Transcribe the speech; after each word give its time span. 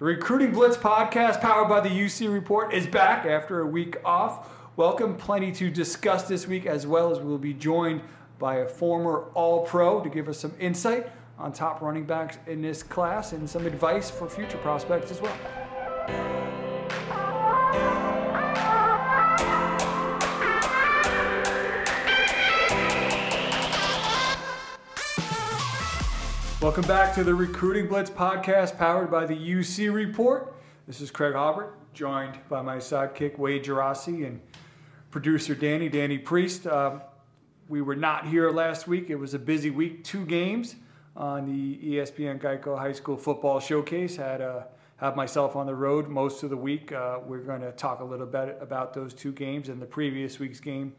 The 0.00 0.06
Recruiting 0.06 0.50
Blitz 0.50 0.76
podcast, 0.76 1.40
powered 1.40 1.68
by 1.68 1.80
the 1.80 1.88
UC 1.88 2.32
Report, 2.32 2.74
is 2.74 2.84
back 2.84 3.26
after 3.26 3.60
a 3.60 3.66
week 3.66 3.96
off. 4.04 4.50
Welcome, 4.74 5.14
plenty 5.14 5.52
to 5.52 5.70
discuss 5.70 6.26
this 6.26 6.48
week, 6.48 6.66
as 6.66 6.84
well 6.84 7.12
as 7.12 7.20
we'll 7.20 7.38
be 7.38 7.54
joined 7.54 8.00
by 8.40 8.56
a 8.56 8.68
former 8.68 9.26
All 9.34 9.64
Pro 9.64 10.00
to 10.00 10.10
give 10.10 10.28
us 10.28 10.40
some 10.40 10.52
insight 10.58 11.06
on 11.38 11.52
top 11.52 11.80
running 11.80 12.06
backs 12.06 12.38
in 12.48 12.60
this 12.60 12.82
class 12.82 13.34
and 13.34 13.48
some 13.48 13.66
advice 13.66 14.10
for 14.10 14.28
future 14.28 14.58
prospects 14.58 15.12
as 15.12 15.22
well. 15.22 15.36
Welcome 26.64 26.86
back 26.86 27.14
to 27.16 27.24
the 27.24 27.34
Recruiting 27.34 27.88
Blitz 27.88 28.08
podcast 28.08 28.78
powered 28.78 29.10
by 29.10 29.26
the 29.26 29.36
UC 29.36 29.92
Report. 29.92 30.56
This 30.86 31.02
is 31.02 31.10
Craig 31.10 31.34
Haubert, 31.34 31.76
joined 31.92 32.38
by 32.48 32.62
my 32.62 32.76
sidekick 32.76 33.36
Wade 33.36 33.64
Geraci 33.64 34.26
and 34.26 34.40
producer 35.10 35.54
Danny, 35.54 35.90
Danny 35.90 36.16
Priest. 36.16 36.66
Um, 36.66 37.02
we 37.68 37.82
were 37.82 37.94
not 37.94 38.26
here 38.26 38.50
last 38.50 38.88
week. 38.88 39.10
It 39.10 39.16
was 39.16 39.34
a 39.34 39.38
busy 39.38 39.68
week, 39.68 40.04
two 40.04 40.24
games 40.24 40.76
on 41.14 41.44
the 41.44 41.96
ESPN 41.96 42.40
Geico 42.40 42.78
High 42.78 42.92
School 42.92 43.18
Football 43.18 43.60
Showcase. 43.60 44.16
Had 44.16 44.40
uh, 44.40 44.62
have 44.96 45.16
myself 45.16 45.56
on 45.56 45.66
the 45.66 45.74
road 45.74 46.08
most 46.08 46.44
of 46.44 46.48
the 46.48 46.56
week. 46.56 46.92
Uh, 46.92 47.18
we're 47.26 47.40
going 47.40 47.60
to 47.60 47.72
talk 47.72 48.00
a 48.00 48.04
little 48.04 48.26
bit 48.26 48.56
about 48.62 48.94
those 48.94 49.12
two 49.12 49.32
games 49.32 49.68
and 49.68 49.82
the 49.82 49.86
previous 49.86 50.38
week's 50.38 50.60
game. 50.60 50.94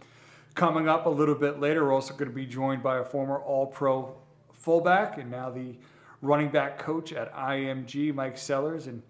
Coming 0.54 0.88
up 0.88 1.08
a 1.08 1.10
little 1.10 1.34
bit 1.34 1.60
later, 1.60 1.86
we're 1.86 1.94
also 1.94 2.14
going 2.14 2.30
to 2.30 2.36
be 2.36 2.46
joined 2.46 2.84
by 2.84 3.00
a 3.00 3.04
former 3.04 3.40
All 3.40 3.66
Pro 3.66 4.16
fullback 4.66 5.20
and 5.20 5.30
now 5.30 5.52
the 5.52 5.76
running 6.24 6.50
back 6.50 6.80
coach 6.80 7.14
at 7.14 7.32
IMG, 7.36 8.14
Mike 8.16 8.36
Sellers, 8.36 8.88
and 8.88 9.04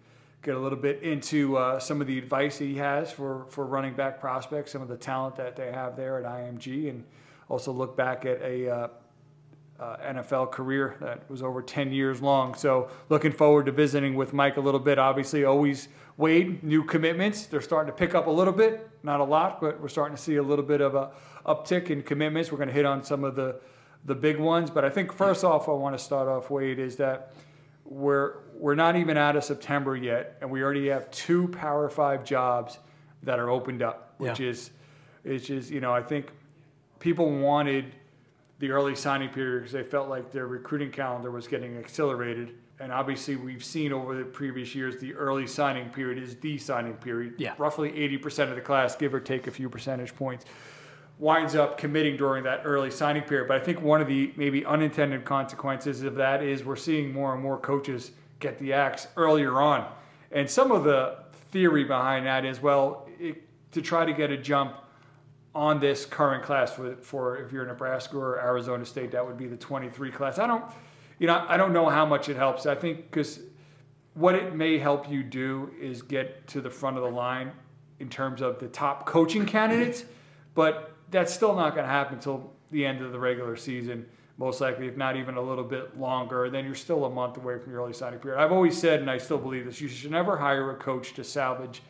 get 0.43 0.53
a 0.53 0.59
little 0.59 0.77
bit 0.77 1.01
into 1.01 1.55
uh, 1.55 1.79
some 1.79 2.01
of 2.01 2.07
the 2.07 2.17
advice 2.17 2.57
that 2.57 2.65
he 2.65 2.75
has 2.75 3.09
for, 3.09 3.45
for 3.47 3.65
running 3.65 3.93
back 3.93 4.19
prospects, 4.19 4.73
some 4.73 4.81
of 4.81 4.89
the 4.89 4.97
talent 4.97 5.37
that 5.37 5.55
they 5.55 5.71
have 5.71 5.95
there 5.95 6.19
at 6.19 6.25
IMG, 6.25 6.89
and 6.89 7.05
also 7.47 7.71
look 7.71 7.95
back 7.95 8.25
at 8.25 8.41
a 8.41 8.69
uh, 8.69 8.87
uh, 9.79 9.97
NFL 10.05 10.51
career 10.51 10.97
that 10.99 11.29
was 11.29 11.41
over 11.41 11.61
10 11.61 11.93
years 11.93 12.21
long. 12.21 12.53
So 12.53 12.89
looking 13.07 13.31
forward 13.31 13.65
to 13.67 13.71
visiting 13.71 14.13
with 14.13 14.33
Mike 14.33 14.57
a 14.57 14.61
little 14.61 14.79
bit. 14.79 14.99
Obviously, 14.99 15.45
always 15.45 15.87
Wade, 16.17 16.63
new 16.63 16.83
commitments. 16.83 17.45
They're 17.45 17.61
starting 17.61 17.93
to 17.93 17.97
pick 17.97 18.13
up 18.13 18.27
a 18.27 18.31
little 18.31 18.53
bit, 18.53 18.89
not 19.03 19.21
a 19.21 19.23
lot, 19.23 19.61
but 19.61 19.81
we're 19.81 19.87
starting 19.87 20.17
to 20.17 20.21
see 20.21 20.35
a 20.35 20.43
little 20.43 20.65
bit 20.65 20.81
of 20.81 20.95
a 20.95 21.11
uptick 21.45 21.89
in 21.89 22.03
commitments. 22.03 22.51
We're 22.51 22.57
going 22.57 22.67
to 22.67 22.73
hit 22.73 22.85
on 22.85 23.03
some 23.05 23.23
of 23.23 23.35
the 23.35 23.61
the 24.05 24.15
big 24.15 24.37
ones. 24.39 24.69
But 24.69 24.85
I 24.85 24.89
think 24.89 25.11
first 25.11 25.43
off, 25.43 25.67
I 25.67 25.71
want 25.73 25.97
to 25.97 26.03
start 26.03 26.27
off, 26.27 26.49
Wade, 26.49 26.79
is 26.79 26.95
that 26.97 27.33
we're 27.83 28.37
we're 28.55 28.75
not 28.75 28.95
even 28.95 29.17
out 29.17 29.35
of 29.35 29.43
September 29.43 29.95
yet, 29.97 30.37
and 30.41 30.49
we 30.49 30.63
already 30.63 30.87
have 30.87 31.11
two 31.11 31.47
Power 31.49 31.89
Five 31.89 32.23
jobs 32.23 32.79
that 33.23 33.39
are 33.39 33.49
opened 33.49 33.81
up, 33.81 34.13
which 34.17 34.39
Yeah. 34.39 34.49
is, 34.49 34.71
which 35.23 35.49
is 35.49 35.69
you 35.69 35.81
know 35.81 35.93
I 35.93 36.01
think 36.01 36.31
people 36.99 37.29
wanted 37.39 37.93
the 38.59 38.71
early 38.71 38.95
signing 38.95 39.29
period 39.29 39.59
because 39.59 39.73
they 39.73 39.83
felt 39.83 40.07
like 40.07 40.31
their 40.31 40.47
recruiting 40.47 40.89
calendar 40.91 41.29
was 41.31 41.47
getting 41.47 41.77
accelerated. 41.77 42.55
And 42.79 42.91
obviously, 42.91 43.35
we've 43.37 43.63
seen 43.63 43.93
over 43.93 44.15
the 44.17 44.23
previous 44.25 44.73
years 44.75 44.97
the 44.97 45.13
early 45.13 45.47
signing 45.47 45.89
period 45.89 46.21
is 46.21 46.35
the 46.37 46.57
signing 46.57 46.93
period. 46.95 47.35
Yeah. 47.37 47.53
Roughly 47.57 47.91
80% 47.91 48.49
of 48.49 48.55
the 48.55 48.61
class, 48.61 48.95
give 48.97 49.13
or 49.13 49.19
take 49.21 49.47
a 49.47 49.51
few 49.51 49.69
percentage 49.69 50.13
points, 50.15 50.45
winds 51.17 51.55
up 51.55 51.77
committing 51.77 52.17
during 52.17 52.43
that 52.43 52.61
early 52.65 52.91
signing 52.91 53.23
period. 53.23 53.47
But 53.47 53.61
I 53.61 53.63
think 53.63 53.81
one 53.81 54.01
of 54.01 54.07
the 54.07 54.33
maybe 54.35 54.65
unintended 54.65 55.23
consequences 55.23 56.03
of 56.03 56.15
that 56.15 56.43
is 56.43 56.63
we're 56.63 56.75
seeing 56.75 57.13
more 57.13 57.33
and 57.33 57.41
more 57.41 57.57
coaches 57.57 58.11
get 58.39 58.59
the 58.59 58.73
axe 58.73 59.07
earlier 59.15 59.61
on. 59.61 59.89
And 60.31 60.49
some 60.49 60.71
of 60.71 60.83
the 60.83 61.17
theory 61.51 61.85
behind 61.85 62.25
that 62.25 62.43
is 62.43 62.61
well, 62.61 63.07
it, 63.19 63.43
to 63.71 63.81
try 63.81 64.05
to 64.05 64.13
get 64.13 64.31
a 64.31 64.37
jump 64.37 64.75
on 65.53 65.79
this 65.79 66.05
current 66.05 66.43
class 66.43 66.73
for, 66.73 66.97
for 66.97 67.37
if 67.37 67.53
you're 67.53 67.65
Nebraska 67.65 68.17
or 68.17 68.39
Arizona 68.41 68.85
State, 68.85 69.11
that 69.11 69.25
would 69.25 69.37
be 69.37 69.47
the 69.47 69.55
23 69.55 70.11
class. 70.11 70.37
I 70.37 70.47
don't, 70.47 70.65
you 71.17 71.27
know, 71.27 71.45
I 71.47 71.55
don't 71.55 71.71
know 71.71 71.87
how 71.87 72.05
much 72.05 72.27
it 72.27 72.35
helps. 72.35 72.65
I 72.65 72.75
think 72.75 73.09
because 73.09 73.39
what 74.15 74.35
it 74.35 74.53
may 74.53 74.77
help 74.77 75.09
you 75.09 75.23
do 75.23 75.71
is 75.79 76.01
get 76.01 76.45
to 76.47 76.59
the 76.59 76.69
front 76.69 76.97
of 76.97 77.03
the 77.03 77.09
line 77.09 77.53
in 77.99 78.09
terms 78.09 78.41
of 78.41 78.59
the 78.59 78.67
top 78.67 79.05
coaching 79.05 79.45
candidates, 79.45 80.03
but 80.53 80.94
that's 81.11 81.33
still 81.33 81.55
not 81.55 81.75
going 81.75 81.85
to 81.85 81.91
happen 81.91 82.15
until 82.15 82.51
the 82.71 82.85
end 82.85 83.01
of 83.01 83.11
the 83.11 83.19
regular 83.19 83.55
season, 83.55 84.05
most 84.37 84.59
likely, 84.59 84.87
if 84.87 84.97
not 84.97 85.15
even 85.15 85.35
a 85.35 85.41
little 85.41 85.63
bit 85.63 85.97
longer. 85.99 86.49
Then 86.49 86.65
you're 86.65 86.75
still 86.75 87.05
a 87.05 87.09
month 87.09 87.37
away 87.37 87.57
from 87.59 87.71
your 87.71 87.81
early 87.81 87.93
signing 87.93 88.19
period. 88.19 88.39
I've 88.39 88.51
always 88.51 88.77
said, 88.77 88.99
and 88.99 89.09
I 89.09 89.17
still 89.17 89.37
believe 89.37 89.65
this, 89.65 89.79
you 89.79 89.87
should 89.87 90.11
never 90.11 90.37
hire 90.37 90.71
a 90.71 90.75
coach 90.75 91.13
to 91.13 91.23
salvage 91.23 91.81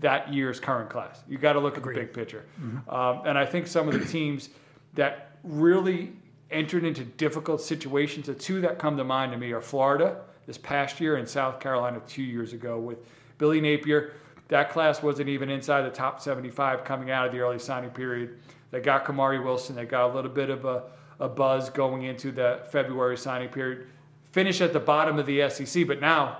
that 0.00 0.32
year's 0.32 0.60
current 0.60 0.90
class. 0.90 1.22
You 1.28 1.38
got 1.38 1.54
to 1.54 1.60
look 1.60 1.76
at 1.76 1.82
the 1.82 1.90
big 1.90 2.12
picture. 2.12 2.44
Um, 2.88 3.22
and 3.26 3.38
I 3.38 3.46
think 3.46 3.66
some 3.66 3.88
of 3.88 3.94
the 3.98 4.04
teams 4.04 4.50
that 4.94 5.38
really 5.42 6.12
entered 6.50 6.84
into 6.84 7.04
difficult 7.04 7.60
situations, 7.60 8.26
the 8.26 8.34
two 8.34 8.60
that 8.60 8.78
come 8.78 8.96
to 8.96 9.04
mind 9.04 9.32
to 9.32 9.38
me 9.38 9.52
are 9.52 9.60
Florida 9.60 10.20
this 10.46 10.58
past 10.58 11.00
year 11.00 11.16
and 11.16 11.28
South 11.28 11.60
Carolina 11.60 12.00
two 12.06 12.22
years 12.22 12.52
ago 12.52 12.78
with 12.78 12.98
Billy 13.38 13.60
Napier. 13.60 14.12
That 14.48 14.70
class 14.70 15.02
wasn't 15.02 15.28
even 15.28 15.50
inside 15.50 15.82
the 15.82 15.90
top 15.90 16.20
75 16.20 16.84
coming 16.84 17.10
out 17.10 17.26
of 17.26 17.32
the 17.32 17.40
early 17.40 17.58
signing 17.58 17.90
period. 17.90 18.38
They 18.70 18.80
got 18.80 19.04
Kamari 19.04 19.42
Wilson. 19.42 19.76
They 19.76 19.84
got 19.84 20.10
a 20.10 20.14
little 20.14 20.30
bit 20.30 20.50
of 20.50 20.64
a, 20.64 20.84
a 21.18 21.28
buzz 21.28 21.70
going 21.70 22.04
into 22.04 22.30
the 22.30 22.60
February 22.70 23.16
signing 23.16 23.48
period. 23.48 23.88
Finished 24.26 24.60
at 24.60 24.72
the 24.72 24.80
bottom 24.80 25.18
of 25.18 25.26
the 25.26 25.48
SEC, 25.50 25.86
but 25.86 26.00
now 26.00 26.38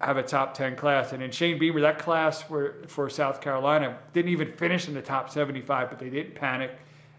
have 0.00 0.16
a 0.16 0.22
top 0.22 0.54
10 0.54 0.76
class. 0.76 1.12
And 1.12 1.22
in 1.22 1.30
Shane 1.30 1.58
Beamer, 1.58 1.80
that 1.80 1.98
class 1.98 2.42
for, 2.42 2.76
for 2.86 3.08
South 3.08 3.40
Carolina 3.40 3.98
didn't 4.12 4.30
even 4.30 4.52
finish 4.52 4.88
in 4.88 4.94
the 4.94 5.02
top 5.02 5.30
75, 5.30 5.90
but 5.90 5.98
they 5.98 6.10
didn't 6.10 6.34
panic. 6.34 6.72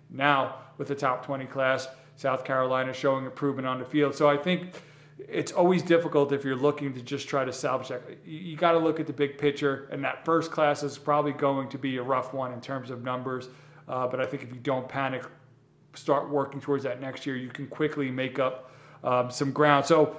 Now, 0.10 0.56
with 0.78 0.88
the 0.88 0.96
top 0.96 1.26
20 1.26 1.46
class, 1.46 1.88
South 2.16 2.46
Carolina 2.46 2.94
showing 2.94 3.26
improvement 3.26 3.68
on 3.68 3.80
the 3.80 3.86
field. 3.86 4.16
So 4.16 4.30
I 4.30 4.38
think 4.38 4.72
it's 5.18 5.52
always 5.52 5.82
difficult 5.82 6.32
if 6.34 6.44
you're 6.44 6.56
looking 6.56 6.94
to 6.94 7.02
just 7.02 7.28
try 7.28 7.46
to 7.46 7.54
salvage 7.54 7.88
that. 7.90 8.02
You, 8.26 8.38
you 8.38 8.58
got 8.58 8.74
to 8.74 8.80
look 8.80 9.00
at 9.00 9.08
the 9.08 9.14
big 9.14 9.38
picture, 9.38 9.88
and 9.92 10.04
that 10.04 10.26
first 10.26 10.52
class 10.52 10.84
is 10.84 10.98
probably 10.98 11.32
going 11.32 11.70
to 11.70 11.78
be 11.78 11.98
a 11.98 12.04
rough 12.04 12.34
one 12.34 12.52
in 12.52 12.62
terms 12.62 12.90
of 12.90 13.04
numbers. 13.04 13.50
Uh, 13.88 14.08
but 14.08 14.20
I 14.20 14.26
think 14.26 14.44
if 14.44 14.50
you 14.50 14.60
don't 14.60 14.88
panic, 14.90 15.24
start 15.94 16.30
working 16.30 16.60
towards 16.60 16.84
that 16.84 17.00
next 17.00 17.26
year, 17.26 17.38
you 17.38 17.50
can 17.50 17.68
quickly 17.68 18.12
make 18.12 18.40
up 18.40 18.72
um, 19.04 19.32
some 19.32 19.52
ground. 19.52 19.86
So 19.86 20.18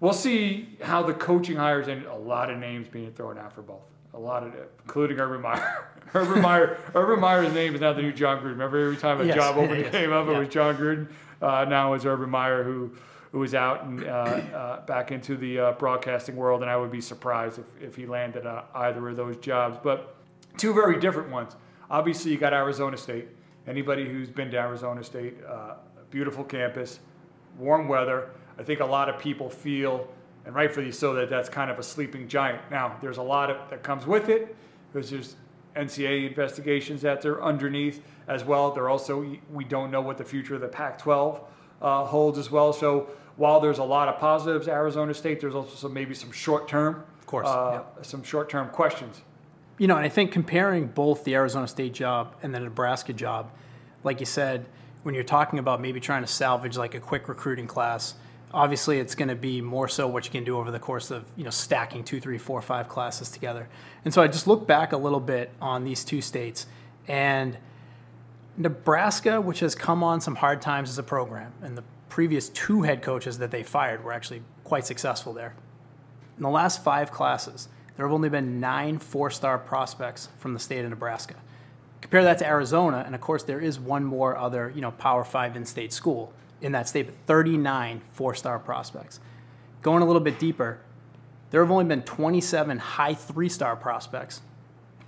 we'll 0.00 0.12
see 0.12 0.76
how 0.82 1.02
the 1.02 1.14
coaching 1.14 1.56
hires 1.56 1.88
and 1.88 2.04
a 2.06 2.16
lot 2.16 2.50
of 2.50 2.58
names 2.58 2.88
being 2.88 3.12
thrown 3.12 3.38
out 3.38 3.52
for 3.52 3.62
both. 3.62 3.82
A 4.12 4.18
lot 4.18 4.44
of 4.46 4.54
it, 4.54 4.70
including 4.84 5.18
Urban 5.18 5.40
Meyer. 5.40 5.88
Urban 6.14 6.40
Meyer. 6.40 6.78
Urban 6.94 7.18
Meyer's 7.18 7.52
name 7.52 7.74
is 7.74 7.80
now 7.80 7.92
the 7.92 8.02
new 8.02 8.12
Jon 8.12 8.38
Gruden. 8.38 8.50
Remember, 8.50 8.78
every 8.78 8.96
time 8.96 9.20
a 9.20 9.24
Yes, 9.24 9.34
job 9.34 9.56
opening 9.56 9.90
came 9.90 10.12
up, 10.12 10.28
it 10.28 10.38
was 10.38 10.48
Jon 10.48 10.76
Gruden. 10.76 11.08
Uh, 11.42 11.64
now 11.64 11.94
it's 11.94 12.04
Urban 12.04 12.30
Meyer 12.30 12.62
who 12.62 12.92
who 13.34 13.42
is 13.42 13.52
out 13.52 13.82
and 13.82 14.04
uh, 14.04 14.06
uh, 14.06 14.86
back 14.86 15.10
into 15.10 15.36
the 15.36 15.58
uh, 15.58 15.72
broadcasting 15.72 16.36
world, 16.36 16.62
and 16.62 16.70
I 16.70 16.76
would 16.76 16.92
be 16.92 17.00
surprised 17.00 17.58
if, 17.58 17.82
if 17.82 17.96
he 17.96 18.06
landed 18.06 18.46
either 18.76 19.08
of 19.08 19.16
those 19.16 19.36
jobs. 19.38 19.76
But 19.82 20.14
two 20.56 20.72
very 20.72 21.00
different 21.00 21.32
ones. 21.32 21.56
Obviously, 21.90 22.30
you 22.30 22.38
got 22.38 22.52
Arizona 22.52 22.96
State. 22.96 23.26
Anybody 23.66 24.08
who's 24.08 24.30
been 24.30 24.52
to 24.52 24.56
Arizona 24.56 25.02
State, 25.02 25.34
uh, 25.44 25.74
beautiful 26.10 26.44
campus, 26.44 27.00
warm 27.58 27.88
weather. 27.88 28.30
I 28.56 28.62
think 28.62 28.78
a 28.78 28.86
lot 28.86 29.08
of 29.08 29.18
people 29.18 29.50
feel, 29.50 30.06
and 30.46 30.54
rightfully 30.54 30.92
so, 30.92 31.12
that 31.14 31.28
that's 31.28 31.48
kind 31.48 31.72
of 31.72 31.80
a 31.80 31.82
sleeping 31.82 32.28
giant. 32.28 32.60
Now, 32.70 32.96
there's 33.02 33.18
a 33.18 33.22
lot 33.22 33.50
of, 33.50 33.68
that 33.68 33.82
comes 33.82 34.06
with 34.06 34.28
it 34.28 34.54
because 34.92 35.10
there's 35.10 35.34
NCAA 35.74 36.28
investigations 36.28 37.02
that 37.02 37.20
they're 37.20 37.42
underneath 37.42 38.00
as 38.28 38.44
well. 38.44 38.70
They're 38.70 38.88
also, 38.88 39.36
we 39.52 39.64
don't 39.64 39.90
know 39.90 40.02
what 40.02 40.18
the 40.18 40.24
future 40.24 40.54
of 40.54 40.60
the 40.60 40.68
Pac 40.68 40.98
12 40.98 41.40
uh, 41.82 42.04
holds 42.04 42.38
as 42.38 42.48
well. 42.50 42.72
So 42.72 43.10
while 43.36 43.60
there's 43.60 43.78
a 43.78 43.84
lot 43.84 44.08
of 44.08 44.18
positives, 44.18 44.68
Arizona 44.68 45.12
State, 45.14 45.40
there's 45.40 45.54
also 45.54 45.74
some, 45.74 45.92
maybe 45.92 46.14
some 46.14 46.30
short 46.30 46.68
term, 46.68 47.04
Of 47.20 47.26
course, 47.26 47.48
uh, 47.48 47.82
some 48.02 48.22
short 48.22 48.48
term 48.48 48.68
questions. 48.68 49.22
You 49.78 49.88
know, 49.88 49.96
and 49.96 50.04
I 50.04 50.08
think 50.08 50.30
comparing 50.30 50.86
both 50.86 51.24
the 51.24 51.34
Arizona 51.34 51.66
State 51.66 51.94
job 51.94 52.36
and 52.42 52.54
the 52.54 52.60
Nebraska 52.60 53.12
job, 53.12 53.50
like 54.04 54.20
you 54.20 54.26
said, 54.26 54.66
when 55.02 55.14
you're 55.14 55.24
talking 55.24 55.58
about 55.58 55.80
maybe 55.80 56.00
trying 56.00 56.22
to 56.22 56.28
salvage 56.28 56.76
like 56.76 56.94
a 56.94 57.00
quick 57.00 57.28
recruiting 57.28 57.66
class, 57.66 58.14
obviously 58.52 58.98
it's 58.98 59.16
going 59.16 59.28
to 59.28 59.34
be 59.34 59.60
more 59.60 59.88
so 59.88 60.06
what 60.06 60.24
you 60.24 60.30
can 60.30 60.44
do 60.44 60.56
over 60.56 60.70
the 60.70 60.78
course 60.78 61.10
of 61.10 61.24
you 61.36 61.44
know 61.44 61.50
stacking 61.50 62.04
two, 62.04 62.20
three, 62.20 62.38
four, 62.38 62.62
five 62.62 62.88
classes 62.88 63.30
together. 63.30 63.68
And 64.04 64.14
so 64.14 64.22
I 64.22 64.28
just 64.28 64.46
look 64.46 64.66
back 64.66 64.92
a 64.92 64.96
little 64.96 65.20
bit 65.20 65.50
on 65.60 65.84
these 65.84 66.04
two 66.04 66.20
states 66.20 66.66
and 67.08 67.58
Nebraska, 68.56 69.40
which 69.40 69.60
has 69.60 69.74
come 69.74 70.02
on 70.02 70.20
some 70.20 70.36
hard 70.36 70.62
times 70.62 70.88
as 70.88 70.98
a 70.98 71.02
program, 71.02 71.52
and 71.62 71.76
the 71.76 71.82
previous 72.14 72.48
two 72.50 72.82
head 72.82 73.02
coaches 73.02 73.38
that 73.38 73.50
they 73.50 73.64
fired 73.64 74.04
were 74.04 74.12
actually 74.12 74.40
quite 74.62 74.86
successful 74.86 75.32
there. 75.32 75.52
In 76.36 76.44
the 76.44 76.48
last 76.48 76.84
five 76.84 77.10
classes, 77.10 77.66
there 77.96 78.06
have 78.06 78.12
only 78.12 78.28
been 78.28 78.60
nine 78.60 79.00
four 79.00 79.32
star 79.32 79.58
prospects 79.58 80.28
from 80.38 80.54
the 80.54 80.60
state 80.60 80.84
of 80.84 80.90
Nebraska. 80.90 81.34
Compare 82.00 82.22
that 82.22 82.38
to 82.38 82.46
Arizona, 82.46 83.02
and 83.04 83.16
of 83.16 83.20
course, 83.20 83.42
there 83.42 83.58
is 83.58 83.80
one 83.80 84.04
more 84.04 84.36
other, 84.36 84.72
you 84.76 84.80
know, 84.80 84.92
Power 84.92 85.24
Five 85.24 85.56
in 85.56 85.64
state 85.64 85.92
school 85.92 86.32
in 86.60 86.70
that 86.70 86.88
state, 86.88 87.06
but 87.06 87.16
39 87.26 88.00
four 88.12 88.36
star 88.36 88.60
prospects. 88.60 89.18
Going 89.82 90.00
a 90.00 90.06
little 90.06 90.22
bit 90.22 90.38
deeper, 90.38 90.78
there 91.50 91.62
have 91.64 91.70
only 91.72 91.84
been 91.84 92.02
27 92.02 92.78
high 92.78 93.14
three 93.14 93.48
star 93.48 93.74
prospects 93.74 94.40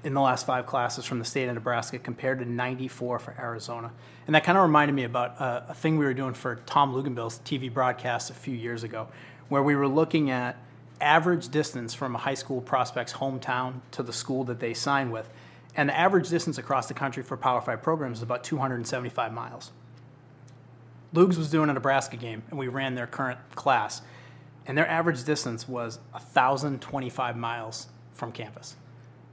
in 0.06 0.14
the 0.14 0.20
last 0.20 0.46
five 0.46 0.66
classes 0.66 1.04
from 1.04 1.18
the 1.18 1.24
state 1.24 1.48
of 1.48 1.54
Nebraska 1.56 1.98
compared 1.98 2.38
to 2.38 2.44
94 2.44 3.18
for 3.18 3.34
Arizona. 3.40 3.90
And 4.28 4.36
that 4.36 4.44
kind 4.44 4.56
of 4.56 4.62
reminded 4.62 4.94
me 4.94 5.02
about 5.02 5.40
a, 5.40 5.70
a 5.70 5.74
thing 5.74 5.98
we 5.98 6.04
were 6.04 6.14
doing 6.14 6.32
for 6.32 6.60
Tom 6.64 6.94
Luginbill's 6.94 7.40
TV 7.40 7.72
broadcast 7.72 8.30
a 8.30 8.34
few 8.34 8.54
years 8.54 8.84
ago, 8.84 9.08
where 9.48 9.64
we 9.64 9.74
were 9.74 9.88
looking 9.88 10.30
at 10.30 10.58
average 11.00 11.48
distance 11.48 11.92
from 11.92 12.14
a 12.14 12.18
high 12.18 12.34
school 12.34 12.60
prospect's 12.60 13.14
hometown 13.14 13.80
to 13.90 14.04
the 14.04 14.12
school 14.12 14.44
that 14.44 14.60
they 14.60 14.72
sign 14.72 15.10
with. 15.10 15.28
And 15.74 15.88
the 15.88 15.98
average 15.98 16.28
distance 16.28 16.56
across 16.56 16.86
the 16.86 16.94
country 16.94 17.24
for 17.24 17.36
Power 17.36 17.60
5 17.60 17.82
programs 17.82 18.18
is 18.18 18.22
about 18.22 18.44
275 18.44 19.32
miles. 19.32 19.72
Lugs 21.14 21.36
was 21.36 21.50
doing 21.50 21.68
a 21.68 21.72
Nebraska 21.72 22.16
game, 22.16 22.44
and 22.50 22.60
we 22.60 22.68
ran 22.68 22.94
their 22.94 23.08
current 23.08 23.40
class, 23.56 24.02
and 24.66 24.78
their 24.78 24.88
average 24.88 25.24
distance 25.24 25.68
was 25.68 25.98
1,025 26.12 27.36
miles 27.36 27.88
from 28.14 28.30
campus. 28.30 28.76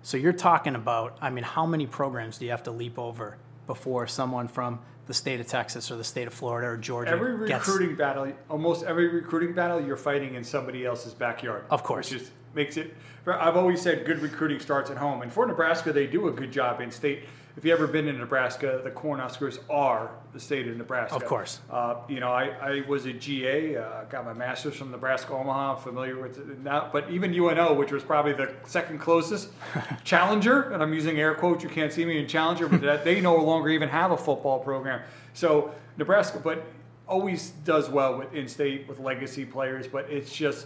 So 0.04 0.18
you're 0.18 0.34
talking 0.34 0.76
about, 0.76 1.18
I 1.22 1.30
mean, 1.30 1.44
how 1.46 1.66
many 1.66 1.88
programs 1.88 2.38
do 2.38 2.46
you 2.46 2.52
have 2.52 2.64
to 2.64 2.72
leap 2.72 3.00
over 3.00 3.38
before 3.68 4.06
someone 4.06 4.48
from 4.50 4.80
the 5.08 5.14
state 5.14 5.40
of 5.40 5.48
Texas 5.48 5.90
or 5.92 5.96
the 5.96 6.04
state 6.04 6.28
of 6.28 6.34
Florida 6.34 6.68
or 6.68 6.78
Georgia 6.78 7.12
Every 7.12 7.48
gets- 7.48 7.68
recruiting 7.68 7.96
battle, 7.96 8.32
almost 8.50 8.86
every 8.86 9.08
recruiting 9.08 9.54
battle, 9.54 9.80
you're 9.82 9.98
fighting 9.98 10.36
in 10.36 10.44
somebody 10.44 10.86
else's 10.86 11.14
backyard. 11.14 11.64
Of 11.70 11.84
course. 11.84 12.12
Which 12.12 12.20
just 12.20 12.32
makes 12.54 12.78
it. 12.78 12.94
I've 13.26 13.56
always 13.56 13.82
said 13.82 14.06
good 14.06 14.20
recruiting 14.22 14.60
starts 14.60 14.92
at 14.92 14.98
home, 14.98 15.22
and 15.22 15.32
for 15.32 15.46
Nebraska, 15.46 15.94
they 15.94 16.08
do 16.08 16.28
a 16.28 16.32
good 16.32 16.52
job 16.52 16.82
in 16.82 16.92
state. 16.92 17.24
If 17.56 17.66
you 17.66 17.72
ever 17.72 17.86
been 17.86 18.08
in 18.08 18.18
Nebraska, 18.18 18.82
the 18.84 18.90
Cornhuskers 18.90 19.60
are 19.70 20.10
the 20.34 20.40
state 20.40 20.68
of 20.68 20.76
Nebraska. 20.76 21.16
Of 21.16 21.26
course. 21.26 21.60
Uh, 21.70 21.98
you 22.10 22.20
know, 22.20 22.32
I, 22.32 22.46
I 22.46 22.82
was 22.88 23.06
a 23.06 23.14
GA, 23.14 23.78
uh, 23.78 24.04
got 24.06 24.26
my 24.26 24.34
master's 24.34 24.76
from 24.76 24.90
Nebraska 24.90 25.34
Omaha, 25.34 25.76
I'm 25.76 25.82
familiar 25.82 26.20
with 26.20 26.40
it 26.40 26.60
now, 26.60 26.90
but 26.92 27.12
even 27.12 27.32
UNO, 27.32 27.74
which 27.74 27.92
was 27.92 28.02
probably 28.02 28.34
the 28.34 28.52
second 28.66 29.00
closest 29.00 29.50
challenger, 30.04 30.72
and 30.72 30.82
I'm 30.82 30.96
using 30.96 31.20
air 31.20 31.36
quotes, 31.36 31.64
you 31.64 31.70
can't 31.70 31.94
see 31.94 32.06
me 32.06 32.18
in 32.18 32.28
challenger, 32.28 32.68
but 32.68 32.82
that 32.82 33.04
they 33.04 33.22
no 33.22 33.36
longer 33.36 33.70
even 33.70 33.90
have 33.90 34.10
a 34.10 34.18
football 34.18 34.60
program. 34.60 35.02
So 35.34 35.76
Nebraska, 35.98 36.40
but 36.44 36.66
always 37.08 37.52
does 37.66 37.88
well 37.88 38.18
with 38.18 38.34
in-state 38.34 38.88
with 38.88 39.00
legacy 39.00 39.46
players, 39.46 39.88
but 39.88 40.10
it's 40.10 40.34
just 40.34 40.66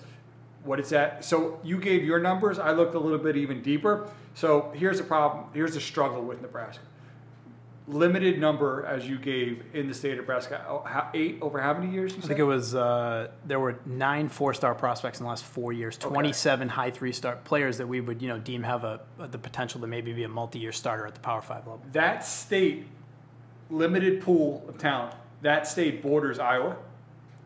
what 0.63 0.79
it's 0.79 0.91
at. 0.91 1.23
So 1.23 1.59
you 1.63 1.79
gave 1.79 2.03
your 2.03 2.19
numbers. 2.19 2.59
I 2.59 2.71
looked 2.71 2.95
a 2.95 2.99
little 2.99 3.17
bit 3.17 3.37
even 3.37 3.61
deeper. 3.61 4.09
So 4.33 4.71
here's 4.75 4.97
the 4.97 5.03
problem. 5.03 5.45
Here's 5.53 5.73
the 5.73 5.81
struggle 5.81 6.21
with 6.21 6.41
Nebraska. 6.41 6.83
Limited 7.89 8.37
number 8.37 8.85
as 8.85 9.07
you 9.07 9.17
gave 9.17 9.63
in 9.73 9.87
the 9.87 9.93
state 9.93 10.11
of 10.11 10.17
Nebraska. 10.17 10.61
Oh, 10.67 10.83
Eight 11.13 11.37
over 11.41 11.61
how 11.61 11.73
many 11.73 11.89
years? 11.89 12.11
You 12.11 12.17
I 12.21 12.27
think 12.27 12.39
it 12.39 12.43
was 12.43 12.75
uh, 12.75 13.29
there 13.45 13.61
were 13.61 13.79
nine 13.85 14.27
four-star 14.27 14.75
prospects 14.75 15.21
in 15.21 15.23
the 15.23 15.29
last 15.29 15.45
four 15.45 15.71
years, 15.71 15.97
27 15.97 16.67
high 16.67 16.91
three-star 16.91 17.37
players 17.45 17.77
that 17.77 17.87
we 17.87 18.01
would 18.01 18.21
you 18.21 18.27
know 18.27 18.39
deem 18.39 18.61
have 18.63 18.83
a, 18.83 18.99
the 19.31 19.37
potential 19.37 19.79
to 19.79 19.87
maybe 19.87 20.11
be 20.11 20.23
a 20.23 20.27
multi-year 20.27 20.73
starter 20.73 21.07
at 21.07 21.13
the 21.13 21.21
Power 21.21 21.41
Five 21.41 21.59
level. 21.65 21.81
that 21.93 22.25
state 22.25 22.87
limited 23.69 24.21
pool 24.21 24.65
of 24.67 24.77
talent. 24.77 25.15
That 25.41 25.65
state 25.65 26.01
borders 26.03 26.39
Iowa, 26.39 26.75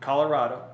Colorado, 0.00 0.64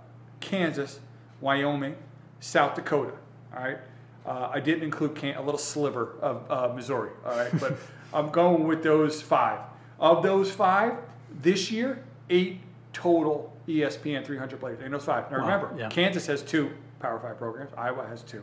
Kansas, 0.40 0.98
Wyoming, 1.42 1.94
South 2.40 2.74
Dakota. 2.74 3.12
All 3.56 3.62
right. 3.62 3.78
Uh, 4.26 4.50
I 4.52 4.60
didn't 4.60 4.82
include 4.84 5.14
Can- 5.14 5.36
a 5.36 5.42
little 5.42 5.58
sliver 5.58 6.16
of 6.20 6.50
uh, 6.50 6.74
Missouri. 6.74 7.10
All 7.24 7.36
right, 7.36 7.50
but 7.60 7.76
I'm 8.12 8.28
going 8.30 8.66
with 8.66 8.82
those 8.82 9.22
five. 9.22 9.60
Of 9.98 10.22
those 10.22 10.50
five, 10.52 10.94
this 11.40 11.70
year, 11.70 12.04
eight 12.28 12.60
total 12.92 13.56
ESPN 13.66 14.24
300 14.24 14.60
players. 14.60 14.80
And 14.82 14.92
those 14.92 15.04
five. 15.04 15.30
Now 15.30 15.38
Wow, 15.38 15.44
remember, 15.44 15.74
yeah. 15.78 15.88
Kansas 15.88 16.26
has 16.26 16.42
two 16.42 16.70
Power 17.00 17.18
Five 17.20 17.38
programs. 17.38 17.70
Iowa 17.76 18.06
has 18.06 18.22
two. 18.22 18.42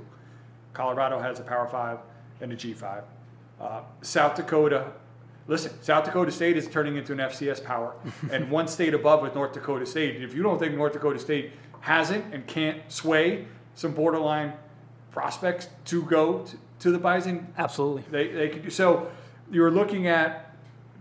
Colorado 0.74 1.19
has 1.19 1.39
a 1.39 1.44
Power 1.44 1.68
Five 1.68 2.00
and 2.41 2.51
a 2.51 2.56
G5. 2.56 3.03
Uh, 3.62 3.81
South 4.01 4.36
Dakota, 4.36 4.91
listen, 5.48 5.71
South 5.81 6.03
Dakota 6.03 6.31
State 6.31 6.57
is 6.57 6.68
turning 6.68 6.98
into 6.98 7.13
an 7.13 7.19
FCS 7.19 7.63
power, 7.63 7.94
and 8.31 8.50
one 8.50 8.68
state 8.68 8.94
above 8.94 9.21
with 9.21 9.36
North 9.36 9.53
Dakota 9.53 9.86
State. 9.86 10.21
If 10.21 10.33
you 10.33 10.41
don't 10.44 10.57
think 10.59 10.75
North 10.75 10.94
Dakota 10.94 11.19
State 11.19 11.51
hasn't 11.81 12.33
and 12.33 12.45
can't 12.48 12.80
sway 12.91 13.45
some 13.75 13.92
borderline 13.92 14.54
prospects 15.12 15.68
to 15.86 16.04
go 16.04 16.39
to, 16.39 16.57
to 16.80 16.92
the 16.92 16.98
Bison, 16.98 17.48
Absolutely. 17.57 18.04
they, 18.10 18.27
they 18.30 18.50
could 18.50 18.63
do 18.63 18.69
so. 18.69 19.12
You're 19.51 19.72
looking 19.72 20.07
at 20.07 20.56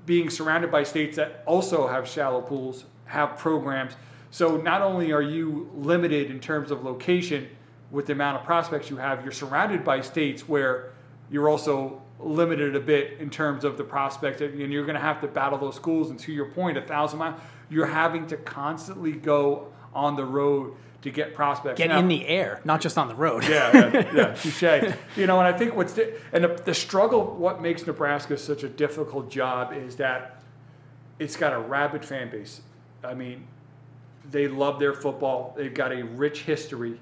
being 0.07 0.29
surrounded 0.29 0.71
by 0.71 0.85
states 0.85 1.17
that 1.17 1.43
also 1.47 1.89
have 1.89 2.07
shallow 2.07 2.43
pools, 2.43 2.85
have 3.07 3.39
programs. 3.39 3.95
So 4.31 4.57
not 4.57 4.83
only 4.83 5.13
are 5.13 5.23
you 5.23 5.71
limited 5.75 6.31
in 6.31 6.41
terms 6.41 6.71
of 6.71 6.85
location 6.85 7.49
with 7.91 8.07
the 8.07 8.13
amount 8.13 8.39
of 8.39 8.45
prospects 8.45 8.91
you 8.91 8.97
have, 8.97 9.23
you're 9.23 9.33
surrounded 9.33 9.85
by 9.85 10.01
states 10.01 10.49
where 10.49 10.93
you're 11.31 11.49
also 11.49 12.03
limited 12.19 12.77
a 12.77 12.81
bit 12.81 13.19
in 13.19 13.31
terms 13.31 13.65
of 13.65 13.77
the 13.77 13.85
prospects, 13.85 14.41
and 14.41 14.73
you're 14.73 14.85
going 14.85 14.95
to 14.95 15.01
have 15.01 15.21
to 15.21 15.27
battle 15.27 15.59
those 15.59 15.75
schools. 15.75 16.11
And 16.11 16.19
to 16.21 16.33
your 16.33 16.47
point, 16.47 16.77
a 16.77 16.83
thousand 16.83 17.19
miles, 17.19 17.41
you're 17.71 17.87
having 17.87 18.27
to 18.29 18.37
constantly 18.37 19.13
go 19.13 19.69
on 19.95 20.17
the 20.17 20.25
road 20.25 20.75
to 21.05 21.11
get 21.11 21.35
prospects. 21.35 21.77
Get 21.79 21.91
Now- 21.91 21.99
in 22.01 22.09
the 22.09 22.27
air, 22.27 22.61
not 22.65 22.81
just 22.81 22.97
on 22.99 23.09
the 23.09 23.15
road. 23.15 23.45
yeah, 23.47 23.71
yeah, 23.93 24.11
yeah, 24.15 24.35
touche. 24.35 24.95
You 25.17 25.27
know, 25.27 25.39
and 25.39 25.47
I 25.47 25.53
think 25.57 25.77
what's 25.77 25.93
the, 25.93 26.15
and 26.33 26.43
the, 26.43 26.49
the 26.49 26.73
struggle, 26.75 27.25
what 27.37 27.61
makes 27.61 27.87
Nebraska 27.87 28.37
such 28.39 28.63
a 28.63 28.69
difficult 28.71 29.31
job 29.31 29.73
is 29.75 29.97
that 29.97 30.43
it's 31.19 31.37
got 31.37 31.53
a 31.53 31.59
rabid 31.59 32.05
fan 32.07 32.31
base. 32.31 32.63
I 33.05 33.13
mean, 33.13 33.47
they 34.31 34.49
love 34.49 34.81
their 34.81 34.95
football. 34.95 35.55
They've 35.57 35.75
got 35.75 35.93
a 35.93 36.03
rich 36.03 36.41
history, 36.41 36.99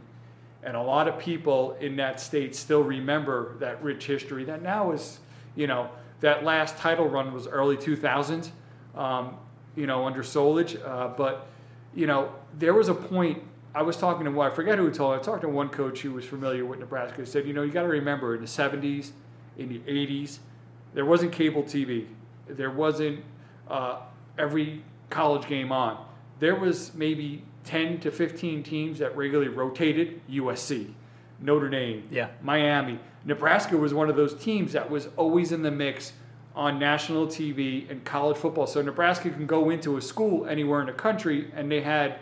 and 0.65 0.77
a 0.77 0.83
lot 0.83 1.07
of 1.07 1.19
people 1.21 1.77
in 1.81 1.95
that 1.97 2.19
state 2.19 2.57
still 2.57 2.83
remember 2.83 3.55
that 3.61 3.81
rich 3.85 4.05
history. 4.07 4.43
That 4.45 4.63
now 4.63 4.91
is, 4.91 5.21
you 5.55 5.69
know, 5.69 5.91
that 6.23 6.43
last 6.43 6.77
title 6.77 7.09
run 7.09 7.33
was 7.33 7.47
early 7.47 7.77
2000s, 7.77 8.51
um, 8.97 9.37
you 9.77 9.87
know, 9.87 10.07
under 10.07 10.25
Solich. 10.25 10.77
Uh, 10.85 11.07
but, 11.17 11.47
you 11.95 12.09
know, 12.09 12.33
there 12.59 12.75
was 12.75 12.89
a 12.89 12.95
point. 12.95 13.45
I 13.75 13.83
was 13.83 13.97
talking 13.97 14.25
to 14.25 14.31
one, 14.31 14.51
I 14.51 14.55
forget 14.55 14.79
who 14.79 14.91
told 14.91 15.15
me, 15.15 15.21
I 15.21 15.23
talked 15.23 15.43
to 15.43 15.49
one 15.49 15.69
coach 15.69 16.01
who 16.01 16.13
was 16.13 16.25
familiar 16.25 16.65
with 16.65 16.79
Nebraska. 16.79 17.21
He 17.21 17.27
said, 17.27 17.47
you 17.47 17.53
know, 17.55 17.63
you 17.63 17.73
got 17.73 17.83
to 17.83 17.89
remember 17.89 18.35
in 18.35 18.41
the 18.43 18.47
70s, 18.47 19.13
in 19.57 19.69
the 19.69 19.79
80s, 19.81 20.39
there 20.95 21.05
wasn't 21.07 21.33
cable 21.33 21.63
TV. 21.63 22.07
There 22.47 22.71
wasn't 22.71 23.25
uh, 23.69 24.01
every 24.39 24.83
college 25.09 25.47
game 25.49 25.73
on. 25.73 26.05
There 26.39 26.55
was 26.55 26.93
maybe 26.95 27.45
10 27.65 28.01
to 28.01 28.11
15 28.11 28.63
teams 28.63 28.99
that 28.99 29.17
regularly 29.17 29.49
rotated 29.49 30.21
USC, 30.29 30.93
Notre 31.41 31.71
Dame, 31.71 32.07
Yeah. 32.11 32.29
Miami. 32.43 32.99
Nebraska 33.25 33.77
was 33.77 33.95
one 33.95 34.11
of 34.11 34.17
those 34.17 34.35
teams 34.35 34.73
that 34.73 34.91
was 34.91 35.09
always 35.17 35.53
in 35.53 35.63
the 35.63 35.71
mix 35.71 36.13
on 36.55 36.79
national 36.79 37.27
TV 37.29 37.89
and 37.91 38.05
college 38.05 38.37
football. 38.37 38.67
So 38.67 38.83
Nebraska 38.83 39.31
can 39.31 39.47
go 39.47 39.71
into 39.71 39.97
a 39.97 40.03
school 40.03 40.45
anywhere 40.47 40.81
in 40.81 40.87
the 40.87 40.93
country 40.93 41.51
and 41.55 41.71
they 41.71 41.81
had 41.81 42.19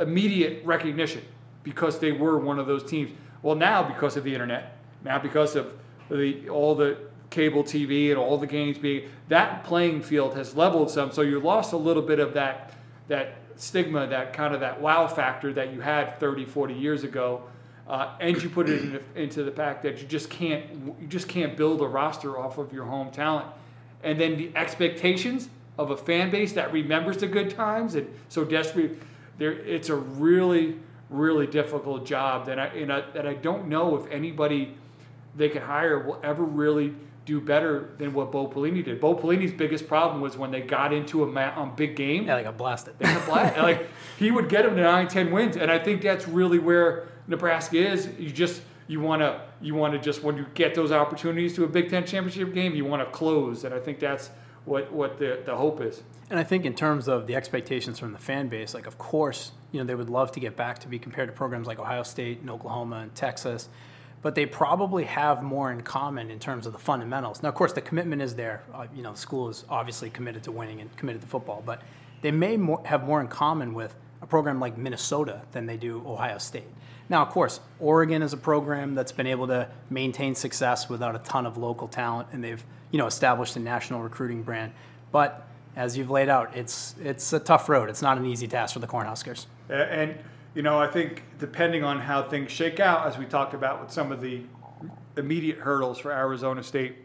immediate 0.00 0.64
recognition 0.64 1.22
because 1.62 1.98
they 1.98 2.12
were 2.12 2.38
one 2.38 2.58
of 2.58 2.66
those 2.66 2.88
teams. 2.88 3.10
Well, 3.42 3.54
now 3.54 3.82
because 3.82 4.16
of 4.16 4.24
the 4.24 4.32
internet, 4.32 4.76
now 5.04 5.18
because 5.18 5.56
of 5.56 5.72
the 6.10 6.48
all 6.48 6.74
the 6.74 6.96
cable 7.30 7.62
TV 7.62 8.10
and 8.10 8.18
all 8.18 8.36
the 8.36 8.46
games 8.46 8.76
being 8.76 9.08
that 9.28 9.62
playing 9.64 10.02
field 10.02 10.34
has 10.34 10.56
leveled 10.56 10.90
some. 10.90 11.12
So 11.12 11.22
you 11.22 11.38
lost 11.40 11.72
a 11.72 11.76
little 11.76 12.02
bit 12.02 12.18
of 12.18 12.34
that 12.34 12.74
that 13.08 13.36
stigma, 13.56 14.06
that 14.06 14.32
kind 14.32 14.54
of 14.54 14.60
that 14.60 14.80
wow 14.80 15.06
factor 15.06 15.52
that 15.52 15.72
you 15.72 15.80
had 15.80 16.18
30, 16.18 16.46
40 16.46 16.74
years 16.74 17.04
ago. 17.04 17.42
Uh, 17.86 18.14
and 18.20 18.40
you 18.40 18.48
put 18.48 18.68
it 18.68 18.82
in, 18.82 19.00
into 19.16 19.42
the 19.42 19.50
fact 19.50 19.82
that 19.82 20.00
you 20.00 20.06
just 20.06 20.30
can't 20.30 20.64
you 21.00 21.06
just 21.08 21.28
can't 21.28 21.56
build 21.56 21.80
a 21.80 21.86
roster 21.86 22.38
off 22.38 22.58
of 22.58 22.72
your 22.72 22.84
home 22.84 23.10
talent, 23.10 23.46
and 24.04 24.20
then 24.20 24.36
the 24.36 24.52
expectations 24.54 25.48
of 25.76 25.90
a 25.90 25.96
fan 25.96 26.30
base 26.30 26.52
that 26.52 26.72
remembers 26.72 27.16
the 27.16 27.26
good 27.26 27.50
times 27.50 27.94
and 27.94 28.08
so 28.28 28.44
desperate. 28.44 28.98
There, 29.40 29.52
it's 29.52 29.88
a 29.88 29.96
really 29.96 30.76
really 31.08 31.46
difficult 31.46 32.06
job 32.06 32.46
that 32.46 32.58
I, 32.58 32.66
and 32.66 32.92
I 32.92 33.00
that 33.12 33.26
I 33.26 33.34
don't 33.34 33.68
know 33.68 33.96
if 33.96 34.10
anybody 34.10 34.76
they 35.36 35.48
can 35.48 35.62
hire 35.62 35.98
will 35.98 36.20
ever 36.22 36.44
really 36.44 36.94
do 37.24 37.40
better 37.40 37.90
than 37.98 38.12
what 38.12 38.32
Bo 38.32 38.48
Pelini 38.48 38.84
did. 38.84 39.00
Bo 39.00 39.14
Pelini's 39.14 39.52
biggest 39.52 39.86
problem 39.86 40.20
was 40.20 40.36
when 40.36 40.50
they 40.50 40.60
got 40.60 40.92
into 40.92 41.22
a 41.22 41.26
ma- 41.26 41.52
on 41.54 41.74
big 41.76 41.96
game. 41.96 42.26
Yeah, 42.26 42.34
like 42.34 42.46
a 42.46 42.52
blasted. 42.52 42.98
They 42.98 43.06
had 43.06 43.22
a 43.22 43.26
blast. 43.26 43.56
like 43.58 43.88
he 44.18 44.30
would 44.30 44.48
get 44.48 44.64
them 44.64 44.76
to 44.76 44.82
nine, 44.82 45.08
ten 45.08 45.30
wins, 45.30 45.56
and 45.56 45.70
I 45.70 45.78
think 45.78 46.02
that's 46.02 46.28
really 46.28 46.58
where 46.58 47.08
Nebraska 47.26 47.76
is. 47.76 48.08
You 48.18 48.30
just 48.30 48.62
you 48.88 49.00
want 49.00 49.22
to 49.22 49.40
you 49.60 49.74
want 49.74 49.94
to 49.94 49.98
just 49.98 50.22
when 50.22 50.36
you 50.36 50.46
get 50.54 50.74
those 50.74 50.92
opportunities 50.92 51.54
to 51.56 51.64
a 51.64 51.68
Big 51.68 51.90
Ten 51.90 52.06
championship 52.06 52.54
game, 52.54 52.74
you 52.74 52.84
want 52.84 53.02
to 53.02 53.10
close, 53.10 53.64
and 53.64 53.74
I 53.74 53.80
think 53.80 54.00
that's 54.00 54.30
what 54.64 54.92
what 54.92 55.18
the 55.18 55.40
the 55.44 55.56
hope 55.56 55.80
is. 55.80 56.02
And 56.30 56.38
I 56.38 56.44
think 56.44 56.64
in 56.64 56.74
terms 56.74 57.08
of 57.08 57.26
the 57.26 57.34
expectations 57.34 57.98
from 57.98 58.12
the 58.12 58.18
fan 58.18 58.48
base, 58.48 58.72
like 58.72 58.86
of 58.86 58.96
course, 58.98 59.50
you 59.72 59.80
know, 59.80 59.84
they 59.84 59.96
would 59.96 60.08
love 60.08 60.30
to 60.32 60.40
get 60.40 60.56
back 60.56 60.78
to 60.80 60.88
be 60.88 60.98
compared 60.98 61.28
to 61.28 61.32
programs 61.32 61.66
like 61.66 61.80
Ohio 61.80 62.04
State 62.04 62.40
and 62.40 62.48
Oklahoma 62.48 63.00
and 63.00 63.14
Texas, 63.16 63.68
but 64.22 64.36
they 64.36 64.46
probably 64.46 65.04
have 65.04 65.42
more 65.42 65.72
in 65.72 65.80
common 65.80 66.30
in 66.30 66.38
terms 66.38 66.66
of 66.66 66.72
the 66.72 66.78
fundamentals. 66.78 67.42
Now, 67.42 67.48
of 67.48 67.56
course, 67.56 67.72
the 67.72 67.80
commitment 67.80 68.22
is 68.22 68.36
there. 68.36 68.62
Uh, 68.72 68.86
you 68.94 69.02
know, 69.02 69.12
the 69.12 69.18
school 69.18 69.48
is 69.48 69.64
obviously 69.68 70.08
committed 70.08 70.44
to 70.44 70.52
winning 70.52 70.80
and 70.80 70.96
committed 70.96 71.20
to 71.22 71.26
football, 71.26 71.62
but 71.66 71.82
they 72.22 72.30
may 72.30 72.56
more, 72.56 72.80
have 72.84 73.04
more 73.04 73.20
in 73.20 73.26
common 73.28 73.74
with 73.74 73.96
a 74.22 74.26
program 74.26 74.60
like 74.60 74.78
Minnesota 74.78 75.42
than 75.50 75.66
they 75.66 75.76
do 75.76 76.02
Ohio 76.06 76.38
State. 76.38 76.68
Now, 77.08 77.22
of 77.22 77.30
course, 77.30 77.58
Oregon 77.80 78.22
is 78.22 78.32
a 78.32 78.36
program 78.36 78.94
that's 78.94 79.10
been 79.10 79.26
able 79.26 79.48
to 79.48 79.68
maintain 79.88 80.36
success 80.36 80.88
without 80.88 81.16
a 81.16 81.18
ton 81.18 81.44
of 81.44 81.56
local 81.56 81.88
talent, 81.88 82.28
and 82.30 82.44
they've 82.44 82.62
you 82.92 82.98
know 82.98 83.06
established 83.06 83.56
a 83.56 83.58
national 83.58 84.00
recruiting 84.00 84.44
brand. 84.44 84.72
But 85.10 85.44
as 85.80 85.96
you've 85.96 86.10
laid 86.10 86.28
out, 86.28 86.54
it's 86.54 86.94
it's 87.02 87.32
a 87.32 87.40
tough 87.40 87.66
road. 87.70 87.88
It's 87.88 88.02
not 88.02 88.18
an 88.18 88.26
easy 88.26 88.46
task 88.46 88.74
for 88.74 88.80
the 88.80 88.86
Cornhuskers. 88.86 89.46
And 89.70 90.14
you 90.54 90.60
know, 90.60 90.78
I 90.78 90.88
think 90.88 91.22
depending 91.38 91.84
on 91.84 91.98
how 91.98 92.22
things 92.22 92.52
shake 92.52 92.80
out, 92.80 93.06
as 93.06 93.16
we 93.16 93.24
talked 93.24 93.54
about 93.54 93.80
with 93.80 93.90
some 93.90 94.12
of 94.12 94.20
the 94.20 94.42
immediate 95.16 95.58
hurdles 95.58 95.98
for 95.98 96.12
Arizona 96.12 96.62
State, 96.62 96.96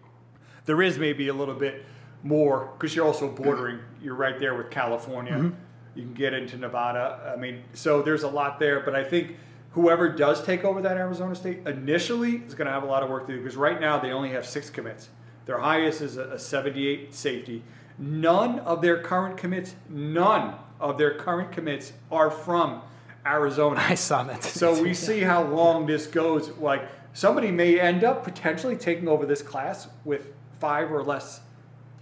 there 0.66 0.82
is 0.82 0.98
maybe 0.98 1.30
a 1.30 1.34
little 1.34 1.56
bit 1.56 1.86
more 2.22 2.72
because 2.74 2.94
you're 2.94 3.06
also 3.06 3.30
bordering. 3.32 3.80
You're 4.02 4.16
right 4.16 4.38
there 4.38 4.56
with 4.56 4.72
California. 4.72 5.34
Mm-hmm. 5.34 5.56
You 5.96 6.04
can 6.04 6.14
get 6.14 6.34
into 6.34 6.58
Nevada. 6.58 7.32
I 7.34 7.40
mean, 7.40 7.64
so 7.74 8.02
there's 8.02 8.24
a 8.24 8.28
lot 8.28 8.60
there. 8.60 8.82
But 8.82 8.94
I 8.94 9.06
think 9.06 9.38
whoever 9.72 10.10
does 10.10 10.44
take 10.44 10.66
over 10.66 10.82
that 10.82 10.98
Arizona 10.98 11.34
State 11.34 11.66
initially 11.66 12.38
is 12.46 12.54
going 12.54 12.66
to 12.66 12.74
have 12.74 12.84
a 12.84 12.88
lot 12.88 13.04
of 13.04 13.10
work 13.10 13.26
to 13.28 13.34
do 13.34 13.42
because 13.42 13.56
right 13.56 13.80
now 13.80 14.00
they 14.00 14.12
only 14.12 14.32
have 14.32 14.46
six 14.46 14.70
commits. 14.70 15.08
Their 15.46 15.60
highest 15.60 16.02
is 16.02 16.18
a, 16.18 16.38
78 16.38 17.14
safety. 17.14 17.64
None 17.98 18.60
of 18.60 18.82
their 18.82 19.02
current 19.02 19.38
commits, 19.38 19.76
none 19.90 20.56
of 20.80 20.98
their 20.98 21.16
current 21.16 21.52
commits 21.52 21.94
are 22.12 22.30
from 22.30 22.82
Arizona. 23.26 23.80
I 23.80 23.96
saw 23.96 24.24
that. 24.24 24.44
So 24.44 24.82
we 24.82 24.94
see 24.94 25.22
how 25.22 25.44
long 25.44 25.86
this 25.86 26.08
goes. 26.08 26.50
Like 26.58 26.88
somebody 27.14 27.52
may 27.52 27.80
end 27.80 28.04
up 28.04 28.24
potentially 28.24 28.76
taking 28.76 29.08
over 29.08 29.26
this 29.26 29.42
class 29.42 29.88
with 30.04 30.34
five 30.60 30.92
or 30.92 31.04
less 31.04 31.42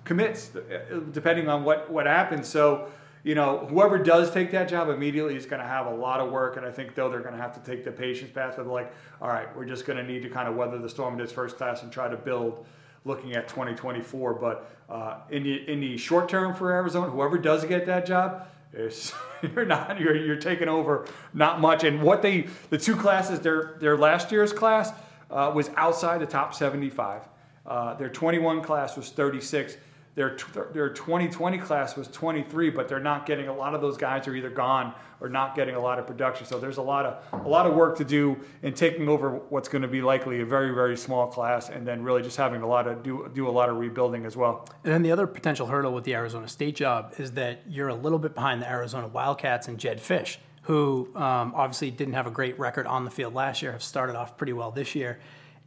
commits, 0.03 0.51
eh, 0.55 0.59
eh, 0.73 0.99
depending 1.11 1.47
on 1.47 1.63
what 1.63 1.89
what 1.89 2.07
happens. 2.07 2.47
So 2.47 2.89
you 3.23 3.35
know, 3.35 3.65
whoever 3.69 3.97
does 3.97 4.31
take 4.31 4.51
that 4.51 4.67
job 4.67 4.89
immediately 4.89 5.35
is 5.35 5.45
going 5.45 5.61
to 5.61 5.67
have 5.67 5.85
a 5.85 5.95
lot 5.95 6.19
of 6.19 6.29
work. 6.29 6.57
And 6.57 6.65
I 6.65 6.71
think, 6.71 6.93
though, 6.93 7.09
they're 7.09 7.21
going 7.21 7.35
to 7.35 7.41
have 7.41 7.53
to 7.53 7.61
take 7.61 7.85
the 7.85 7.91
patience 7.91 8.31
path 8.31 8.57
of 8.57 8.67
like, 8.67 8.93
all 9.21 9.29
right, 9.29 9.55
we're 9.55 9.65
just 9.65 9.85
going 9.85 9.95
to 9.97 10.03
need 10.03 10.23
to 10.23 10.29
kind 10.29 10.49
of 10.49 10.55
weather 10.55 10.77
the 10.77 10.89
storm 10.89 11.13
in 11.13 11.19
this 11.19 11.31
first 11.31 11.55
class 11.55 11.83
and 11.83 11.91
try 11.91 12.09
to 12.09 12.17
build 12.17 12.65
looking 13.05 13.33
at 13.33 13.47
2024. 13.47 14.33
But 14.35 14.69
uh, 14.89 15.17
in, 15.29 15.43
the, 15.43 15.69
in 15.69 15.79
the 15.79 15.97
short 15.97 16.29
term 16.29 16.53
for 16.53 16.71
Arizona, 16.71 17.09
whoever 17.09 17.37
does 17.37 17.65
get 17.65 17.85
that 17.85 18.05
job, 18.05 18.47
you're 19.55 19.65
not 19.65 19.99
you're, 19.99 20.15
you're 20.15 20.35
taking 20.35 20.67
over 20.67 21.07
not 21.33 21.61
much. 21.61 21.83
And 21.83 22.01
what 22.01 22.21
they 22.21 22.47
the 22.69 22.77
two 22.77 22.95
classes 22.95 23.39
their 23.39 23.75
their 23.79 23.97
last 23.97 24.31
year's 24.31 24.51
class 24.51 24.91
uh, 25.29 25.51
was 25.53 25.69
outside 25.75 26.21
the 26.21 26.25
top 26.25 26.53
75. 26.53 27.21
Uh, 27.65 27.93
their 27.93 28.09
21 28.09 28.61
class 28.61 28.97
was 28.97 29.09
36 29.09 29.77
their 30.15 30.37
their 30.73 30.89
2020 30.89 31.57
class 31.57 31.95
was 31.95 32.07
23, 32.07 32.69
but 32.69 32.87
they're 32.87 32.99
not 32.99 33.25
getting 33.25 33.47
a 33.47 33.53
lot 33.53 33.73
of 33.73 33.81
those 33.81 33.97
guys 33.97 34.27
are 34.27 34.35
either 34.35 34.49
gone 34.49 34.93
or 35.19 35.29
not 35.29 35.55
getting 35.55 35.73
a 35.75 35.79
lot 35.79 35.97
of 35.97 36.05
production. 36.05 36.45
So 36.45 36.59
there's 36.59 36.77
a 36.77 36.83
lot 36.83 37.05
of 37.05 37.45
a 37.45 37.49
lot 37.49 37.65
of 37.65 37.73
work 37.73 37.97
to 37.97 38.05
do 38.05 38.37
in 38.61 38.73
taking 38.73 39.09
over 39.09 39.31
what's 39.49 39.67
going 39.67 39.81
to 39.81 39.87
be 39.87 40.01
likely 40.01 40.41
a 40.41 40.45
very 40.45 40.71
very 40.73 40.95
small 40.97 41.27
class, 41.27 41.69
and 41.69 41.87
then 41.87 42.03
really 42.03 42.21
just 42.21 42.37
having 42.37 42.61
a 42.61 42.67
lot 42.67 42.87
of 42.87 43.01
do 43.01 43.29
do 43.33 43.47
a 43.47 43.49
lot 43.49 43.69
of 43.69 43.77
rebuilding 43.77 44.25
as 44.25 44.37
well. 44.37 44.69
And 44.83 44.93
then 44.93 45.01
the 45.01 45.11
other 45.11 45.25
potential 45.25 45.65
hurdle 45.65 45.93
with 45.93 46.03
the 46.03 46.13
Arizona 46.13 46.47
State 46.47 46.75
job 46.75 47.13
is 47.17 47.31
that 47.31 47.61
you're 47.67 47.89
a 47.89 47.95
little 47.95 48.19
bit 48.19 48.35
behind 48.35 48.61
the 48.61 48.69
Arizona 48.69 49.07
Wildcats 49.07 49.67
and 49.67 49.79
Jedd 49.79 49.99
Fisch, 49.99 50.37
who 50.63 51.09
um, 51.15 51.53
obviously 51.55 51.89
didn't 51.89 52.13
have 52.13 52.27
a 52.27 52.31
great 52.31 52.59
record 52.59 52.85
on 52.85 53.03
the 53.03 53.11
field 53.11 53.33
last 53.33 53.63
year, 53.63 53.71
have 53.71 53.83
started 53.83 54.15
off 54.15 54.37
pretty 54.37 54.53
well 54.53 54.69
this 54.69 54.93
year. 54.93 55.19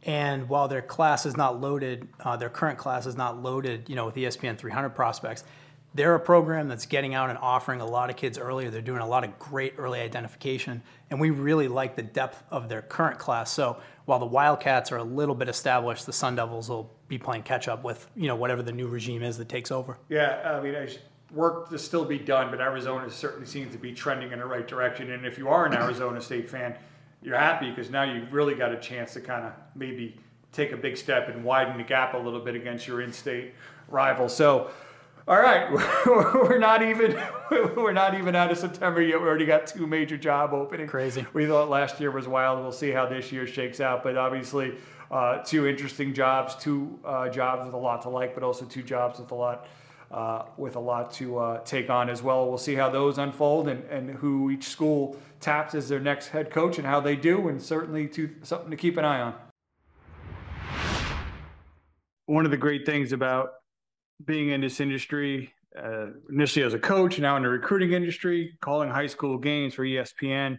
And 0.07 0.47
while 0.47 0.69
their 0.69 0.81
class 0.81 1.25
is 1.25 1.35
not 1.35 1.59
loaded, 1.59 2.07
uh, 2.21 2.37
their 2.37 2.49
current 2.49 2.79
class 2.79 3.05
is 3.05 3.17
not 3.17 3.43
loaded, 3.43 3.89
you 3.89 3.95
know, 3.95 4.05
with 4.05 4.15
ESPN 4.15 4.57
300 4.57 4.91
prospects, 4.91 5.43
they're 5.93 6.15
a 6.15 6.19
program 6.19 6.69
that's 6.69 6.85
getting 6.85 7.13
out 7.13 7.29
and 7.29 7.37
offering 7.39 7.81
a 7.81 7.85
lot 7.85 8.09
of 8.09 8.15
kids 8.15 8.37
earlier. 8.37 8.69
They're 8.69 8.81
doing 8.81 9.01
a 9.01 9.07
lot 9.07 9.25
of 9.25 9.37
great 9.37 9.73
early 9.77 9.99
identification, 9.99 10.81
and 11.09 11.19
we 11.19 11.29
really 11.29 11.67
like 11.67 11.95
the 11.95 12.03
depth 12.03 12.41
of 12.51 12.69
their 12.69 12.81
current 12.81 13.19
class. 13.19 13.51
So 13.51 13.81
while 14.05 14.19
the 14.19 14.25
Wildcats 14.25 14.91
are 14.91 14.97
a 14.97 15.03
little 15.03 15.35
bit 15.35 15.49
established, 15.49 16.05
the 16.05 16.13
Sun 16.13 16.35
Devils 16.35 16.69
will 16.69 16.93
be 17.07 17.17
playing 17.17 17.43
catch 17.43 17.67
up 17.67 17.83
with 17.83 18.09
you 18.15 18.27
know 18.27 18.35
whatever 18.35 18.61
the 18.61 18.71
new 18.71 18.87
regime 18.87 19.23
is 19.23 19.37
that 19.37 19.49
takes 19.49 19.71
over. 19.71 19.97
Yeah, 20.07 20.57
I 20.57 20.61
mean, 20.61 20.75
work 21.33 21.69
to 21.69 21.79
still 21.79 22.05
be 22.05 22.19
done, 22.19 22.51
but 22.51 22.61
Arizona 22.61 23.09
certainly 23.09 23.47
seems 23.47 23.73
to 23.73 23.79
be 23.79 23.91
trending 23.91 24.31
in 24.31 24.39
the 24.39 24.45
right 24.45 24.67
direction. 24.67 25.11
And 25.11 25.25
if 25.25 25.37
you 25.37 25.49
are 25.49 25.65
an 25.65 25.73
Arizona 25.73 26.21
State 26.21 26.49
fan, 26.49 26.75
you're 27.27 27.37
happy 27.37 27.69
because 27.69 27.91
now 27.91 28.03
you've 28.03 28.31
really 28.31 28.55
got 28.55 28.71
a 28.71 28.77
chance 28.77 29.11
to 29.11 29.19
kind 29.19 29.43
of 29.43 29.51
maybe 29.75 30.15
take 30.53 30.71
a 30.71 30.77
big 30.77 30.95
step 30.95 31.27
and 31.27 31.43
widen 31.43 31.75
the 31.75 31.83
gap 31.83 32.13
a 32.13 32.17
little 32.17 32.39
bit 32.39 32.55
against 32.55 32.87
your 32.87 33.01
in-state 33.01 33.53
rival. 33.89 34.29
So, 34.29 34.69
all 35.27 35.41
right, 35.41 35.69
we're 36.05 36.57
not 36.57 36.81
even 36.81 37.21
we're 37.75 37.91
not 37.91 38.17
even 38.17 38.33
out 38.33 38.49
of 38.49 38.57
September 38.57 39.01
yet. 39.01 39.19
We 39.19 39.27
already 39.27 39.45
got 39.45 39.67
two 39.67 39.85
major 39.85 40.15
job 40.15 40.53
openings. 40.53 40.89
Crazy. 40.89 41.25
We 41.33 41.45
thought 41.45 41.69
last 41.69 41.99
year 41.99 42.11
was 42.11 42.29
wild. 42.29 42.61
We'll 42.61 42.71
see 42.71 42.91
how 42.91 43.05
this 43.05 43.29
year 43.29 43.45
shakes 43.45 43.81
out. 43.81 44.03
But 44.03 44.15
obviously, 44.15 44.75
uh, 45.11 45.39
two 45.39 45.67
interesting 45.67 46.13
jobs, 46.13 46.55
two 46.55 46.97
uh, 47.03 47.27
jobs 47.27 47.65
with 47.65 47.73
a 47.73 47.77
lot 47.77 48.03
to 48.03 48.09
like, 48.09 48.35
but 48.35 48.43
also 48.43 48.63
two 48.63 48.83
jobs 48.83 49.19
with 49.19 49.31
a 49.31 49.35
lot 49.35 49.67
uh, 50.11 50.43
with 50.57 50.75
a 50.75 50.79
lot 50.79 51.11
to 51.13 51.37
uh, 51.37 51.59
take 51.63 51.89
on 51.89 52.09
as 52.09 52.23
well. 52.23 52.47
We'll 52.47 52.57
see 52.57 52.75
how 52.75 52.89
those 52.89 53.17
unfold 53.17 53.67
and, 53.67 53.83
and 53.85 54.09
who 54.09 54.49
each 54.49 54.65
school 54.65 55.17
taps 55.39 55.75
as 55.75 55.89
their 55.89 55.99
next 55.99 56.29
head 56.29 56.49
coach 56.49 56.77
and 56.77 56.87
how 56.87 56.99
they 56.99 57.15
do, 57.15 57.49
and 57.49 57.61
certainly 57.61 58.07
to, 58.09 58.29
something 58.43 58.71
to 58.71 58.77
keep 58.77 58.97
an 58.97 59.05
eye 59.05 59.21
on. 59.21 59.35
One 62.25 62.45
of 62.45 62.51
the 62.51 62.57
great 62.57 62.85
things 62.85 63.13
about 63.13 63.49
being 64.25 64.49
in 64.49 64.61
this 64.61 64.79
industry, 64.79 65.53
uh, 65.77 66.07
initially 66.29 66.65
as 66.65 66.73
a 66.73 66.79
coach, 66.79 67.19
now 67.19 67.37
in 67.37 67.43
the 67.43 67.49
recruiting 67.49 67.93
industry, 67.93 68.57
calling 68.61 68.89
high 68.89 69.07
school 69.07 69.37
games 69.37 69.75
for 69.75 69.83
ESPN, 69.83 70.57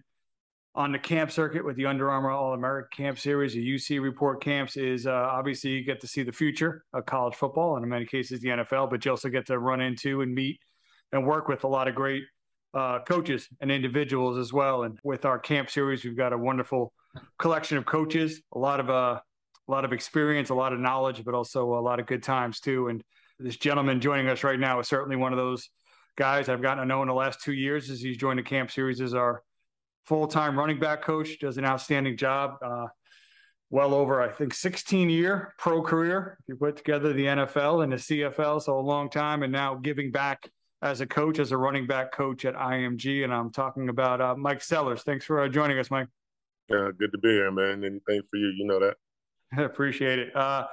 on 0.79 0.93
the 0.93 0.99
camp 0.99 1.33
circuit 1.33 1.65
with 1.65 1.75
the 1.75 1.87
Under 1.87 2.09
Armour 2.09 2.31
All 2.31 2.55
American 2.55 3.05
Camp 3.05 3.19
Series, 3.19 3.53
the 3.53 3.75
UC 3.75 4.01
Report 4.01 4.41
camps 4.41 4.77
is 4.77 5.09
uh, 5.09 5.11
obviously 5.11 5.71
you 5.71 5.83
get 5.83 6.01
to 6.03 6.07
see 6.07 6.23
the 6.23 6.31
future 6.31 6.85
of 6.93 7.05
college 7.05 7.35
football 7.35 7.75
and 7.75 7.83
in 7.83 7.91
many 7.91 8.07
cases 8.07 8.41
the 8.41 8.51
NFL, 8.51 8.89
but 8.89 9.05
you 9.05 9.11
also 9.11 9.29
get 9.29 9.45
to 9.49 9.59
run 9.59 9.81
into 9.81 10.21
and 10.21 10.33
meet 10.33 10.61
and 11.11 11.27
work 11.27 11.49
with 11.49 11.65
a 11.65 11.67
lot 11.67 11.89
of 11.89 11.97
great 11.97 12.23
uh, 12.75 13.01
coaches 13.01 13.49
and 13.61 13.73
individuals 13.73 14.39
as 14.39 14.53
well. 14.53 14.85
And 14.85 15.01
with 15.03 15.25
our 15.25 15.37
camp 15.37 15.69
series, 15.69 16.05
we've 16.05 16.17
got 16.17 16.33
a 16.33 16.39
wonderful 16.39 16.93
collection 17.41 17.77
of 17.77 17.85
coaches, 17.85 18.41
a 18.55 18.59
lot 18.59 18.79
of 18.79 18.89
uh, 18.89 19.19
a 19.69 19.71
lot 19.71 19.85
of 19.85 19.93
experience, 19.93 20.51
a 20.51 20.55
lot 20.55 20.73
of 20.73 20.79
knowledge, 20.79 21.25
but 21.25 21.35
also 21.35 21.75
a 21.75 21.83
lot 21.83 21.99
of 21.99 22.07
good 22.07 22.23
times 22.23 22.61
too. 22.61 22.87
And 22.87 23.03
this 23.41 23.57
gentleman 23.57 24.01
joining 24.01 24.29
us 24.29 24.45
right 24.45 24.61
now 24.61 24.79
is 24.79 24.87
certainly 24.87 25.17
one 25.17 25.33
of 25.33 25.39
those 25.39 25.71
guys 26.17 26.49
I've 26.49 26.63
gotten 26.63 26.85
to 26.85 26.87
know 26.87 27.03
in 27.03 27.09
the 27.09 27.15
last 27.15 27.41
two 27.41 27.53
years 27.53 27.91
as 27.91 28.01
he's 28.01 28.17
joined 28.17 28.39
the 28.39 28.45
camp 28.45 28.71
series 28.71 29.01
as 29.01 29.13
our 29.13 29.43
full-time 30.09 30.59
running 30.59 30.81
back 30.81 31.03
coach, 31.03 31.39
does 31.39 31.59
an 31.59 31.65
outstanding 31.65 32.17
job. 32.17 32.57
Uh, 32.63 32.87
well 33.71 33.93
over, 33.93 34.23
I 34.23 34.31
think, 34.31 34.55
16 34.55 35.11
year 35.11 35.55
pro 35.59 35.83
career. 35.83 36.39
You 36.47 36.57
put 36.57 36.77
together 36.77 37.13
the 37.13 37.27
NFL 37.27 37.85
and 37.85 37.93
the 37.93 37.97
CFL, 37.97 38.63
so 38.63 38.79
a 38.79 38.81
long 38.81 39.11
time, 39.11 39.43
and 39.43 39.53
now 39.53 39.75
giving 39.75 40.11
back 40.11 40.51
as 40.81 41.01
a 41.01 41.07
coach, 41.07 41.39
as 41.39 41.53
a 41.53 41.57
running 41.57 41.87
back 41.87 42.13
coach 42.13 42.45
at 42.45 42.55
IMG. 42.55 43.25
And 43.25 43.35
I'm 43.35 43.51
talking 43.51 43.91
about 43.91 44.21
uh, 44.21 44.35
Mike 44.37 44.63
Sellers. 44.63 45.03
Thanks 45.03 45.25
for 45.25 45.43
uh, 45.43 45.49
joining 45.49 45.79
us, 45.79 45.91
Mike. 45.91 46.09
Yeah, 46.71 46.91
good 46.99 47.13
to 47.13 47.19
be 47.19 47.29
here, 47.29 47.51
man. 47.51 47.85
Anything 47.85 48.23
for 48.31 48.37
you, 48.37 48.53
you 48.57 48.67
know 48.67 48.81
that. 48.81 48.97
I 49.57 49.63
appreciate 49.65 50.19
it. 50.19 50.35
Uh, 50.35 50.67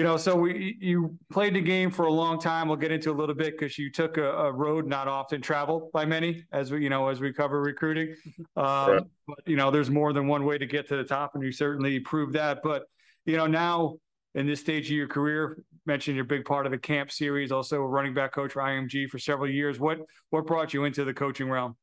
you 0.00 0.04
know, 0.04 0.16
so 0.16 0.34
we 0.34 0.78
you 0.80 1.18
played 1.30 1.52
the 1.52 1.60
game 1.60 1.90
for 1.90 2.06
a 2.06 2.10
long 2.10 2.40
time. 2.40 2.68
We'll 2.68 2.78
get 2.78 2.90
into 2.90 3.10
a 3.10 3.12
little 3.12 3.34
bit 3.34 3.58
because 3.58 3.76
you 3.76 3.92
took 3.92 4.16
a, 4.16 4.32
a, 4.32 4.50
road 4.50 4.86
not 4.86 5.08
often 5.08 5.42
traveled 5.42 5.92
by 5.92 6.06
many, 6.06 6.42
as 6.52 6.72
we 6.72 6.82
you 6.82 6.88
know 6.88 7.08
as 7.08 7.20
we 7.20 7.34
cover 7.34 7.60
recruiting. 7.60 8.16
Um, 8.56 8.90
right. 8.90 9.02
But 9.26 9.38
you 9.46 9.56
know, 9.56 9.70
there's 9.70 9.90
more 9.90 10.14
than 10.14 10.26
one 10.26 10.44
way 10.46 10.56
to 10.56 10.64
get 10.64 10.88
to 10.88 10.96
the 10.96 11.04
top, 11.04 11.34
and 11.34 11.44
you 11.44 11.52
certainly 11.52 12.00
proved 12.00 12.32
that. 12.32 12.60
But 12.62 12.84
you 13.26 13.36
know, 13.36 13.46
now 13.46 13.96
in 14.34 14.46
this 14.46 14.60
stage 14.60 14.86
of 14.86 14.96
your 14.96 15.06
career, 15.06 15.62
mentioned 15.84 16.16
you're 16.16 16.24
a 16.24 16.28
big 16.28 16.46
part 16.46 16.64
of 16.64 16.72
the 16.72 16.78
camp 16.78 17.12
series, 17.12 17.52
also 17.52 17.76
a 17.76 17.86
running 17.86 18.14
back 18.14 18.32
coach 18.32 18.52
for 18.52 18.62
IMG 18.62 19.08
for 19.10 19.18
several 19.18 19.50
years. 19.50 19.78
What 19.78 19.98
what 20.30 20.46
brought 20.46 20.72
you 20.72 20.84
into 20.84 21.04
the 21.04 21.12
coaching 21.12 21.50
realm? 21.50 21.76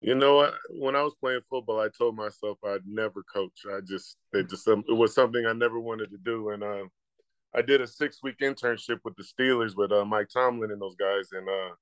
You 0.00 0.14
know, 0.14 0.36
what? 0.36 0.54
when 0.70 0.96
I 0.96 1.02
was 1.02 1.14
playing 1.20 1.40
football, 1.50 1.78
I 1.80 1.88
told 1.96 2.16
myself 2.16 2.58
I'd 2.64 2.86
never 2.86 3.22
coach. 3.22 3.60
I 3.70 3.80
just 3.86 4.16
it 4.32 4.48
just 4.48 4.66
it 4.66 4.96
was 4.96 5.14
something 5.14 5.44
I 5.44 5.52
never 5.52 5.78
wanted 5.78 6.10
to 6.10 6.18
do, 6.24 6.50
and 6.50 6.62
uh, 6.62 6.84
I 7.54 7.60
did 7.60 7.82
a 7.82 7.86
six 7.86 8.22
week 8.22 8.38
internship 8.40 9.00
with 9.04 9.14
the 9.16 9.24
Steelers 9.24 9.76
with 9.76 9.92
uh, 9.92 10.04
Mike 10.04 10.28
Tomlin 10.32 10.70
and 10.70 10.80
those 10.80 10.96
guys, 10.96 11.28
and 11.32 11.46
uh, 11.46 11.74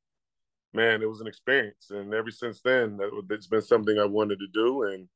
man, 0.75 1.01
it 1.01 1.09
was 1.09 1.21
an 1.21 1.29
experience. 1.29 1.91
And 1.91 2.13
ever 2.13 2.33
since 2.33 2.61
then, 2.61 2.99
it's 3.31 3.47
been 3.47 3.63
something 3.63 3.99
I 3.99 4.05
wanted 4.05 4.41
to 4.41 4.49
do, 4.53 4.83
and 4.83 5.09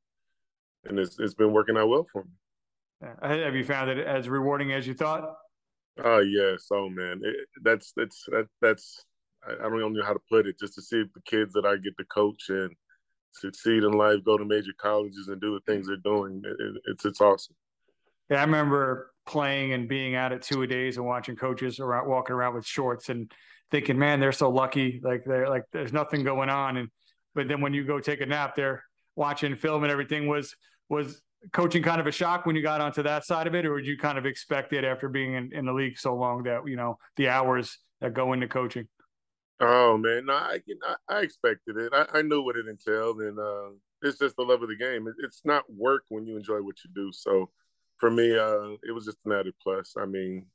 and 0.84 0.98
it's 1.00 1.18
it's 1.18 1.34
been 1.34 1.52
working 1.52 1.76
out 1.76 1.88
well 1.88 2.06
for 2.12 2.24
me. 2.24 3.08
Have 3.20 3.56
you 3.56 3.64
found 3.64 3.90
it 3.90 3.98
as 3.98 4.28
rewarding 4.28 4.72
as 4.72 4.86
you 4.86 4.94
thought? 4.94 5.28
Oh 6.04 6.20
yes, 6.20 6.68
oh 6.70 6.88
man, 6.88 7.20
it, 7.24 7.48
that's 7.62 7.92
that's 7.96 8.24
that, 8.28 8.46
that's 8.60 9.04
I, 9.44 9.54
I 9.54 9.68
don't 9.68 9.80
even 9.80 9.92
know 9.92 10.04
how 10.04 10.12
to 10.12 10.22
put 10.30 10.46
it. 10.46 10.58
Just 10.60 10.74
to 10.74 10.82
see 10.82 11.02
the 11.02 11.20
kids 11.26 11.52
that 11.54 11.66
I 11.66 11.76
get 11.76 11.96
to 11.98 12.04
coach 12.04 12.44
and 12.48 12.70
succeed 13.32 13.82
in 13.82 13.92
life, 13.92 14.18
go 14.24 14.36
to 14.38 14.44
major 14.44 14.72
colleges, 14.78 15.28
and 15.28 15.40
do 15.40 15.54
the 15.54 15.72
things 15.72 15.86
they're 15.86 15.96
doing. 15.96 16.42
It, 16.44 16.82
it's 16.86 17.04
it's 17.04 17.20
awesome. 17.20 17.54
Yeah, 18.30 18.38
I 18.38 18.44
remember 18.44 19.12
playing 19.26 19.72
and 19.72 19.88
being 19.88 20.14
out 20.14 20.32
at 20.32 20.42
two 20.42 20.62
a 20.62 20.66
days 20.66 20.96
and 20.96 21.06
watching 21.06 21.36
coaches 21.36 21.80
around 21.80 22.08
walking 22.08 22.34
around 22.34 22.54
with 22.54 22.66
shorts 22.66 23.08
and 23.08 23.30
thinking, 23.70 23.98
man, 23.98 24.20
they're 24.20 24.32
so 24.32 24.50
lucky. 24.50 25.00
Like 25.02 25.24
they're 25.24 25.48
like 25.48 25.64
there's 25.72 25.92
nothing 25.92 26.24
going 26.24 26.48
on. 26.48 26.76
And 26.76 26.88
but 27.34 27.48
then 27.48 27.60
when 27.60 27.74
you 27.74 27.84
go 27.84 28.00
take 28.00 28.20
a 28.20 28.26
nap, 28.26 28.54
they're 28.54 28.84
watching 29.16 29.56
film 29.56 29.82
and 29.82 29.92
everything. 29.92 30.26
Was 30.28 30.54
was 30.88 31.20
coaching 31.52 31.82
kind 31.82 32.00
of 32.00 32.06
a 32.06 32.12
shock 32.12 32.46
when 32.46 32.54
you 32.54 32.62
got 32.62 32.80
onto 32.80 33.02
that 33.02 33.24
side 33.24 33.46
of 33.46 33.54
it, 33.54 33.66
or 33.66 33.74
would 33.74 33.86
you 33.86 33.98
kind 33.98 34.18
of 34.18 34.26
expect 34.26 34.72
it 34.72 34.84
after 34.84 35.08
being 35.08 35.34
in, 35.34 35.50
in 35.52 35.64
the 35.64 35.72
league 35.72 35.98
so 35.98 36.14
long 36.14 36.44
that 36.44 36.60
you 36.66 36.76
know 36.76 36.96
the 37.16 37.28
hours 37.28 37.78
that 38.00 38.14
go 38.14 38.32
into 38.32 38.46
coaching? 38.46 38.86
Oh 39.64 39.96
man, 39.96 40.26
no, 40.26 40.32
I 40.32 40.58
I, 41.08 41.20
expected 41.20 41.76
it. 41.76 41.92
I, 41.94 42.18
I, 42.18 42.22
knew 42.22 42.42
what 42.42 42.56
it 42.56 42.66
entailed, 42.66 43.20
and 43.20 43.38
uh, 43.38 43.70
it's 44.02 44.18
just 44.18 44.34
the 44.34 44.42
love 44.42 44.60
of 44.60 44.68
the 44.68 44.76
game. 44.76 45.06
It, 45.06 45.14
it's 45.22 45.42
not 45.44 45.62
work 45.72 46.02
when 46.08 46.26
you 46.26 46.36
enjoy 46.36 46.60
what 46.62 46.74
you 46.84 46.90
do. 46.92 47.12
So 47.12 47.48
for 47.98 48.10
me, 48.10 48.36
uh, 48.36 48.74
it 48.82 48.92
was 48.92 49.04
just 49.04 49.18
an 49.24 49.30
added 49.30 49.54
plus. 49.62 49.94
I 49.96 50.04
mean, 50.04 50.46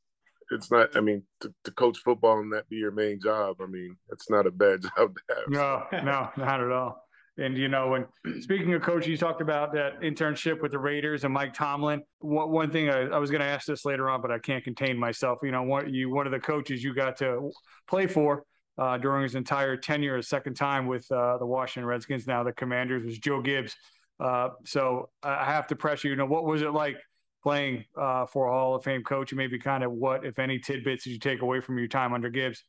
it's 0.51 0.69
not. 0.69 0.95
I 0.97 0.99
mean, 0.99 1.23
to, 1.39 1.53
to 1.63 1.71
coach 1.71 1.99
football 1.99 2.39
and 2.39 2.51
that 2.51 2.67
be 2.67 2.75
your 2.75 2.91
main 2.91 3.21
job. 3.23 3.57
I 3.61 3.67
mean, 3.67 3.95
it's 4.11 4.29
not 4.29 4.45
a 4.45 4.51
bad 4.51 4.81
job 4.97 5.15
to 5.15 5.21
have. 5.29 5.47
No, 5.47 5.83
no, 6.03 6.29
not 6.35 6.61
at 6.61 6.71
all. 6.71 7.01
And 7.37 7.57
you 7.57 7.69
know, 7.69 7.87
when 7.87 8.41
speaking 8.41 8.73
of 8.73 8.81
coaching, 8.81 9.11
you 9.11 9.17
talked 9.17 9.41
about 9.41 9.71
that 9.71 10.01
internship 10.01 10.61
with 10.61 10.71
the 10.71 10.79
Raiders 10.79 11.23
and 11.23 11.33
Mike 11.33 11.53
Tomlin. 11.53 12.01
One, 12.19 12.51
one 12.51 12.71
thing 12.71 12.89
I, 12.89 13.03
I 13.03 13.19
was 13.19 13.31
going 13.31 13.41
to 13.41 13.47
ask 13.47 13.67
this 13.67 13.85
later 13.85 14.09
on, 14.09 14.21
but 14.21 14.31
I 14.31 14.39
can't 14.39 14.65
contain 14.65 14.97
myself. 14.97 15.39
You 15.43 15.51
know, 15.51 15.63
one, 15.63 15.93
you 15.93 16.09
one 16.09 16.25
of 16.25 16.33
the 16.33 16.41
coaches 16.41 16.83
you 16.83 16.93
got 16.93 17.15
to 17.17 17.51
play 17.87 18.07
for 18.07 18.43
uh, 18.77 18.97
during 18.97 19.23
his 19.23 19.35
entire 19.35 19.75
tenure, 19.75 20.17
a 20.17 20.23
second 20.23 20.53
time 20.55 20.87
with 20.87 21.11
uh, 21.11 21.37
the 21.37 21.45
Washington 21.45 21.87
Redskins, 21.87 22.27
now 22.27 22.43
the 22.43 22.51
Commanders, 22.51 23.03
was 23.03 23.17
Joe 23.17 23.41
Gibbs. 23.41 23.75
Uh, 24.19 24.49
so 24.65 25.09
I 25.23 25.45
have 25.45 25.67
to 25.67 25.75
press 25.75 26.03
you. 26.03 26.11
You 26.11 26.15
know, 26.15 26.25
what 26.25 26.45
was 26.45 26.61
it 26.61 26.71
like 26.71 26.97
playing 27.43 27.85
uh, 27.99 28.25
for 28.25 28.47
a 28.47 28.51
Hall 28.51 28.75
of 28.75 28.83
Fame 28.83 29.03
coach? 29.03 29.31
And 29.31 29.37
maybe 29.37 29.59
kind 29.59 29.83
of 29.83 29.91
what, 29.91 30.25
if 30.25 30.39
any, 30.39 30.59
tidbits 30.59 31.03
did 31.03 31.11
you 31.11 31.19
take 31.19 31.41
away 31.41 31.59
from 31.59 31.77
your 31.77 31.87
time 31.87 32.13
under 32.13 32.29
Gibbs? 32.29 32.63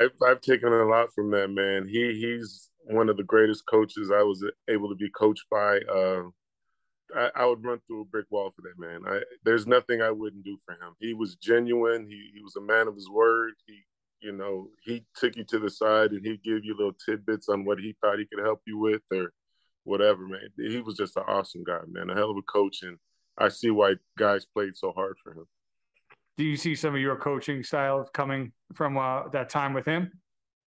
I've, 0.00 0.10
I've 0.26 0.40
taken 0.40 0.72
a 0.72 0.84
lot 0.84 1.12
from 1.12 1.30
that 1.32 1.48
man. 1.48 1.88
He 1.88 2.14
he's 2.20 2.70
one 2.84 3.08
of 3.08 3.16
the 3.16 3.24
greatest 3.24 3.66
coaches 3.66 4.10
I 4.12 4.22
was 4.22 4.44
able 4.68 4.88
to 4.88 4.94
be 4.94 5.10
coached 5.10 5.44
by. 5.50 5.78
Uh, 5.80 6.22
I, 7.14 7.30
I, 7.34 7.46
would 7.46 7.64
run 7.64 7.80
through 7.86 8.02
a 8.02 8.04
brick 8.04 8.26
wall 8.30 8.52
for 8.54 8.62
that 8.62 8.78
man. 8.78 9.02
I, 9.06 9.20
there's 9.44 9.66
nothing 9.66 10.00
I 10.00 10.10
wouldn't 10.10 10.44
do 10.44 10.56
for 10.64 10.74
him. 10.74 10.94
He 11.00 11.12
was 11.12 11.34
genuine. 11.34 12.06
He, 12.08 12.30
he 12.34 12.40
was 12.42 12.54
a 12.54 12.60
man 12.60 12.86
of 12.86 12.94
his 12.94 13.10
word. 13.10 13.54
He, 13.66 13.82
you 14.20 14.32
know, 14.32 14.68
he 14.82 15.04
took 15.14 15.36
you 15.36 15.44
to 15.44 15.58
the 15.58 15.70
side 15.70 16.10
and 16.12 16.24
he'd 16.24 16.42
give 16.42 16.64
you 16.64 16.76
little 16.76 16.92
tidbits 16.92 17.48
on 17.48 17.64
what 17.64 17.78
he 17.78 17.96
thought 18.00 18.18
he 18.18 18.26
could 18.26 18.44
help 18.44 18.60
you 18.66 18.78
with 18.78 19.02
or 19.12 19.32
whatever, 19.84 20.26
man. 20.26 20.48
He 20.56 20.80
was 20.80 20.96
just 20.96 21.16
an 21.16 21.24
awesome 21.26 21.64
guy, 21.64 21.80
man. 21.88 22.10
A 22.10 22.14
hell 22.14 22.30
of 22.30 22.36
a 22.36 22.42
coach, 22.42 22.82
and 22.82 22.98
I 23.38 23.48
see 23.48 23.70
why 23.70 23.94
guys 24.18 24.44
played 24.44 24.76
so 24.76 24.92
hard 24.92 25.16
for 25.22 25.32
him. 25.32 25.46
Do 26.36 26.44
you 26.44 26.56
see 26.56 26.74
some 26.74 26.94
of 26.94 27.00
your 27.00 27.16
coaching 27.16 27.62
style 27.62 28.08
coming 28.12 28.52
from 28.74 28.96
uh, 28.96 29.28
that 29.28 29.48
time 29.48 29.74
with 29.74 29.86
him? 29.86 30.10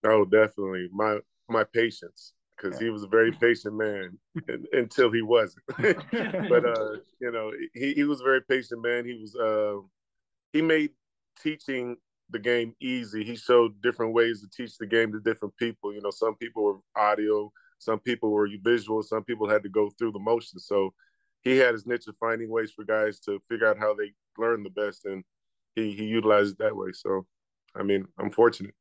Oh, 0.04 0.24
definitely. 0.24 0.88
My 0.92 1.18
my 1.48 1.64
patience 1.64 2.32
because 2.56 2.78
he 2.78 2.90
was 2.90 3.02
a 3.02 3.08
very 3.08 3.32
patient 3.32 3.74
man 3.74 4.18
until 4.72 5.10
he 5.10 5.22
wasn't. 5.22 5.64
but 5.78 6.64
uh, 6.64 6.96
you 7.20 7.30
know, 7.32 7.52
he, 7.74 7.94
he 7.94 8.04
was 8.04 8.20
a 8.20 8.24
very 8.24 8.42
patient 8.42 8.82
man. 8.82 9.04
He 9.04 9.14
was 9.14 9.36
uh, 9.36 9.80
he 10.52 10.62
made 10.62 10.90
teaching 11.42 11.96
the 12.30 12.38
game 12.38 12.74
easy. 12.80 13.24
He 13.24 13.36
showed 13.36 13.80
different 13.82 14.14
ways 14.14 14.40
to 14.40 14.48
teach 14.48 14.78
the 14.78 14.86
game 14.86 15.12
to 15.12 15.20
different 15.20 15.56
people. 15.56 15.92
You 15.92 16.00
know, 16.00 16.10
some 16.10 16.34
people 16.36 16.64
were 16.64 16.78
audio, 16.96 17.52
some 17.78 17.98
people 17.98 18.30
were 18.30 18.48
visual, 18.62 19.02
some 19.02 19.24
people 19.24 19.48
had 19.48 19.62
to 19.62 19.68
go 19.68 19.90
through 19.98 20.12
the 20.12 20.18
motions. 20.18 20.66
So 20.66 20.92
he 21.42 21.56
had 21.56 21.74
his 21.74 21.86
niche 21.86 22.06
of 22.08 22.16
finding 22.18 22.50
ways 22.50 22.72
for 22.72 22.84
guys 22.84 23.20
to 23.20 23.40
figure 23.48 23.68
out 23.68 23.78
how 23.78 23.94
they 23.94 24.12
learn 24.38 24.62
the 24.62 24.70
best, 24.70 25.04
and 25.04 25.24
he 25.74 25.92
he 25.92 26.04
utilized 26.04 26.52
it 26.52 26.58
that 26.58 26.76
way. 26.76 26.92
So, 26.92 27.26
I 27.74 27.82
mean, 27.82 28.06
I'm 28.18 28.30
fortunate. 28.30 28.74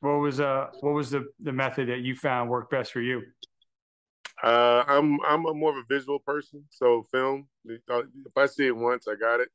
What 0.00 0.20
was 0.20 0.40
uh 0.40 0.68
what 0.80 0.92
was 0.94 1.10
the 1.10 1.26
the 1.40 1.52
method 1.52 1.88
that 1.88 2.00
you 2.00 2.14
found 2.14 2.50
worked 2.50 2.70
best 2.70 2.92
for 2.92 3.00
you? 3.00 3.22
Uh, 4.42 4.84
I'm 4.86 5.18
I'm 5.26 5.44
a 5.46 5.54
more 5.54 5.72
of 5.72 5.78
a 5.78 5.94
visual 5.94 6.20
person, 6.20 6.64
so 6.70 7.04
film. 7.12 7.48
If 7.64 8.36
I 8.36 8.46
see 8.46 8.66
it 8.66 8.76
once, 8.76 9.08
I 9.08 9.14
got 9.16 9.40
it. 9.40 9.48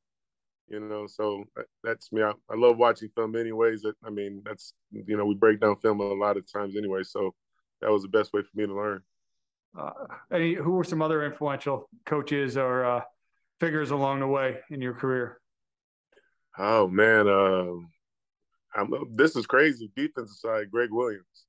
You 0.67 0.79
know, 0.79 1.07
so 1.07 1.43
that's 1.83 2.11
me. 2.11 2.23
I, 2.23 2.31
I 2.49 2.55
love 2.55 2.77
watching 2.77 3.09
film, 3.15 3.35
anyways. 3.35 3.85
I 4.05 4.09
mean, 4.09 4.41
that's 4.45 4.73
you 4.91 5.17
know, 5.17 5.25
we 5.25 5.35
break 5.35 5.59
down 5.59 5.75
film 5.75 5.99
a 5.99 6.03
lot 6.03 6.37
of 6.37 6.51
times 6.51 6.75
anyway. 6.77 7.03
So 7.03 7.35
that 7.81 7.91
was 7.91 8.01
the 8.01 8.07
best 8.07 8.33
way 8.33 8.41
for 8.41 8.57
me 8.57 8.65
to 8.65 8.73
learn. 8.73 9.01
Uh, 9.77 9.91
any 10.31 10.53
who 10.53 10.71
were 10.71 10.83
some 10.83 11.01
other 11.01 11.25
influential 11.25 11.89
coaches 12.05 12.57
or 12.57 12.85
uh, 12.85 13.01
figures 13.59 13.91
along 13.91 14.19
the 14.19 14.27
way 14.27 14.57
in 14.69 14.81
your 14.81 14.93
career? 14.93 15.39
Oh 16.57 16.87
man, 16.87 17.27
uh, 17.27 17.73
I'm, 18.75 18.93
this 19.15 19.35
is 19.35 19.45
crazy. 19.45 19.91
Defensive 19.95 20.37
side, 20.37 20.71
Gregg 20.71 20.91
Williams. 20.91 21.45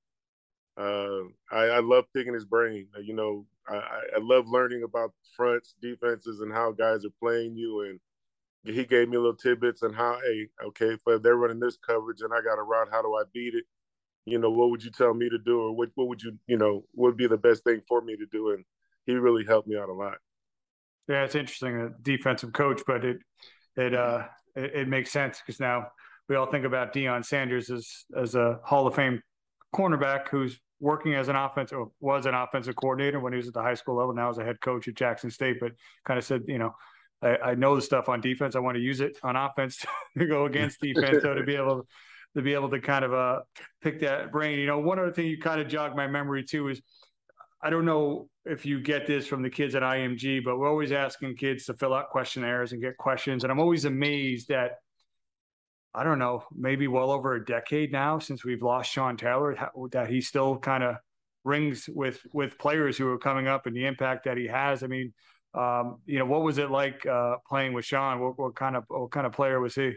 Uh, 0.76 1.28
I, 1.52 1.66
I, 1.66 1.80
love 1.80 2.04
picking 2.12 2.34
his 2.34 2.44
brain. 2.44 2.88
Uh, 2.96 3.00
you 3.00 3.14
know, 3.14 3.46
I, 3.68 3.76
I, 4.16 4.18
love 4.20 4.48
learning 4.48 4.82
about 4.82 5.12
fronts, 5.36 5.76
defenses, 5.80 6.40
and 6.40 6.52
how 6.52 6.72
guys 6.72 7.04
are 7.04 7.14
playing 7.20 7.56
you. 7.56 7.82
And 7.82 8.00
he 8.64 8.84
gave 8.84 9.08
me 9.08 9.16
little 9.16 9.36
tidbits 9.36 9.82
on 9.82 9.92
how, 9.92 10.18
hey, 10.24 10.48
okay, 10.66 10.96
if 11.06 11.22
they're 11.22 11.36
running 11.36 11.60
this 11.60 11.76
coverage 11.76 12.22
and 12.22 12.32
I 12.32 12.40
got 12.40 12.58
a 12.58 12.62
route, 12.62 12.88
how 12.90 13.02
do 13.02 13.14
I 13.14 13.24
beat 13.32 13.54
it? 13.54 13.64
You 14.24 14.38
know, 14.38 14.50
what 14.50 14.70
would 14.70 14.82
you 14.82 14.90
tell 14.90 15.12
me 15.12 15.28
to 15.28 15.38
do, 15.38 15.60
or 15.60 15.72
what, 15.76 15.90
what 15.96 16.08
would 16.08 16.22
you, 16.22 16.38
you 16.46 16.56
know, 16.56 16.84
would 16.94 17.16
be 17.16 17.26
the 17.26 17.36
best 17.36 17.62
thing 17.62 17.82
for 17.86 18.00
me 18.00 18.16
to 18.16 18.26
do? 18.32 18.50
And 18.50 18.64
he 19.04 19.12
really 19.14 19.44
helped 19.44 19.68
me 19.68 19.76
out 19.76 19.90
a 19.90 19.92
lot. 19.92 20.14
Yeah, 21.08 21.24
it's 21.24 21.34
interesting, 21.34 21.76
a 21.76 21.90
defensive 22.00 22.54
coach, 22.54 22.80
but 22.86 23.04
it 23.04 23.18
it 23.76 23.94
uh 23.94 24.24
it, 24.56 24.74
it 24.74 24.88
makes 24.88 25.12
sense 25.12 25.42
because 25.44 25.60
now 25.60 25.88
we 26.28 26.36
all 26.36 26.46
think 26.46 26.64
about 26.64 26.94
Deion 26.94 27.22
Sanders 27.22 27.68
as 27.68 28.06
as 28.16 28.34
a 28.34 28.58
Hall 28.64 28.86
of 28.86 28.94
Fame 28.94 29.20
cornerback 29.74 30.28
who's 30.28 30.58
working 30.80 31.14
as 31.14 31.28
an 31.28 31.36
offensive 31.36 31.78
was 32.00 32.24
an 32.24 32.34
offensive 32.34 32.76
coordinator 32.76 33.20
when 33.20 33.34
he 33.34 33.36
was 33.36 33.48
at 33.48 33.52
the 33.52 33.60
high 33.60 33.74
school 33.74 33.96
level. 33.96 34.14
Now 34.14 34.30
as 34.30 34.38
a 34.38 34.44
head 34.44 34.62
coach 34.62 34.88
at 34.88 34.94
Jackson 34.94 35.30
State, 35.30 35.60
but 35.60 35.72
kind 36.06 36.16
of 36.16 36.24
said, 36.24 36.44
you 36.46 36.58
know, 36.58 36.74
I, 37.24 37.36
I 37.50 37.54
know 37.54 37.74
the 37.74 37.82
stuff 37.82 38.08
on 38.08 38.20
defense. 38.20 38.54
I 38.54 38.60
want 38.60 38.76
to 38.76 38.82
use 38.82 39.00
it 39.00 39.18
on 39.22 39.36
offense 39.36 39.84
to 40.18 40.26
go 40.26 40.46
against 40.46 40.80
defense. 40.82 41.22
so 41.22 41.34
to 41.34 41.42
be 41.42 41.56
able 41.56 41.86
to, 42.34 42.42
be 42.42 42.54
able 42.54 42.70
to 42.70 42.80
kind 42.80 43.04
of 43.04 43.14
uh 43.14 43.40
pick 43.82 44.00
that 44.00 44.30
brain. 44.30 44.58
You 44.58 44.66
know, 44.66 44.78
one 44.78 44.98
other 44.98 45.12
thing 45.12 45.26
you 45.26 45.38
kind 45.38 45.60
of 45.60 45.68
jogged 45.68 45.96
my 45.96 46.06
memory 46.06 46.44
too 46.44 46.68
is 46.68 46.82
I 47.62 47.70
don't 47.70 47.86
know 47.86 48.28
if 48.44 48.66
you 48.66 48.80
get 48.80 49.06
this 49.06 49.26
from 49.26 49.42
the 49.42 49.48
kids 49.48 49.74
at 49.74 49.82
IMG, 49.82 50.44
but 50.44 50.58
we're 50.58 50.68
always 50.68 50.92
asking 50.92 51.36
kids 51.36 51.64
to 51.64 51.74
fill 51.74 51.94
out 51.94 52.10
questionnaires 52.10 52.72
and 52.72 52.82
get 52.82 52.98
questions. 52.98 53.42
And 53.42 53.50
I'm 53.50 53.58
always 53.58 53.86
amazed 53.86 54.48
that 54.48 54.72
I 55.94 56.02
don't 56.02 56.18
know, 56.18 56.42
maybe 56.54 56.88
well 56.88 57.12
over 57.12 57.34
a 57.34 57.44
decade 57.44 57.92
now 57.92 58.18
since 58.18 58.44
we've 58.44 58.62
lost 58.62 58.90
Sean 58.90 59.16
Taylor, 59.16 59.56
that 59.92 60.10
he 60.10 60.20
still 60.20 60.58
kind 60.58 60.82
of 60.82 60.96
rings 61.44 61.88
with 61.88 62.20
with 62.32 62.58
players 62.58 62.98
who 62.98 63.08
are 63.08 63.18
coming 63.18 63.46
up 63.46 63.66
and 63.66 63.76
the 63.76 63.86
impact 63.86 64.24
that 64.24 64.36
he 64.36 64.48
has. 64.48 64.82
I 64.82 64.88
mean, 64.88 65.12
um, 65.54 65.98
you 66.06 66.18
know, 66.18 66.26
what 66.26 66.42
was 66.42 66.58
it 66.58 66.70
like 66.70 67.06
uh, 67.06 67.36
playing 67.48 67.72
with 67.72 67.84
Sean? 67.84 68.20
What, 68.20 68.38
what, 68.38 68.54
kind 68.54 68.76
of 68.76 68.84
what 68.88 69.10
kind 69.10 69.26
of 69.26 69.32
player 69.32 69.60
was 69.60 69.74
he? 69.74 69.92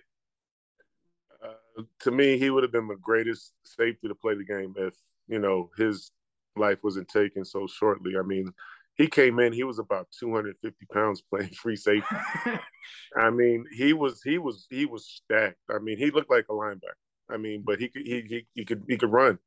Uh, 1.43 1.83
to 2.01 2.11
me, 2.11 2.37
he 2.37 2.49
would 2.49 2.63
have 2.63 2.71
been 2.71 2.87
the 2.87 2.95
greatest 2.95 3.53
safety 3.63 4.07
to 4.07 4.15
play 4.15 4.35
the 4.35 4.45
game 4.45 4.73
if 4.77 4.93
you 5.27 5.39
know 5.39 5.69
his 5.77 6.11
life 6.55 6.83
wasn't 6.83 7.07
taken 7.07 7.43
so 7.43 7.67
shortly. 7.67 8.13
I 8.17 8.21
mean, 8.21 8.53
he 8.97 9.07
came 9.07 9.39
in, 9.39 9.53
he 9.53 9.63
was 9.63 9.79
about 9.79 10.07
250 10.19 10.85
pounds 10.93 11.21
playing 11.29 11.49
free 11.49 11.75
safety. 11.75 12.15
I 13.17 13.29
mean, 13.29 13.65
he 13.75 13.93
was 13.93 14.21
he 14.21 14.37
was 14.37 14.67
he 14.69 14.85
was 14.85 15.07
stacked. 15.07 15.57
I 15.69 15.79
mean, 15.79 15.97
he 15.97 16.11
looked 16.11 16.31
like 16.31 16.45
a 16.49 16.53
linebacker. 16.53 16.97
I 17.29 17.37
mean, 17.37 17.63
but 17.65 17.79
he 17.79 17.89
could 17.89 18.03
he 18.03 18.21
he, 18.21 18.47
he 18.53 18.65
could 18.65 18.83
he 18.87 18.97
could 18.97 19.11
run. 19.11 19.39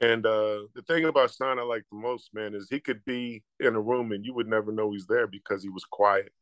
And 0.00 0.24
uh, 0.24 0.62
the 0.74 0.82
thing 0.86 1.04
about 1.06 1.32
Sean 1.32 1.58
I 1.58 1.62
like 1.62 1.84
the 1.90 1.98
most, 1.98 2.30
man, 2.32 2.54
is 2.54 2.68
he 2.70 2.80
could 2.80 3.04
be 3.04 3.42
in 3.58 3.74
a 3.74 3.80
room 3.80 4.12
and 4.12 4.24
you 4.24 4.34
would 4.34 4.48
never 4.48 4.70
know 4.70 4.92
he's 4.92 5.06
there 5.06 5.26
because 5.26 5.62
he 5.62 5.68
was 5.68 5.84
quiet. 5.84 6.32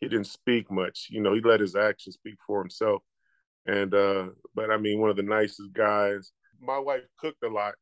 He 0.00 0.08
didn't 0.08 0.26
speak 0.26 0.70
much. 0.70 1.08
You 1.10 1.20
know, 1.20 1.34
he 1.34 1.40
let 1.40 1.60
his 1.60 1.74
actions 1.74 2.16
speak 2.16 2.36
for 2.46 2.60
himself. 2.60 3.02
And 3.66 3.94
uh, 3.94 4.28
but 4.54 4.70
I 4.70 4.76
mean, 4.76 5.00
one 5.00 5.10
of 5.10 5.16
the 5.16 5.22
nicest 5.22 5.72
guys. 5.72 6.32
My 6.60 6.78
wife 6.78 7.02
cooked 7.20 7.44
a 7.44 7.48
lot, 7.48 7.74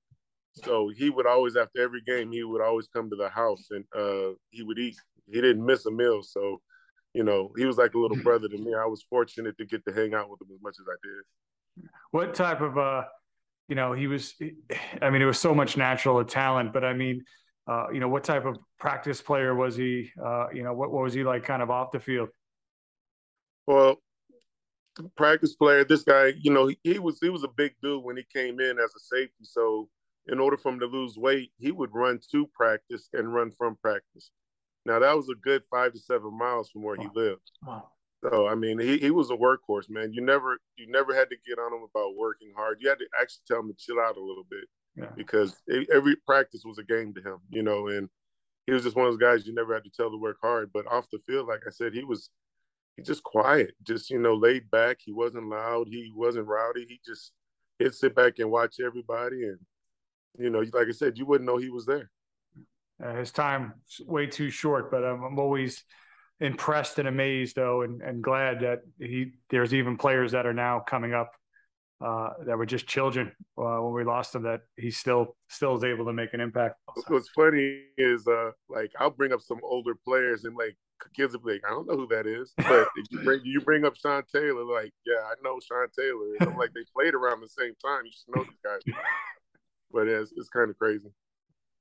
so 0.65 0.91
he 0.95 1.11
would 1.11 1.27
always, 1.27 1.57
after 1.57 1.83
every 1.83 2.03
game, 2.03 2.33
he 2.33 2.43
would 2.43 2.63
always 2.63 2.89
come 2.89 3.11
to 3.11 3.17
the 3.17 3.29
house 3.29 3.69
and 3.71 3.85
uh, 3.97 4.35
he 4.51 4.63
would 4.63 4.79
eat. 4.79 4.97
He 5.31 5.41
didn't 5.41 5.65
miss 5.65 5.87
a 5.87 5.91
meal. 5.91 6.23
So, 6.23 6.61
you 7.15 7.25
know, 7.25 7.53
he 7.57 7.65
was 7.65 7.77
like 7.77 7.95
a 7.95 7.99
little 7.99 8.17
brother 8.19 8.49
to 8.49 8.59
me. 8.59 8.75
I 8.75 8.87
was 8.87 9.05
fortunate 9.09 9.57
to 9.59 9.67
get 9.67 9.85
to 9.87 9.93
hang 9.93 10.15
out 10.15 10.31
with 10.31 10.41
him 10.41 10.49
as 10.55 10.63
much 10.63 10.77
as 10.81 10.87
I 10.89 10.97
did. 11.03 11.89
What 12.11 12.35
type 12.35 12.61
of, 12.61 12.79
uh, 12.79 13.05
you 13.69 13.75
know, 13.75 13.93
he 13.93 14.07
was, 14.07 14.35
I 15.03 15.11
mean, 15.11 15.23
it 15.23 15.27
was 15.27 15.39
so 15.39 15.55
much 15.55 15.77
natural 15.77 16.25
talent, 16.25 16.73
but 16.73 16.85
I 16.85 16.93
mean, 16.93 17.25
uh, 17.67 17.87
you 17.93 18.01
know, 18.01 18.09
what 18.09 18.25
type 18.25 18.45
of 18.45 18.59
practice 18.79 19.21
player 19.21 19.55
was 19.55 19.77
he? 19.77 20.11
Uh, 20.23 20.47
you 20.53 20.63
know, 20.63 20.73
what, 20.73 20.91
what 20.93 21.03
was 21.03 21.15
he 21.15 21.25
like 21.25 21.45
kind 21.45 21.63
of 21.63 21.71
off 21.71 21.91
the 21.91 22.01
field? 22.01 22.29
Well, 23.67 23.97
practice 25.17 25.55
player, 25.55 25.85
this 25.85 26.05
guy, 26.05 26.33
you 26.41 26.53
know, 26.53 26.69
he, 26.69 26.79
he 26.85 26.99
was, 26.99 27.19
he 27.21 27.29
was 27.29 27.43
a 27.43 27.49
big 27.49 27.75
dude 27.83 28.05
when 28.05 28.17
he 28.17 28.25
came 28.33 28.61
in 28.61 28.79
as 28.79 28.95
a 28.95 29.01
safety. 29.01 29.45
So, 29.45 29.89
in 30.29 30.41
order 30.41 30.57
for 30.57 30.73
him 30.73 30.81
to 30.81 30.87
lose 30.87 31.17
weight, 31.17 31.53
he 31.59 31.71
would 31.71 31.91
run 31.93 32.19
to 32.33 32.49
practice 32.53 33.09
and 33.13 33.33
run 33.33 33.53
from 33.57 33.77
practice. 33.77 34.31
Now 34.85 35.01
that 35.01 35.17
was 35.17 35.29
a 35.29 35.35
good 35.35 35.63
five 35.71 35.93
to 35.93 35.99
seven 35.99 36.37
miles 36.37 36.71
from 36.71 36.83
where 36.83 36.97
wow. 36.97 37.03
he 37.03 37.21
lived. 37.21 37.51
Wow. 37.65 37.89
So 38.29 38.49
I 38.49 38.55
mean, 38.55 38.79
he, 38.79 38.99
he 38.99 39.11
was 39.11 39.31
a 39.31 39.37
workhorse, 39.37 39.89
man. 39.89 40.13
You 40.13 40.23
never 40.23 40.59
you 40.77 40.91
never 40.91 41.15
had 41.15 41.31
to 41.31 41.37
get 41.47 41.59
on 41.59 41.73
him 41.73 41.87
about 41.89 42.17
working 42.17 42.53
hard. 42.57 42.79
You 42.81 42.89
had 42.89 42.99
to 42.99 43.07
actually 43.21 43.43
tell 43.47 43.61
him 43.61 43.69
to 43.69 43.75
chill 43.79 44.01
out 44.01 44.17
a 44.17 44.21
little 44.21 44.47
bit. 44.51 44.65
yeah. 44.97 45.11
because 45.17 45.55
every 45.93 46.17
practice 46.17 46.63
was 46.65 46.79
a 46.79 46.83
game 46.83 47.13
to 47.15 47.21
him, 47.21 47.39
you 47.51 47.63
know, 47.63 47.89
and 47.89 48.09
he 48.67 48.73
was 48.73 48.83
just 48.83 48.97
one 48.97 49.07
of 49.07 49.13
those 49.13 49.21
guys 49.21 49.47
you 49.47 49.55
never 49.55 49.75
had 49.75 49.85
to 49.85 49.91
tell 49.91 50.11
to 50.11 50.17
work 50.17 50.39
hard. 50.43 50.71
But 50.73 50.87
off 50.91 51.11
the 51.11 51.19
field, 51.27 51.47
like 51.47 51.61
I 51.67 51.71
said, 51.71 51.93
he 51.93 52.03
was 52.03 52.31
he 52.97 53.03
just 53.03 53.23
quiet, 53.23 53.75
just 53.83 54.11
you 54.11 54.19
know, 54.19 54.35
laid 54.35 54.71
back. 54.71 54.99
He 55.05 55.13
wasn't 55.13 55.49
loud. 55.49 55.87
He 55.89 56.11
wasn't 56.15 56.47
rowdy. 56.47 56.87
He 56.89 57.01
just 57.07 57.33
he'd 57.79 57.95
sit 57.95 58.15
back 58.15 58.39
and 58.39 58.51
watch 58.51 58.77
everybody, 58.85 59.45
and 59.45 59.59
you 60.39 60.51
know, 60.51 60.65
like 60.73 60.89
I 60.89 60.93
said, 60.93 61.19
you 61.19 61.27
wouldn't 61.27 61.47
know 61.47 61.59
he 61.59 61.71
was 61.71 61.87
there. 61.87 62.11
Uh, 63.03 63.15
his 63.15 63.31
time 63.31 63.75
way 64.07 64.27
too 64.27 64.49
short, 64.49 64.91
but 64.91 65.05
I'm, 65.05 65.23
I'm 65.23 65.39
always 65.39 65.85
impressed 66.41 66.99
and 66.99 67.09
amazed 67.09 67.57
though, 67.57 67.83
and, 67.83 68.03
and 68.03 68.23
glad 68.23 68.61
that 68.61 68.81
he 68.99 69.33
there's 69.51 69.75
even 69.75 69.97
players 69.97 70.33
that 70.33 70.47
are 70.47 70.55
now 70.55 70.81
coming 70.81 71.15
up 71.15 71.33
uh, 72.05 72.31
that 72.45 72.59
were 72.59 72.67
just 72.67 72.87
children 72.87 73.33
uh, 73.59 73.79
when 73.79 73.95
we 73.95 74.05
lost 74.05 74.35
him 74.35 74.43
that 74.43 74.61
he 74.77 74.91
still 74.91 75.37
still 75.49 75.77
is 75.77 75.85
able 75.85 76.05
to 76.05 76.13
make 76.13 76.35
an 76.35 76.41
impact. 76.41 76.77
What's 77.09 77.31
funny 77.31 77.83
is 77.97 78.27
uh, 78.27 78.51
like 78.69 78.93
I'll 78.99 79.11
bring 79.11 79.33
up 79.33 79.41
some 79.41 79.61
older 79.63 79.95
players 79.95 80.45
and 80.45 80.57
like 80.57 80.77
kids 81.15 81.33
will 81.33 81.41
be 81.41 81.53
like, 81.53 81.63
I 81.67 81.71
don't 81.71 81.87
know 81.87 81.97
who 81.97 82.09
that 82.09 82.27
is, 82.27 82.53
but 82.57 82.89
you 83.11 83.21
bring 83.23 83.41
you 83.45 83.61
bring 83.61 83.85
up 83.85 83.97
Sean 83.97 84.23
Taylor, 84.31 84.65
like 84.65 84.93
yeah, 85.07 85.23
I 85.25 85.35
know 85.43 85.59
Sean 85.67 85.89
Taylor. 85.97 86.37
And 86.41 86.51
I'm 86.51 86.57
like 86.59 86.73
they 86.75 86.85
played 86.95 87.15
around 87.15 87.41
the 87.41 87.49
same 87.49 87.73
time. 87.85 88.03
You 88.05 88.13
should 88.13 88.37
know 88.37 88.45
these 88.45 88.61
guys, 88.63 88.95
but 89.93 90.07
it's 90.07 90.33
it's 90.37 90.49
kind 90.49 90.71
of 90.71 90.79
crazy. 90.79 91.09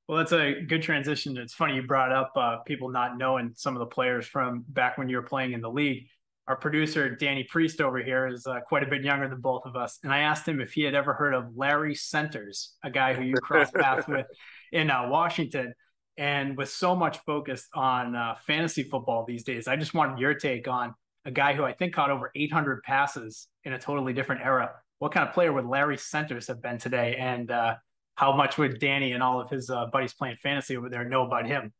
Well, 0.07 0.19
that's 0.19 0.33
a 0.33 0.61
good 0.61 0.83
transition. 0.83 1.35
It's 1.37 1.53
funny 1.53 1.75
you 1.75 1.83
brought 1.83 2.11
up 2.11 2.31
uh, 2.35 2.57
people 2.57 2.89
not 2.89 3.17
knowing 3.17 3.53
some 3.55 3.75
of 3.75 3.79
the 3.79 3.87
players 3.87 4.27
from 4.27 4.63
back 4.67 4.97
when 4.97 5.09
you 5.09 5.17
were 5.17 5.23
playing 5.23 5.53
in 5.53 5.61
the 5.61 5.69
league 5.69 6.07
our 6.47 6.55
producer 6.55 7.09
Danny 7.09 7.43
Priest 7.43 7.81
over 7.81 7.97
here 8.03 8.27
is 8.27 8.45
uh, 8.45 8.59
quite 8.67 8.83
a 8.83 8.87
bit 8.87 9.03
younger 9.03 9.27
than 9.27 9.41
both 9.41 9.63
of 9.65 9.75
us, 9.75 9.99
and 10.03 10.13
I 10.13 10.19
asked 10.19 10.47
him 10.47 10.61
if 10.61 10.73
he 10.73 10.83
had 10.83 10.93
ever 10.93 11.13
heard 11.13 11.33
of 11.33 11.55
Larry 11.55 11.95
Centers, 11.95 12.75
a 12.83 12.89
guy 12.89 13.13
who 13.13 13.23
you 13.23 13.35
crossed 13.35 13.73
paths 13.75 14.07
with 14.07 14.27
in 14.71 14.89
uh, 14.89 15.07
Washington. 15.09 15.73
And 16.17 16.55
with 16.55 16.69
so 16.69 16.95
much 16.95 17.17
focused 17.25 17.67
on 17.73 18.15
uh, 18.15 18.35
fantasy 18.47 18.83
football 18.83 19.25
these 19.27 19.43
days, 19.43 19.67
I 19.67 19.75
just 19.75 19.93
wanted 19.93 20.17
your 20.17 20.33
take 20.33 20.65
on 20.65 20.93
a 21.25 21.31
guy 21.31 21.53
who 21.53 21.65
I 21.65 21.73
think 21.73 21.93
caught 21.93 22.09
over 22.09 22.31
800 22.33 22.83
passes 22.83 23.47
in 23.65 23.73
a 23.73 23.79
totally 23.79 24.13
different 24.13 24.41
era. 24.41 24.71
What 24.99 25.11
kind 25.11 25.27
of 25.27 25.33
player 25.33 25.51
would 25.51 25.65
Larry 25.65 25.97
Centers 25.97 26.47
have 26.47 26.61
been 26.61 26.77
today, 26.77 27.17
and 27.19 27.51
uh, 27.51 27.75
how 28.15 28.35
much 28.35 28.57
would 28.57 28.79
Danny 28.79 29.11
and 29.11 29.21
all 29.21 29.41
of 29.41 29.49
his 29.49 29.69
uh, 29.69 29.85
buddies 29.91 30.13
playing 30.13 30.37
fantasy 30.41 30.77
over 30.77 30.89
there 30.89 31.07
know 31.07 31.25
about 31.25 31.45
him? 31.45 31.73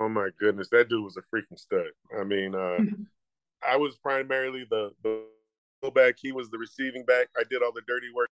Oh 0.00 0.08
my 0.08 0.30
goodness, 0.38 0.68
that 0.70 0.88
dude 0.88 1.04
was 1.04 1.16
a 1.16 1.22
freaking 1.34 1.58
stud. 1.58 1.90
I 2.18 2.24
mean, 2.24 2.54
uh, 2.54 2.78
I 3.66 3.76
was 3.76 3.96
primarily 3.96 4.66
the 4.68 4.90
the 5.02 5.90
back. 5.90 6.16
He 6.20 6.32
was 6.32 6.50
the 6.50 6.58
receiving 6.58 7.04
back. 7.04 7.28
I 7.36 7.42
did 7.48 7.62
all 7.62 7.72
the 7.72 7.82
dirty 7.86 8.08
work. 8.14 8.30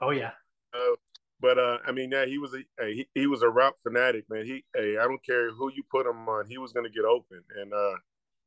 Oh 0.00 0.10
yeah. 0.10 0.32
Uh, 0.74 0.96
but 1.40 1.58
uh, 1.58 1.78
I 1.86 1.92
mean, 1.92 2.10
yeah, 2.10 2.26
he 2.26 2.38
was 2.38 2.54
a 2.54 2.86
he, 2.86 3.08
he 3.14 3.26
was 3.26 3.42
a 3.42 3.48
route 3.48 3.76
fanatic, 3.82 4.24
man. 4.28 4.44
He, 4.44 4.64
hey, 4.74 4.96
I 4.98 5.04
don't 5.04 5.24
care 5.24 5.52
who 5.52 5.70
you 5.72 5.82
put 5.90 6.06
him 6.06 6.28
on, 6.28 6.46
he 6.48 6.58
was 6.58 6.72
gonna 6.72 6.90
get 6.90 7.04
open, 7.04 7.42
and 7.60 7.72
uh, 7.72 7.98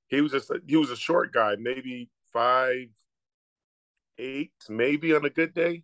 he 0.08 0.22
was 0.22 0.32
just 0.32 0.52
he 0.68 0.76
was 0.76 0.92
a 0.92 0.98
short 0.98 1.32
guy, 1.32 1.56
maybe 1.58 2.10
five 2.34 2.88
eight, 4.18 4.52
maybe 4.70 5.14
on 5.14 5.26
a 5.26 5.30
good 5.30 5.54
day. 5.54 5.84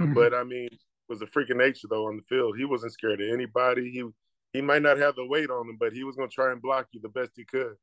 Mm-hmm. 0.00 0.14
But 0.14 0.34
I 0.34 0.44
mean, 0.44 0.68
was 1.08 1.22
a 1.22 1.26
freaking 1.26 1.56
nature 1.56 1.88
though 1.88 2.06
on 2.06 2.16
the 2.16 2.22
field. 2.22 2.56
He 2.56 2.64
wasn't 2.64 2.92
scared 2.92 3.20
of 3.20 3.28
anybody. 3.32 3.90
He 3.90 4.04
he 4.52 4.60
might 4.60 4.82
not 4.82 4.98
have 4.98 5.16
the 5.16 5.26
weight 5.26 5.50
on 5.50 5.68
him, 5.68 5.76
but 5.78 5.92
he 5.92 6.04
was 6.04 6.16
gonna 6.16 6.28
try 6.28 6.52
and 6.52 6.62
block 6.62 6.88
you 6.92 7.00
the 7.00 7.08
best 7.08 7.32
he 7.36 7.44
could. 7.44 7.74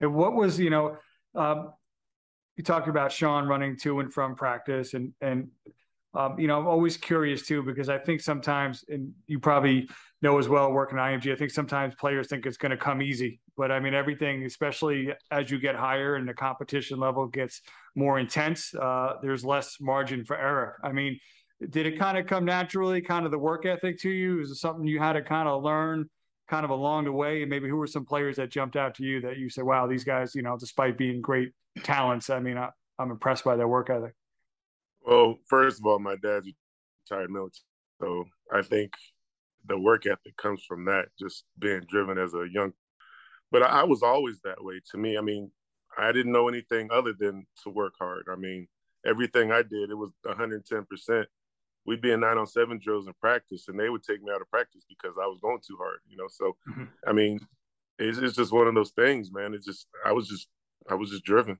And 0.00 0.14
what 0.14 0.34
was 0.34 0.58
you 0.58 0.70
know 0.70 0.96
um, 1.34 1.72
you 2.56 2.64
talked 2.64 2.88
about 2.88 3.12
Sean 3.12 3.46
running 3.46 3.76
to 3.78 4.00
and 4.00 4.12
from 4.12 4.34
practice, 4.34 4.94
and 4.94 5.12
and 5.20 5.48
um, 6.14 6.38
you 6.38 6.48
know 6.48 6.58
I'm 6.58 6.66
always 6.66 6.96
curious 6.96 7.46
too 7.46 7.62
because 7.62 7.88
I 7.88 7.98
think 7.98 8.20
sometimes, 8.20 8.84
and 8.88 9.12
you 9.26 9.38
probably 9.38 9.88
know 10.20 10.38
as 10.38 10.48
well 10.48 10.72
working 10.72 10.98
IMG, 10.98 11.32
I 11.32 11.36
think 11.36 11.50
sometimes 11.50 11.94
players 11.94 12.28
think 12.28 12.44
it's 12.44 12.58
going 12.58 12.70
to 12.70 12.76
come 12.76 13.00
easy, 13.00 13.40
but 13.56 13.70
I 13.70 13.80
mean 13.80 13.94
everything, 13.94 14.44
especially 14.44 15.14
as 15.30 15.50
you 15.50 15.58
get 15.58 15.74
higher 15.74 16.16
and 16.16 16.28
the 16.28 16.34
competition 16.34 16.98
level 16.98 17.26
gets 17.26 17.62
more 17.94 18.18
intense, 18.18 18.74
uh, 18.74 19.14
there's 19.22 19.44
less 19.44 19.76
margin 19.80 20.24
for 20.24 20.36
error. 20.36 20.78
I 20.84 20.92
mean, 20.92 21.18
did 21.68 21.86
it 21.86 21.98
kind 21.98 22.16
of 22.16 22.26
come 22.26 22.44
naturally, 22.44 23.02
kind 23.02 23.26
of 23.26 23.30
the 23.30 23.38
work 23.38 23.66
ethic 23.66 24.00
to 24.00 24.10
you? 24.10 24.40
Is 24.40 24.50
it 24.50 24.56
something 24.56 24.86
you 24.86 24.98
had 24.98 25.14
to 25.14 25.22
kind 25.22 25.48
of 25.48 25.62
learn? 25.62 26.08
kind 26.50 26.64
of 26.64 26.70
along 26.70 27.04
the 27.04 27.12
way? 27.12 27.42
And 27.42 27.48
maybe 27.48 27.68
who 27.68 27.76
were 27.76 27.86
some 27.86 28.04
players 28.04 28.36
that 28.36 28.50
jumped 28.50 28.76
out 28.76 28.94
to 28.96 29.04
you 29.04 29.20
that 29.22 29.38
you 29.38 29.48
said, 29.48 29.64
wow, 29.64 29.86
these 29.86 30.04
guys, 30.04 30.34
you 30.34 30.42
know, 30.42 30.58
despite 30.58 30.98
being 30.98 31.22
great 31.22 31.52
talents, 31.84 32.28
I 32.28 32.40
mean, 32.40 32.58
I, 32.58 32.64
am 32.64 32.72
I'm 32.98 33.10
impressed 33.12 33.44
by 33.44 33.56
their 33.56 33.68
work 33.68 33.88
ethic. 33.88 34.14
Well, 35.00 35.36
first 35.48 35.78
of 35.78 35.86
all, 35.86 35.98
my 35.98 36.16
dad's 36.16 36.50
retired 37.08 37.30
military. 37.30 37.62
So 38.00 38.24
I 38.52 38.62
think 38.62 38.92
the 39.66 39.78
work 39.78 40.06
ethic 40.06 40.36
comes 40.36 40.62
from 40.66 40.84
that, 40.86 41.06
just 41.18 41.44
being 41.58 41.82
driven 41.88 42.18
as 42.18 42.34
a 42.34 42.46
young. 42.50 42.72
But 43.52 43.62
I 43.62 43.84
was 43.84 44.02
always 44.02 44.40
that 44.42 44.62
way 44.62 44.80
to 44.90 44.98
me. 44.98 45.16
I 45.16 45.20
mean, 45.20 45.50
I 45.98 46.12
didn't 46.12 46.32
know 46.32 46.48
anything 46.48 46.88
other 46.92 47.14
than 47.18 47.46
to 47.62 47.70
work 47.70 47.94
hard. 47.98 48.26
I 48.30 48.36
mean, 48.36 48.68
everything 49.06 49.50
I 49.52 49.62
did, 49.62 49.90
it 49.90 49.96
was 49.96 50.10
110% 50.26 51.24
we'd 51.86 52.00
be 52.00 52.10
in 52.10 52.20
nine 52.20 52.38
on 52.38 52.46
seven 52.46 52.78
drills 52.82 53.06
in 53.06 53.12
practice, 53.20 53.68
and 53.68 53.78
they 53.78 53.88
would 53.88 54.02
take 54.02 54.22
me 54.22 54.32
out 54.32 54.40
of 54.40 54.50
practice 54.50 54.84
because 54.88 55.16
I 55.20 55.26
was 55.26 55.38
going 55.40 55.60
too 55.66 55.76
hard. 55.78 55.98
You 56.08 56.16
know, 56.16 56.28
so 56.28 56.56
mm-hmm. 56.68 56.84
I 57.06 57.12
mean, 57.12 57.40
it's, 57.98 58.18
it's 58.18 58.36
just 58.36 58.52
one 58.52 58.66
of 58.66 58.74
those 58.74 58.90
things, 58.90 59.30
man. 59.32 59.54
It's 59.54 59.66
just 59.66 59.86
I 60.04 60.12
was 60.12 60.28
just 60.28 60.48
I 60.88 60.94
was 60.94 61.10
just 61.10 61.24
driven. 61.24 61.58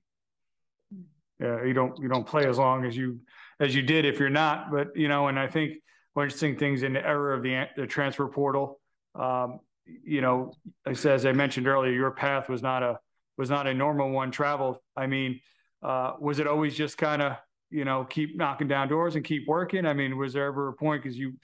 Yeah, 1.39 1.65
you 1.65 1.73
don't 1.73 1.99
you 1.99 2.09
don't 2.09 2.27
play 2.27 2.47
as 2.47 2.59
long 2.59 2.85
as 2.85 2.97
you 2.97 3.21
as 3.59 3.75
you 3.75 3.83
did 3.83 4.05
if 4.05 4.19
you're 4.19 4.29
not. 4.29 4.71
But 4.71 4.97
you 4.97 5.09
know, 5.09 5.29
and 5.29 5.39
I 5.39 5.47
think 5.47 5.79
one 6.15 6.25
interesting 6.25 6.57
things 6.57 6.83
in 6.83 6.93
the 6.93 7.07
era 7.07 7.37
of 7.37 7.43
the 7.43 7.67
the 7.77 7.87
transfer 7.87 8.29
portal. 8.29 8.81
Um, 9.15 9.61
you 10.05 10.21
know, 10.21 10.53
as 10.87 11.27
I 11.27 11.33
mentioned 11.33 11.67
earlier, 11.67 11.93
your 11.93 12.11
path 12.11 12.49
was 12.49 12.63
not 12.63 12.83
a 12.83 12.99
was 13.37 13.51
not 13.51 13.67
a 13.67 13.75
normal 13.75 14.11
one 14.11 14.31
traveled. 14.31 14.77
I 14.97 15.07
mean, 15.07 15.41
uh, 15.83 16.13
was 16.21 16.39
it 16.39 16.47
always 16.47 16.77
just 16.77 16.99
kind 16.99 17.23
of 17.23 17.37
you 17.71 17.85
know, 17.85 18.05
keep 18.05 18.37
knocking 18.37 18.69
down 18.69 18.89
doors 18.89 19.17
and 19.17 19.25
keep 19.25 19.47
working? 19.47 19.87
I 19.87 19.95
mean, 19.95 20.17
was 20.17 20.33
there 20.33 20.47
ever 20.47 20.69
a 20.69 20.73
point 20.73 21.03
because 21.03 21.19
you 21.19 21.35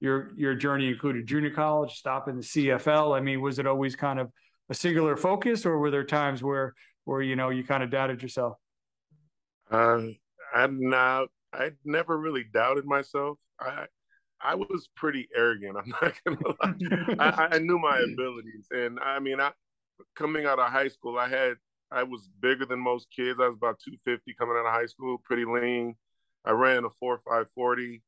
your 0.00 0.32
your 0.36 0.54
journey 0.54 0.88
included 0.88 1.26
junior 1.26 1.50
college, 1.50 1.94
stopping 1.94 2.36
the 2.36 2.42
CFL? 2.42 3.16
I 3.16 3.20
mean, 3.20 3.40
was 3.40 3.58
it 3.58 3.66
always 3.66 3.96
kind 3.96 4.18
of 4.18 4.30
a 4.68 4.74
singular 4.74 5.16
focus, 5.16 5.64
or 5.64 5.78
were 5.78 5.90
there 5.90 6.04
times 6.04 6.42
where 6.42 6.74
where 7.04 7.22
you 7.22 7.36
know 7.36 7.50
you 7.50 7.64
kind 7.64 7.82
of 7.82 7.90
doubted 7.90 8.22
yourself? 8.22 8.56
Um, 9.70 10.16
I'm 10.54 10.88
not. 10.88 11.28
I 11.52 11.70
never 11.84 12.18
really 12.18 12.44
doubted 12.52 12.84
myself. 12.84 13.38
I 13.60 13.86
I 14.40 14.54
was 14.54 14.88
pretty 14.96 15.28
arrogant. 15.34 15.76
I'm 15.76 15.88
not 16.02 16.14
gonna 16.24 17.16
lie. 17.16 17.16
I, 17.18 17.56
I 17.56 17.58
knew 17.58 17.78
my 17.78 17.98
abilities, 18.12 18.66
and 18.70 18.98
I 19.00 19.18
mean, 19.18 19.40
I 19.40 19.52
coming 20.14 20.46
out 20.46 20.58
of 20.58 20.70
high 20.70 20.88
school, 20.88 21.18
I 21.18 21.28
had 21.28 21.54
I 21.90 22.02
was 22.02 22.28
bigger 22.40 22.66
than 22.66 22.80
most 22.80 23.08
kids. 23.14 23.38
I 23.40 23.46
was 23.46 23.56
about 23.56 23.80
250 23.80 24.34
coming 24.34 24.56
out 24.56 24.66
of 24.66 24.72
high 24.72 24.86
school, 24.86 25.18
pretty 25.24 25.44
lean. 25.44 25.94
I 26.44 26.52
ran 26.52 26.84
a 26.84 26.90
four 26.90 27.20
five 27.28 27.46
forty. 27.54 28.02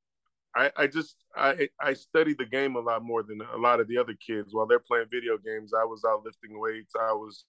I, 0.54 0.70
I 0.76 0.86
just 0.86 1.16
I 1.36 1.68
I 1.80 1.94
studied 1.94 2.38
the 2.38 2.46
game 2.46 2.76
a 2.76 2.80
lot 2.80 3.02
more 3.02 3.22
than 3.22 3.40
a 3.40 3.56
lot 3.58 3.80
of 3.80 3.88
the 3.88 3.98
other 3.98 4.14
kids. 4.14 4.54
While 4.54 4.66
they're 4.66 4.78
playing 4.78 5.06
video 5.10 5.36
games, 5.38 5.72
I 5.74 5.84
was 5.84 6.04
out 6.04 6.24
lifting 6.24 6.58
weights. 6.58 6.94
I 6.98 7.12
was 7.12 7.44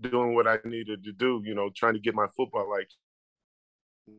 doing 0.00 0.34
what 0.34 0.46
I 0.46 0.58
needed 0.64 1.04
to 1.04 1.12
do, 1.12 1.42
you 1.44 1.54
know, 1.54 1.70
trying 1.74 1.94
to 1.94 2.00
get 2.00 2.14
my 2.14 2.26
football 2.36 2.70
like 2.70 2.90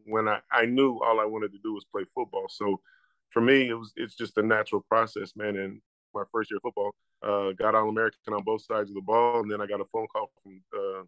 when 0.06 0.28
I, 0.28 0.40
I 0.52 0.66
knew 0.66 1.00
all 1.00 1.20
I 1.20 1.26
wanted 1.26 1.52
to 1.54 1.60
do 1.64 1.74
was 1.74 1.86
play 1.86 2.04
football. 2.14 2.48
So 2.50 2.82
for 3.30 3.42
me, 3.42 3.70
it 3.70 3.74
was 3.74 3.94
it's 3.96 4.16
just 4.16 4.38
a 4.38 4.44
natural 4.44 4.84
process, 4.90 5.34
man. 5.36 5.56
And 5.56 5.82
my 6.14 6.24
first 6.32 6.50
year 6.50 6.58
of 6.58 6.64
football, 6.64 6.96
uh, 7.24 7.52
got 7.54 7.76
all 7.76 7.90
American 7.90 8.34
on 8.34 8.44
both 8.44 8.64
sides 8.64 8.90
of 8.90 8.96
the 8.96 9.02
ball, 9.02 9.42
and 9.42 9.52
then 9.52 9.62
I 9.62 9.68
got 9.68 9.82
a 9.82 9.86
phone 9.86 10.08
call 10.08 10.32
from 10.42 10.62
uh, 10.76 11.04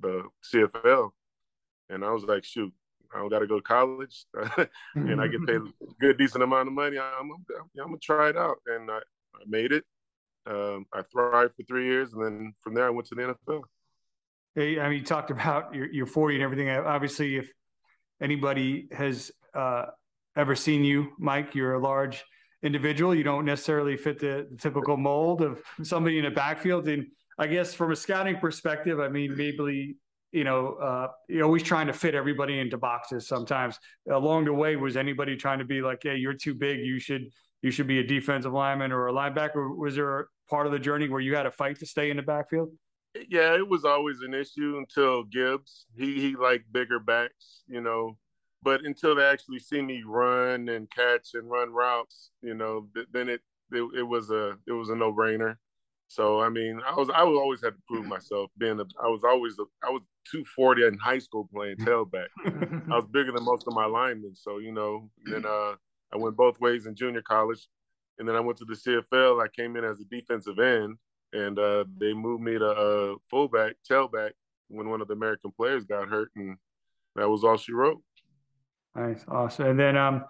the 0.00 0.24
CFL, 0.52 1.10
and 1.90 2.04
I 2.04 2.10
was 2.10 2.24
like, 2.24 2.44
shoot, 2.44 2.72
I 3.14 3.18
don't 3.18 3.28
got 3.28 3.40
to 3.40 3.46
go 3.46 3.56
to 3.56 3.62
college, 3.62 4.24
and 4.94 5.20
I 5.20 5.28
get 5.28 5.46
paid 5.46 5.56
a 5.60 5.70
good 6.00 6.18
decent 6.18 6.42
amount 6.42 6.68
of 6.68 6.74
money. 6.74 6.98
I'm, 6.98 7.30
I'm, 7.30 7.44
I'm 7.80 7.86
gonna 7.86 7.98
try 7.98 8.28
it 8.30 8.36
out, 8.36 8.58
and 8.66 8.90
I, 8.90 8.98
I 8.98 9.42
made 9.46 9.72
it. 9.72 9.84
Um, 10.46 10.86
I 10.92 11.02
thrived 11.10 11.54
for 11.56 11.62
three 11.64 11.86
years, 11.86 12.12
and 12.12 12.24
then 12.24 12.54
from 12.60 12.74
there 12.74 12.86
I 12.86 12.90
went 12.90 13.08
to 13.08 13.14
the 13.14 13.22
NFL. 13.22 13.62
Hey, 14.54 14.80
I 14.80 14.88
mean, 14.88 15.00
you 15.00 15.04
talked 15.04 15.30
about 15.30 15.74
your, 15.74 15.92
your 15.92 16.06
40 16.06 16.36
and 16.36 16.44
everything. 16.44 16.70
Obviously, 16.70 17.36
if 17.36 17.50
anybody 18.22 18.88
has 18.92 19.30
uh, 19.54 19.86
ever 20.36 20.54
seen 20.54 20.84
you, 20.84 21.12
Mike, 21.18 21.54
you're 21.54 21.74
a 21.74 21.78
large 21.78 22.24
individual. 22.62 23.14
You 23.14 23.22
don't 23.22 23.44
necessarily 23.44 23.96
fit 23.96 24.18
the, 24.18 24.46
the 24.50 24.56
typical 24.56 24.96
mold 24.96 25.42
of 25.42 25.60
somebody 25.82 26.18
in 26.18 26.26
a 26.26 26.30
backfield. 26.30 26.88
And 26.88 27.06
I 27.38 27.46
guess 27.46 27.74
from 27.74 27.92
a 27.92 27.96
scouting 27.96 28.38
perspective, 28.38 29.00
I 29.00 29.08
mean, 29.08 29.36
maybe 29.36 29.96
you 30.32 30.44
know, 30.44 30.74
uh, 30.74 31.08
you're 31.28 31.44
always 31.44 31.62
trying 31.62 31.86
to 31.86 31.92
fit 31.92 32.14
everybody 32.14 32.58
into 32.58 32.76
boxes. 32.76 33.26
Sometimes 33.28 33.78
along 34.10 34.44
the 34.46 34.52
way, 34.52 34.76
was 34.76 34.96
anybody 34.96 35.36
trying 35.36 35.58
to 35.60 35.64
be 35.64 35.80
like, 35.82 36.00
"Hey, 36.02 36.16
you're 36.16 36.34
too 36.34 36.54
big. 36.54 36.80
You 36.80 36.98
should 36.98 37.30
you 37.62 37.70
should 37.70 37.86
be 37.86 38.00
a 38.00 38.04
defensive 38.06 38.52
lineman 38.52 38.92
or 38.92 39.08
a 39.08 39.12
linebacker"? 39.12 39.76
Was 39.76 39.94
there 39.96 40.20
a 40.20 40.24
part 40.50 40.66
of 40.66 40.72
the 40.72 40.78
journey 40.78 41.08
where 41.08 41.20
you 41.20 41.34
had 41.34 41.44
to 41.44 41.50
fight 41.50 41.78
to 41.80 41.86
stay 41.86 42.10
in 42.10 42.16
the 42.16 42.22
backfield? 42.22 42.70
Yeah, 43.28 43.54
it 43.56 43.66
was 43.66 43.84
always 43.84 44.20
an 44.20 44.34
issue 44.34 44.76
until 44.76 45.24
Gibbs. 45.24 45.86
He 45.96 46.20
he 46.20 46.36
liked 46.36 46.70
bigger 46.72 46.98
backs, 47.00 47.62
you 47.66 47.80
know. 47.80 48.18
but 48.62 48.84
until 48.84 49.14
they 49.14 49.24
actually 49.24 49.58
see 49.60 49.80
me 49.82 50.02
run 50.06 50.68
and 50.68 50.90
catch 50.90 51.30
and 51.34 51.50
run 51.50 51.72
routes, 51.72 52.30
you 52.42 52.54
know, 52.54 52.88
then 53.12 53.28
it 53.30 53.40
it, 53.72 53.82
it 53.96 54.02
was 54.02 54.30
a 54.30 54.58
it 54.66 54.72
was 54.72 54.90
a 54.90 54.96
no 54.96 55.12
brainer. 55.12 55.56
So 56.08 56.40
I 56.40 56.48
mean, 56.48 56.80
I 56.86 56.94
was 56.94 57.10
I 57.14 57.22
was 57.22 57.38
always 57.38 57.62
had 57.62 57.74
to 57.74 57.82
prove 57.88 58.06
myself. 58.16 58.50
Being 58.58 58.80
a, 58.80 58.84
I 59.02 59.08
was 59.08 59.22
always 59.24 59.54
a, 59.58 59.64
I 59.86 59.90
was 59.90 60.02
240 60.30 60.86
in 60.86 60.98
high 60.98 61.18
school 61.18 61.48
playing 61.52 61.76
tailback. 61.78 62.28
I 62.44 62.94
was 62.94 63.06
bigger 63.12 63.32
than 63.32 63.44
most 63.44 63.66
of 63.66 63.74
my 63.74 63.86
linemen. 63.86 64.34
So 64.34 64.58
you 64.58 64.72
know, 64.72 65.10
then 65.24 65.44
uh, 65.44 65.74
I 66.12 66.16
went 66.16 66.36
both 66.36 66.60
ways 66.60 66.86
in 66.86 66.94
junior 66.94 67.22
college, 67.22 67.66
and 68.18 68.28
then 68.28 68.36
I 68.36 68.40
went 68.40 68.58
to 68.58 68.64
the 68.64 68.74
CFL. 68.74 69.42
I 69.42 69.48
came 69.48 69.76
in 69.76 69.84
as 69.84 70.00
a 70.00 70.04
defensive 70.04 70.58
end, 70.58 70.96
and 71.32 71.58
uh, 71.58 71.84
they 71.98 72.12
moved 72.12 72.42
me 72.42 72.58
to 72.58 72.66
uh, 72.66 73.14
fullback, 73.30 73.76
tailback 73.88 74.32
when 74.68 74.88
one 74.88 75.00
of 75.00 75.08
the 75.08 75.14
American 75.14 75.52
players 75.52 75.84
got 75.84 76.08
hurt, 76.08 76.30
and 76.36 76.56
that 77.14 77.28
was 77.28 77.44
all 77.44 77.56
she 77.56 77.72
wrote. 77.72 78.02
Nice, 78.94 79.24
awesome. 79.28 79.66
And 79.66 79.80
then, 79.80 79.96
um, 79.96 80.24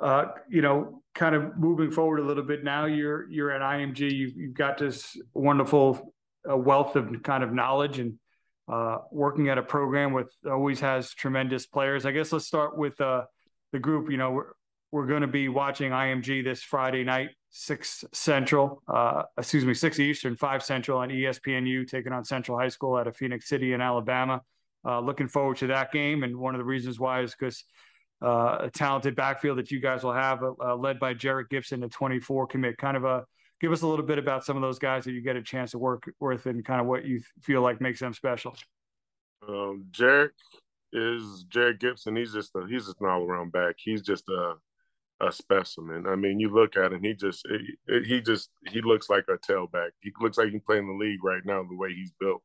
uh, 0.00 0.26
you 0.48 0.62
know, 0.62 1.02
kind 1.14 1.34
of 1.34 1.56
moving 1.56 1.90
forward 1.90 2.20
a 2.20 2.24
little 2.24 2.42
bit. 2.42 2.64
Now 2.64 2.86
you're 2.86 3.28
you're 3.30 3.50
at 3.50 3.60
IMG. 3.60 4.10
You've, 4.10 4.36
you've 4.36 4.54
got 4.54 4.78
this 4.78 5.16
wonderful 5.34 6.14
uh, 6.50 6.56
wealth 6.56 6.96
of 6.96 7.22
kind 7.22 7.44
of 7.44 7.52
knowledge 7.52 7.98
and 7.98 8.14
uh, 8.70 8.98
working 9.10 9.48
at 9.48 9.58
a 9.58 9.62
program 9.62 10.12
with 10.12 10.32
always 10.48 10.80
has 10.80 11.12
tremendous 11.12 11.66
players. 11.66 12.06
I 12.06 12.12
guess 12.12 12.32
let's 12.32 12.46
start 12.46 12.78
with 12.78 13.00
uh, 13.00 13.24
the 13.72 13.78
group. 13.78 14.10
You 14.10 14.16
know, 14.16 14.30
we're 14.30 14.52
we're 14.92 15.06
going 15.06 15.22
to 15.22 15.28
be 15.28 15.48
watching 15.48 15.92
IMG 15.92 16.42
this 16.42 16.62
Friday 16.62 17.04
night, 17.04 17.30
six 17.50 18.04
Central. 18.12 18.82
Uh, 18.88 19.24
excuse 19.36 19.64
me, 19.64 19.74
six 19.74 19.98
Eastern, 19.98 20.36
five 20.36 20.62
Central 20.62 20.98
on 20.98 21.10
ESPNU, 21.10 21.86
taking 21.86 22.12
on 22.12 22.24
Central 22.24 22.58
High 22.58 22.68
School 22.68 22.96
out 22.96 23.06
of 23.06 23.16
Phenix 23.16 23.48
City 23.48 23.72
in 23.72 23.80
Alabama. 23.80 24.40
Looking 24.84 25.28
forward 25.28 25.58
to 25.58 25.66
that 25.68 25.92
game. 25.92 26.22
And 26.22 26.38
one 26.38 26.54
of 26.54 26.58
the 26.58 26.64
reasons 26.64 26.98
why 26.98 27.20
is 27.20 27.36
because 27.38 27.64
uh, 28.22 28.58
a 28.60 28.70
talented 28.70 29.16
backfield 29.16 29.58
that 29.58 29.70
you 29.70 29.80
guys 29.80 30.04
will 30.04 30.12
have, 30.12 30.42
uh, 30.42 30.52
uh 30.62 30.76
led 30.76 31.00
by 31.00 31.14
Jerrick 31.14 31.48
Gibson, 31.48 31.80
the 31.80 31.88
24 31.88 32.46
commit. 32.46 32.76
Kind 32.76 32.96
of 32.96 33.04
a 33.04 33.24
give 33.60 33.72
us 33.72 33.82
a 33.82 33.86
little 33.86 34.04
bit 34.04 34.18
about 34.18 34.44
some 34.44 34.56
of 34.56 34.62
those 34.62 34.78
guys 34.78 35.04
that 35.04 35.12
you 35.12 35.20
get 35.20 35.36
a 35.36 35.42
chance 35.42 35.72
to 35.72 35.78
work 35.78 36.10
with, 36.20 36.46
and 36.46 36.64
kind 36.64 36.80
of 36.80 36.86
what 36.86 37.04
you 37.04 37.20
feel 37.42 37.62
like 37.62 37.80
makes 37.80 38.00
them 38.00 38.12
special. 38.12 38.54
Um, 39.46 39.86
Jerrick 39.90 40.30
is 40.92 41.44
Jerrick 41.48 41.80
Gibson. 41.80 42.16
He's 42.16 42.32
just 42.32 42.54
a, 42.56 42.66
he's 42.68 42.86
just 42.86 43.00
an 43.00 43.08
all 43.08 43.22
around 43.22 43.52
back. 43.52 43.76
He's 43.78 44.02
just 44.02 44.28
a 44.28 44.54
a 45.20 45.30
specimen. 45.30 46.06
I 46.06 46.16
mean, 46.16 46.40
you 46.40 46.48
look 46.48 46.76
at 46.76 46.92
him, 46.92 47.02
he 47.02 47.14
just 47.14 47.46
he 47.86 48.20
just 48.20 48.50
he 48.66 48.80
looks 48.80 49.10
like 49.10 49.24
a 49.28 49.38
tailback. 49.38 49.90
He 50.00 50.12
looks 50.20 50.38
like 50.38 50.46
he 50.46 50.52
can 50.52 50.60
play 50.60 50.78
in 50.78 50.86
the 50.86 50.94
league 50.94 51.22
right 51.22 51.44
now 51.44 51.62
the 51.62 51.76
way 51.76 51.92
he's 51.92 52.12
built. 52.18 52.42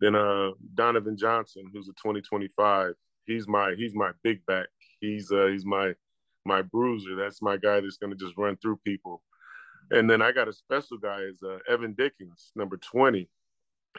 Then 0.00 0.14
uh, 0.14 0.50
Donovan 0.74 1.16
Johnson, 1.16 1.70
who's 1.72 1.88
a 1.88 1.92
2025, 1.92 2.94
he's 3.26 3.48
my 3.48 3.74
he's 3.76 3.94
my 3.94 4.12
big 4.22 4.44
back. 4.46 4.66
He's 5.00 5.30
uh, 5.30 5.46
he's 5.46 5.64
my 5.64 5.94
my 6.44 6.62
bruiser. 6.62 7.16
That's 7.16 7.42
my 7.42 7.56
guy 7.56 7.80
that's 7.80 7.98
gonna 7.98 8.16
just 8.16 8.36
run 8.36 8.56
through 8.56 8.78
people. 8.84 9.22
And 9.90 10.08
then 10.08 10.22
I 10.22 10.32
got 10.32 10.48
a 10.48 10.52
special 10.52 10.96
guy 10.98 11.20
is 11.20 11.42
uh, 11.42 11.58
Evan 11.68 11.92
Dickens, 11.92 12.52
number 12.56 12.76
20. 12.76 13.28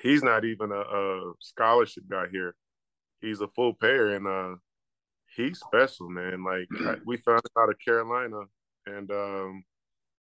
He's 0.01 0.23
not 0.23 0.43
even 0.43 0.71
a, 0.71 0.79
a 0.79 1.33
scholarship 1.39 2.05
guy 2.09 2.25
here. 2.31 2.55
He's 3.21 3.41
a 3.41 3.47
full 3.49 3.73
payer, 3.73 4.15
and 4.15 4.27
uh, 4.27 4.55
he's 5.36 5.59
special, 5.59 6.09
man. 6.09 6.43
Like 6.43 6.67
I, 6.88 6.95
we 7.05 7.17
found 7.17 7.41
out 7.57 7.69
of 7.69 7.75
Carolina, 7.83 8.41
and 8.88 9.12
um, 9.12 9.63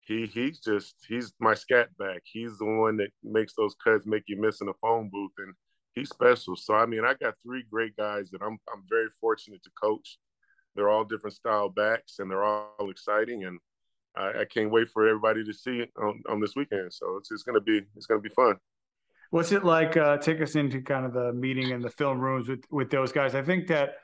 he 0.02 0.28
he's 0.28 0.60
just 0.60 0.96
he's 1.08 1.34
my 1.40 1.56
scat 1.56 1.90
back. 1.98 2.22
He's 2.26 2.58
the 2.58 2.66
one 2.66 2.98
that 2.98 3.10
makes 3.24 3.56
those 3.56 3.76
cuts 3.84 4.06
make 4.06 4.24
you 4.28 4.40
miss 4.40 4.62
in 4.62 4.70
a 4.70 4.74
phone 4.82 5.10
booth, 5.12 5.32
and 5.40 5.54
he's 5.96 6.10
special. 6.10 6.56
So 6.56 6.76
I 6.76 6.86
mean, 6.86 7.04
I 7.06 7.14
got 7.14 7.36
three 7.42 7.64
great 7.70 7.96
guys 7.96 8.30
that 8.32 8.42
I'm 8.42 8.58
I'm 8.72 8.84
very 8.90 9.10
fortunate 9.20 9.64
to 9.64 9.70
coach. 9.82 10.18
They're 10.76 10.90
all 10.90 11.06
different 11.06 11.36
style 11.36 11.70
backs, 11.70 12.20
and 12.20 12.30
they're 12.30 12.44
all 12.44 12.90
exciting, 12.90 13.46
and 13.46 13.60
I, 14.16 14.42
I 14.42 14.46
can't 14.46 14.70
wait 14.70 14.90
for 14.90 15.08
everybody 15.08 15.44
to 15.46 15.54
see 15.54 15.80
it 15.80 15.90
on, 15.98 16.22
on 16.30 16.42
this 16.42 16.56
weekend. 16.56 16.94
So 16.94 17.18
it's 17.18 17.32
it's 17.32 17.44
gonna 17.44 17.62
be 17.62 17.82
it's 17.96 18.06
gonna 18.06 18.22
be 18.22 18.30
fun. 18.30 18.56
What's 19.32 19.52
it 19.52 19.64
like? 19.64 19.98
Uh, 19.98 20.18
take 20.18 20.42
us 20.42 20.56
into 20.56 20.82
kind 20.82 21.06
of 21.06 21.14
the 21.14 21.34
meeting 21.34 21.72
and 21.72 21.84
the 21.84 21.90
film 21.90 22.20
rooms 22.20 22.48
with 22.48 22.64
with 22.70 22.90
those 22.90 23.12
guys. 23.12 23.34
I 23.34 23.42
think 23.42 23.68
that 23.68 23.96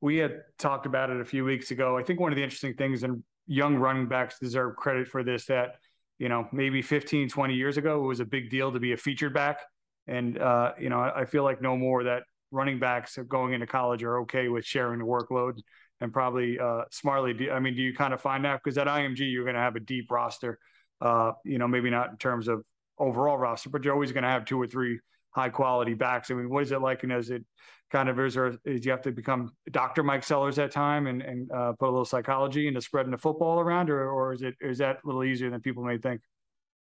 we 0.00 0.16
had 0.16 0.42
talked 0.58 0.86
about 0.86 1.10
it 1.10 1.20
a 1.20 1.24
few 1.24 1.44
weeks 1.44 1.70
ago. 1.70 1.98
I 1.98 2.02
think 2.02 2.20
one 2.20 2.30
of 2.30 2.36
the 2.36 2.44
interesting 2.44 2.74
things, 2.74 3.02
and 3.02 3.22
young 3.46 3.76
running 3.76 4.06
backs 4.06 4.38
deserve 4.38 4.76
credit 4.76 5.08
for 5.08 5.24
this 5.24 5.46
that 5.46 5.76
you 6.18 6.28
know 6.28 6.46
maybe 6.52 6.82
15 6.82 7.30
20 7.30 7.54
years 7.54 7.78
ago 7.78 8.04
it 8.04 8.06
was 8.06 8.20
a 8.20 8.24
big 8.24 8.50
deal 8.50 8.70
to 8.70 8.78
be 8.78 8.92
a 8.92 8.96
featured 8.96 9.32
back 9.32 9.60
and 10.08 10.38
uh, 10.38 10.72
you 10.80 10.88
know 10.88 11.00
I, 11.00 11.24
feel 11.24 11.44
like 11.44 11.62
no 11.62 11.76
more 11.76 12.04
that 12.04 12.24
running 12.50 12.78
backs 12.78 13.18
going 13.28 13.52
into 13.52 13.66
college 13.66 14.02
are 14.02 14.20
okay 14.20 14.48
with 14.48 14.64
sharing 14.64 14.98
the 14.98 15.04
workload 15.04 15.60
and 16.00 16.12
probably 16.12 16.58
uh, 16.58 16.82
smartly 16.90 17.34
do, 17.34 17.50
i 17.50 17.60
mean 17.60 17.76
do 17.76 17.82
you 17.82 17.94
kind 17.94 18.14
of 18.14 18.20
find 18.20 18.44
that 18.44 18.60
because 18.62 18.78
at 18.78 18.86
img 18.86 19.18
you're 19.18 19.44
going 19.44 19.54
to 19.54 19.60
have 19.60 19.76
a 19.76 19.80
deep 19.80 20.10
roster 20.10 20.58
uh, 21.00 21.32
you 21.44 21.58
know 21.58 21.68
maybe 21.68 21.90
not 21.90 22.10
in 22.10 22.16
terms 22.16 22.48
of 22.48 22.62
overall 22.98 23.38
roster 23.38 23.70
but 23.70 23.84
you're 23.84 23.94
always 23.94 24.12
going 24.12 24.24
to 24.24 24.30
have 24.30 24.44
two 24.44 24.60
or 24.60 24.66
three 24.66 24.98
high 25.30 25.50
quality 25.50 25.94
backs 25.94 26.30
i 26.30 26.34
mean 26.34 26.48
what 26.48 26.62
is 26.62 26.72
it 26.72 26.80
like 26.80 27.02
and 27.02 27.12
is 27.12 27.30
it 27.30 27.44
kind 27.90 28.08
of 28.08 28.18
is 28.20 28.34
there 28.34 28.56
is 28.64 28.84
you 28.84 28.90
have 28.90 29.02
to 29.02 29.12
become 29.12 29.50
Dr. 29.70 30.02
Mike 30.02 30.22
Sellers 30.22 30.58
at 30.58 30.70
time 30.70 31.06
and, 31.06 31.22
and 31.22 31.50
uh, 31.50 31.72
put 31.72 31.86
a 31.86 31.90
little 31.90 32.04
psychology 32.04 32.68
into 32.68 32.80
spreading 32.80 33.10
the 33.10 33.18
football 33.18 33.60
around, 33.60 33.90
or 33.90 34.10
or 34.10 34.32
is 34.32 34.42
it 34.42 34.54
is 34.60 34.78
that 34.78 34.98
a 35.02 35.06
little 35.06 35.24
easier 35.24 35.50
than 35.50 35.60
people 35.60 35.84
may 35.84 35.98
think? 35.98 36.20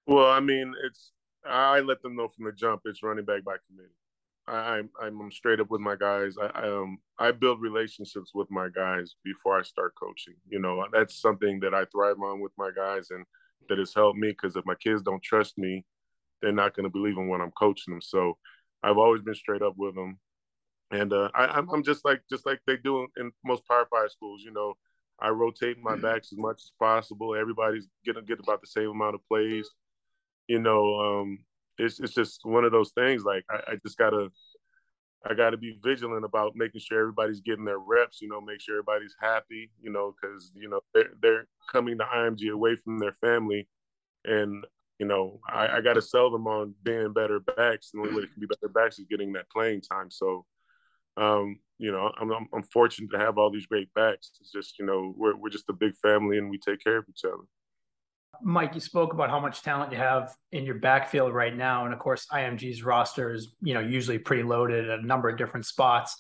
Well, 0.07 0.31
I 0.31 0.41
mean, 0.41 0.73
it's 0.87 1.13
I 1.49 1.81
let 1.81 2.03
them 2.03 2.17
know 2.17 2.29
from 2.29 2.45
the 2.45 2.53
jump 2.53 2.83
it's 2.85 3.03
running 3.03 3.25
back 3.25 3.45
by 3.45 3.57
committee. 3.69 3.95
I, 4.49 4.83
I'm 5.03 5.21
I'm 5.21 5.31
straight 5.31 5.61
up 5.61 5.71
with 5.71 5.81
my 5.81 5.97
guys. 5.97 6.37
I, 6.41 6.47
I 6.47 6.69
um 6.69 6.99
I 7.19 7.33
build 7.33 7.61
relationships 7.61 8.33
with 8.35 8.51
my 8.51 8.69
guys 8.69 9.17
before 9.25 9.59
I 9.59 9.63
start 9.63 9.95
coaching. 10.01 10.35
You 10.49 10.61
know, 10.61 10.85
that's 10.93 11.21
something 11.21 11.61
that 11.61 11.75
I 11.75 11.85
thrive 11.87 12.21
on 12.23 12.41
with 12.41 12.53
my 12.57 12.71
guys, 12.75 13.11
and 13.11 13.25
that 13.69 13.79
has 13.79 13.95
helped 13.95 14.19
me 14.19 14.29
because 14.29 14.57
if 14.57 14.65
my 14.65 14.77
kids 14.77 15.03
don't 15.03 15.23
trust 15.23 15.59
me, 15.59 15.85
they're 16.41 16.53
not 16.53 16.77
going 16.77 16.85
to 16.85 16.91
believe 16.91 17.17
in 17.17 17.29
what 17.29 17.41
I'm 17.41 17.51
coaching 17.53 17.95
them. 17.95 18.01
So 18.01 18.39
I've 18.83 18.99
always 18.99 19.23
been 19.23 19.35
straight 19.35 19.63
up 19.63 19.75
with 19.77 19.97
them 19.97 20.21
and 20.91 21.13
uh, 21.13 21.31
I, 21.35 21.59
am 21.59 21.83
just 21.83 22.05
like 22.05 22.23
just 22.31 22.47
like 22.47 22.61
they 22.67 22.77
do 22.77 23.07
in 23.17 23.33
most 23.45 23.67
Power 23.67 23.87
Five 23.91 24.11
schools. 24.11 24.43
You 24.45 24.53
know, 24.53 24.75
I 25.21 25.29
rotate 25.29 25.79
my 25.83 25.97
backs 25.97 26.33
as 26.33 26.39
much 26.39 26.57
as 26.57 26.73
possible. 26.79 27.35
Everybody's 27.35 27.89
gonna 28.07 28.23
get 28.23 28.41
about 28.41 28.61
the 28.61 28.67
same 28.67 28.91
amount 28.91 29.17
of 29.17 29.27
plays. 29.29 29.69
You 30.49 30.61
know, 30.61 31.01
um, 31.01 31.39
it's 31.79 32.01
it's 32.01 32.15
just 32.15 32.41
one 32.45 32.65
of 32.65 32.73
those 32.73 32.93
things. 32.93 33.25
Like 33.25 33.45
I, 33.51 33.73
I 33.73 33.77
just 33.85 33.99
gotta 33.99 34.29
I 35.25 35.35
gotta 35.35 35.57
be 35.57 35.79
vigilant 35.83 36.25
about 36.25 36.57
making 36.57 36.81
sure 36.81 37.01
everybody's 37.01 37.41
getting 37.41 37.65
their 37.65 37.79
reps. 37.79 38.21
You 38.21 38.29
know, 38.29 38.41
make 38.41 38.61
sure 38.61 38.77
everybody's 38.77 39.17
happy. 39.21 39.71
You 39.81 39.91
know, 39.91 40.15
because 40.21 40.53
you 40.55 40.69
know 40.69 40.81
they're 40.95 41.11
they're 41.21 41.47
coming 41.71 41.99
to 41.99 42.05
IMG 42.05 42.53
away 42.53 42.77
from 42.77 42.99
their 42.99 43.13
family, 43.13 43.69
and 44.25 44.65
you 44.99 45.07
know 45.07 45.41
I, 45.49 45.79
I 45.79 45.81
got 45.81 45.95
to 45.95 46.03
sell 46.03 46.31
them 46.31 46.47
on 46.47 46.75
being 46.83 47.13
better 47.13 47.41
backs. 47.41 47.91
And 47.93 48.03
the 48.03 48.09
only 48.09 48.21
way 48.21 48.27
they 48.27 48.33
can 48.33 48.41
be 48.41 48.47
better 48.47 48.73
backs 48.73 48.99
is 48.99 49.07
getting 49.11 49.33
that 49.33 49.51
playing 49.51 49.83
time. 49.83 50.11
So 50.11 50.47
um, 51.17 51.59
you 51.79 51.93
know, 51.93 52.11
I'm, 52.19 52.31
I'm, 52.31 52.49
I'm 52.53 52.63
fortunate 52.63 53.11
to 53.13 53.19
have 53.19 53.39
all 53.39 53.51
these 53.51 53.67
great 53.67 53.93
backs. 53.95 54.33
It's 54.41 54.53
just, 54.53 54.79
you 54.79 54.87
know, 54.87 55.15
we're, 55.17 55.37
we're 55.37 55.51
just 55.51 55.69
a 55.69 55.75
big 55.75 55.95
family 55.97 56.39
and 56.39 56.51
we 56.51 56.59
take 56.59 56.83
care 56.83 56.99
of 56.99 57.05
each 57.09 57.25
other. 57.25 57.45
Mike, 58.43 58.75
you 58.75 58.81
spoke 58.81 59.13
about 59.13 59.31
how 59.31 59.41
much 59.41 59.63
talent 59.63 59.93
you 59.93 59.99
have 59.99 60.35
in 60.53 60.65
your 60.65 60.77
backfield 60.77 61.33
right 61.35 61.57
now. 61.57 61.85
And 61.85 61.93
of 61.93 62.01
course, 62.01 62.27
IMG's 62.33 62.83
roster 62.83 63.33
is, 63.33 63.55
you 63.63 63.75
know, 63.75 63.81
usually 63.81 64.19
pretty 64.19 64.43
loaded 64.43 64.89
at 64.89 64.99
a 64.99 65.07
number 65.07 65.29
of 65.29 65.37
different 65.37 65.67
spots. 65.67 66.17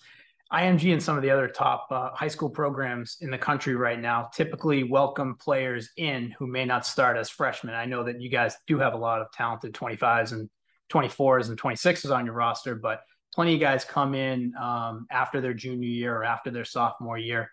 IMG 0.53 0.93
and 0.93 1.03
some 1.03 1.17
of 1.17 1.23
the 1.23 1.31
other 1.31 1.49
top 1.49 1.89
uh, 1.91 2.11
high 2.11 2.29
school 2.29 2.49
programs 2.49 3.17
in 3.21 3.31
the 3.31 3.39
country 3.39 3.75
right 3.75 4.01
now 4.01 4.31
typically 4.33 4.85
welcome 4.85 5.35
players 5.35 5.91
in 5.97 6.33
who 6.39 6.47
may 6.47 6.65
not 6.65 6.87
start 6.87 7.17
as 7.17 7.29
freshmen. 7.29 7.75
I 7.75 7.85
know 7.85 8.05
that 8.05 8.21
you 8.21 8.29
guys 8.29 8.57
do 8.69 8.79
have 8.79 8.95
a 8.95 8.99
lot 8.99 9.21
of 9.21 9.33
talented 9.33 9.75
25s 9.75 10.33
and 10.33 10.49
24s 10.93 11.49
and 11.49 11.61
26s 11.61 12.15
on 12.15 12.27
your 12.27 12.35
roster, 12.35 12.77
but 12.77 13.01
plenty 13.35 13.55
of 13.55 13.61
guys 13.61 13.85
come 13.85 14.15
in 14.15 14.55
um, 14.61 15.07
after 15.11 15.41
their 15.41 15.55
junior 15.55 15.89
year 15.89 16.17
or 16.17 16.25
after 16.25 16.53
their 16.53 16.65
sophomore 16.65 17.19
year. 17.19 17.51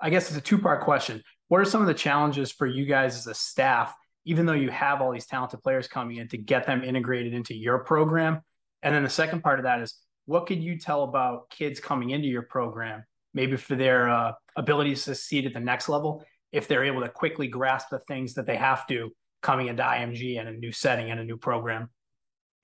I 0.00 0.08
guess 0.08 0.28
it's 0.28 0.38
a 0.38 0.42
two 0.42 0.58
part 0.58 0.82
question. 0.82 1.22
What 1.48 1.60
are 1.60 1.64
some 1.64 1.80
of 1.80 1.86
the 1.86 1.94
challenges 1.94 2.50
for 2.50 2.66
you 2.66 2.84
guys 2.84 3.16
as 3.16 3.26
a 3.26 3.34
staff, 3.34 3.94
even 4.24 4.46
though 4.46 4.52
you 4.52 4.70
have 4.70 5.00
all 5.00 5.12
these 5.12 5.26
talented 5.26 5.62
players 5.62 5.86
coming 5.86 6.16
in 6.16 6.28
to 6.28 6.38
get 6.38 6.66
them 6.66 6.82
integrated 6.82 7.34
into 7.34 7.54
your 7.54 7.78
program? 7.78 8.40
And 8.82 8.94
then 8.94 9.02
the 9.02 9.10
second 9.10 9.42
part 9.42 9.58
of 9.58 9.64
that 9.64 9.80
is 9.80 9.94
what 10.26 10.46
could 10.46 10.62
you 10.62 10.78
tell 10.78 11.04
about 11.04 11.48
kids 11.50 11.78
coming 11.78 12.10
into 12.10 12.26
your 12.26 12.42
program, 12.42 13.04
maybe 13.32 13.56
for 13.56 13.76
their 13.76 14.08
uh, 14.08 14.32
ability 14.56 14.90
to 14.90 15.00
succeed 15.00 15.46
at 15.46 15.54
the 15.54 15.60
next 15.60 15.88
level, 15.88 16.24
if 16.52 16.66
they're 16.66 16.84
able 16.84 17.00
to 17.02 17.08
quickly 17.08 17.46
grasp 17.46 17.88
the 17.90 18.00
things 18.00 18.34
that 18.34 18.46
they 18.46 18.56
have 18.56 18.86
to 18.88 19.10
coming 19.42 19.68
into 19.68 19.82
IMG 19.82 20.40
and 20.40 20.48
a 20.48 20.52
new 20.52 20.72
setting 20.72 21.10
and 21.10 21.20
a 21.20 21.24
new 21.24 21.36
program? 21.36 21.88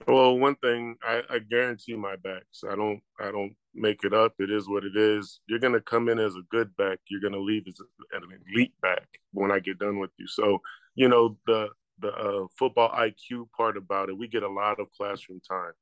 Well, 0.06 0.38
one 0.38 0.56
thing 0.56 0.96
I, 1.02 1.22
I, 1.30 1.38
guarantee 1.38 1.94
my 1.94 2.16
backs. 2.16 2.64
I 2.68 2.74
don't 2.74 3.00
I 3.20 3.30
don't 3.30 3.54
make 3.74 4.04
it 4.04 4.12
up. 4.12 4.34
It 4.38 4.50
is 4.50 4.68
what 4.68 4.84
it 4.84 4.96
is. 4.96 5.40
You're 5.46 5.58
gonna 5.58 5.80
come 5.80 6.08
in 6.08 6.18
as 6.18 6.34
a 6.34 6.42
good 6.50 6.76
back. 6.76 6.98
You're 7.08 7.20
gonna 7.20 7.42
leave 7.42 7.64
as 7.68 7.80
an 8.12 8.22
elite 8.54 8.74
back 8.82 9.06
when 9.32 9.50
I 9.50 9.58
get 9.58 9.78
done 9.78 9.98
with 9.98 10.10
you. 10.18 10.26
So 10.26 10.60
you 10.94 11.08
know 11.08 11.38
the 11.46 11.68
the 12.00 12.12
uh, 12.12 12.46
football 12.58 12.90
IQ 12.90 13.50
part 13.56 13.76
about 13.76 14.08
it. 14.08 14.18
We 14.18 14.28
get 14.28 14.42
a 14.42 14.48
lot 14.48 14.80
of 14.80 14.90
classroom 14.90 15.40
time. 15.48 15.72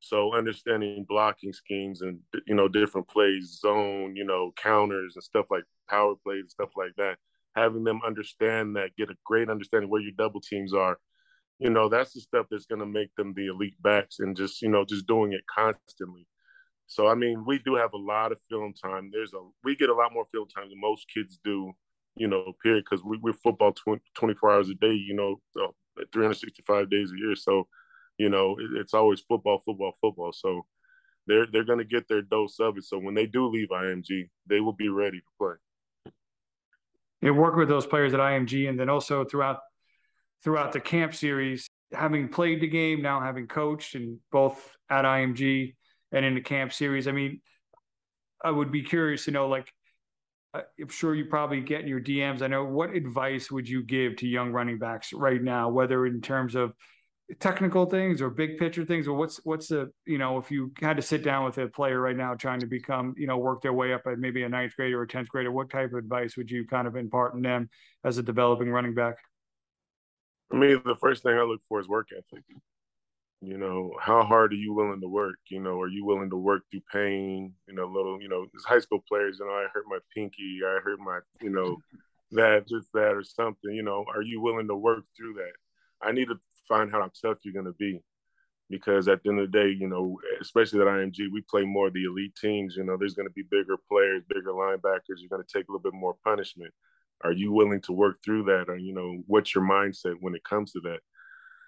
So 0.00 0.34
understanding 0.34 1.06
blocking 1.08 1.52
schemes 1.52 2.02
and 2.02 2.18
you 2.46 2.54
know 2.54 2.68
different 2.68 3.08
plays, 3.08 3.58
zone, 3.60 4.16
you 4.16 4.24
know 4.24 4.52
counters 4.56 5.14
and 5.14 5.22
stuff 5.22 5.46
like 5.50 5.64
power 5.88 6.14
plays 6.24 6.42
and 6.42 6.50
stuff 6.50 6.70
like 6.76 6.92
that. 6.96 7.18
Having 7.54 7.84
them 7.84 8.00
understand 8.04 8.76
that, 8.76 8.96
get 8.96 9.10
a 9.10 9.16
great 9.24 9.48
understanding 9.48 9.90
where 9.90 10.00
your 10.00 10.12
double 10.16 10.40
teams 10.40 10.74
are. 10.74 10.98
You 11.58 11.70
know 11.70 11.88
that's 11.88 12.14
the 12.14 12.20
stuff 12.20 12.46
that's 12.50 12.66
going 12.66 12.80
to 12.80 12.86
make 12.86 13.14
them 13.14 13.32
the 13.34 13.46
elite 13.46 13.80
backs, 13.80 14.18
and 14.18 14.36
just 14.36 14.60
you 14.60 14.68
know 14.68 14.84
just 14.84 15.06
doing 15.06 15.32
it 15.32 15.42
constantly. 15.46 16.26
So 16.92 17.08
I 17.08 17.14
mean, 17.14 17.44
we 17.46 17.58
do 17.58 17.74
have 17.74 17.94
a 17.94 17.98
lot 17.98 18.32
of 18.32 18.38
film 18.50 18.74
time. 18.74 19.10
There's 19.12 19.32
a 19.32 19.40
we 19.64 19.74
get 19.76 19.88
a 19.88 19.94
lot 19.94 20.12
more 20.12 20.26
film 20.30 20.46
time 20.48 20.68
than 20.68 20.80
most 20.80 21.06
kids 21.12 21.38
do. 21.42 21.72
You 22.14 22.28
know, 22.28 22.52
period, 22.62 22.84
because 22.84 23.02
we, 23.02 23.18
we're 23.22 23.32
football 23.32 23.72
20, 23.72 24.02
24 24.14 24.52
hours 24.52 24.68
a 24.68 24.74
day. 24.74 24.92
You 24.92 25.14
know, 25.14 25.40
uh, 25.58 26.04
365 26.12 26.90
days 26.90 27.10
a 27.10 27.18
year. 27.18 27.34
So 27.34 27.66
you 28.18 28.28
know, 28.28 28.56
it, 28.58 28.70
it's 28.74 28.92
always 28.92 29.20
football, 29.20 29.62
football, 29.64 29.92
football. 30.00 30.32
So 30.32 30.66
they're 31.26 31.46
they're 31.50 31.64
to 31.64 31.84
get 31.84 32.08
their 32.08 32.20
dose 32.20 32.60
of 32.60 32.76
it. 32.76 32.84
So 32.84 32.98
when 32.98 33.14
they 33.14 33.26
do 33.26 33.46
leave 33.48 33.68
IMG, 33.68 34.28
they 34.46 34.60
will 34.60 34.74
be 34.74 34.90
ready 34.90 35.20
to 35.20 35.26
play. 35.38 36.12
You 37.22 37.32
work 37.32 37.56
with 37.56 37.68
those 37.68 37.86
players 37.86 38.12
at 38.12 38.20
IMG, 38.20 38.68
and 38.68 38.78
then 38.78 38.90
also 38.90 39.24
throughout 39.24 39.60
throughout 40.44 40.72
the 40.72 40.80
camp 40.80 41.14
series, 41.14 41.66
having 41.92 42.28
played 42.28 42.60
the 42.60 42.68
game, 42.68 43.00
now 43.00 43.20
having 43.20 43.46
coached, 43.46 43.94
and 43.94 44.18
both 44.30 44.76
at 44.90 45.06
IMG 45.06 45.74
and 46.12 46.24
in 46.24 46.34
the 46.34 46.40
camp 46.40 46.72
series. 46.72 47.08
I 47.08 47.12
mean, 47.12 47.40
I 48.44 48.50
would 48.50 48.70
be 48.70 48.82
curious 48.82 49.24
to 49.24 49.30
know, 49.30 49.48
like, 49.48 49.72
uh, 50.54 50.62
I'm 50.80 50.88
sure 50.88 51.14
you 51.14 51.26
probably 51.26 51.60
get 51.60 51.80
in 51.80 51.88
your 51.88 52.00
DMs. 52.00 52.42
I 52.42 52.46
know 52.46 52.64
what 52.64 52.94
advice 52.94 53.50
would 53.50 53.68
you 53.68 53.82
give 53.82 54.16
to 54.16 54.28
young 54.28 54.52
running 54.52 54.78
backs 54.78 55.12
right 55.12 55.42
now, 55.42 55.70
whether 55.70 56.06
in 56.06 56.20
terms 56.20 56.54
of 56.54 56.72
technical 57.40 57.86
things 57.86 58.20
or 58.20 58.30
big 58.30 58.58
picture 58.58 58.84
things 58.84 59.08
or 59.08 59.16
what's 59.16 59.40
what's 59.44 59.68
the 59.68 59.90
you 60.04 60.18
know 60.18 60.38
if 60.38 60.50
you 60.50 60.70
had 60.80 60.96
to 60.96 61.02
sit 61.02 61.24
down 61.24 61.44
with 61.44 61.56
a 61.58 61.66
player 61.68 62.00
right 62.00 62.16
now 62.16 62.34
trying 62.34 62.60
to 62.60 62.66
become 62.66 63.14
you 63.16 63.26
know 63.26 63.38
work 63.38 63.62
their 63.62 63.72
way 63.72 63.92
up 63.92 64.02
at 64.06 64.18
maybe 64.18 64.42
a 64.42 64.48
ninth 64.48 64.74
grader 64.76 65.00
or 65.00 65.04
a 65.04 65.08
10th 65.08 65.28
grader 65.28 65.50
what 65.50 65.70
type 65.70 65.92
of 65.92 65.98
advice 65.98 66.36
would 66.36 66.50
you 66.50 66.66
kind 66.66 66.86
of 66.86 66.96
impart 66.96 67.34
in 67.34 67.42
them 67.42 67.70
as 68.04 68.18
a 68.18 68.22
developing 68.22 68.68
running 68.68 68.94
back 68.94 69.14
for 70.50 70.56
me 70.56 70.74
the 70.74 70.96
first 70.96 71.22
thing 71.22 71.34
i 71.34 71.42
look 71.42 71.60
for 71.68 71.80
is 71.80 71.88
work 71.88 72.08
ethic 72.12 72.44
you 73.44 73.58
know 73.58 73.92
how 74.00 74.22
hard 74.22 74.52
are 74.52 74.56
you 74.56 74.72
willing 74.72 75.00
to 75.00 75.08
work 75.08 75.36
you 75.50 75.60
know 75.60 75.80
are 75.80 75.88
you 75.88 76.04
willing 76.04 76.30
to 76.30 76.36
work 76.36 76.62
through 76.70 76.80
pain 76.92 77.52
you 77.66 77.74
know 77.74 77.86
little 77.86 78.22
you 78.22 78.28
know 78.28 78.46
as 78.56 78.64
high 78.64 78.78
school 78.78 79.02
players 79.08 79.38
you 79.40 79.46
know 79.46 79.52
i 79.52 79.66
hurt 79.74 79.84
my 79.88 79.98
pinky 80.14 80.60
i 80.64 80.78
hurt 80.84 81.00
my 81.00 81.18
you 81.40 81.50
know 81.50 81.76
that 82.30 82.68
just 82.68 82.86
that 82.94 83.14
or 83.14 83.24
something 83.24 83.74
you 83.74 83.82
know 83.82 84.04
are 84.14 84.22
you 84.22 84.40
willing 84.40 84.68
to 84.68 84.76
work 84.76 85.02
through 85.16 85.34
that 85.34 85.52
I 86.02 86.12
need 86.12 86.28
to 86.28 86.38
find 86.68 86.90
how 86.90 87.10
tough 87.20 87.38
you're 87.42 87.54
going 87.54 87.66
to 87.66 87.72
be. 87.72 88.02
Because 88.70 89.06
at 89.06 89.22
the 89.22 89.30
end 89.30 89.40
of 89.40 89.52
the 89.52 89.58
day, 89.58 89.68
you 89.68 89.86
know, 89.86 90.18
especially 90.40 90.80
at 90.80 90.86
IMG, 90.86 91.30
we 91.30 91.42
play 91.42 91.62
more 91.62 91.88
of 91.88 91.92
the 91.92 92.04
elite 92.04 92.34
teams. 92.40 92.74
You 92.76 92.84
know, 92.84 92.96
there's 92.96 93.14
going 93.14 93.28
to 93.28 93.34
be 93.34 93.42
bigger 93.50 93.76
players, 93.88 94.22
bigger 94.28 94.50
linebackers. 94.50 95.18
You're 95.18 95.28
going 95.28 95.44
to 95.46 95.52
take 95.52 95.68
a 95.68 95.72
little 95.72 95.82
bit 95.82 95.92
more 95.92 96.16
punishment. 96.24 96.72
Are 97.22 97.32
you 97.32 97.52
willing 97.52 97.82
to 97.82 97.92
work 97.92 98.18
through 98.24 98.44
that? 98.44 98.66
Or, 98.68 98.78
you 98.78 98.94
know, 98.94 99.22
what's 99.26 99.54
your 99.54 99.64
mindset 99.64 100.14
when 100.20 100.34
it 100.34 100.44
comes 100.44 100.72
to 100.72 100.80
that? 100.84 101.00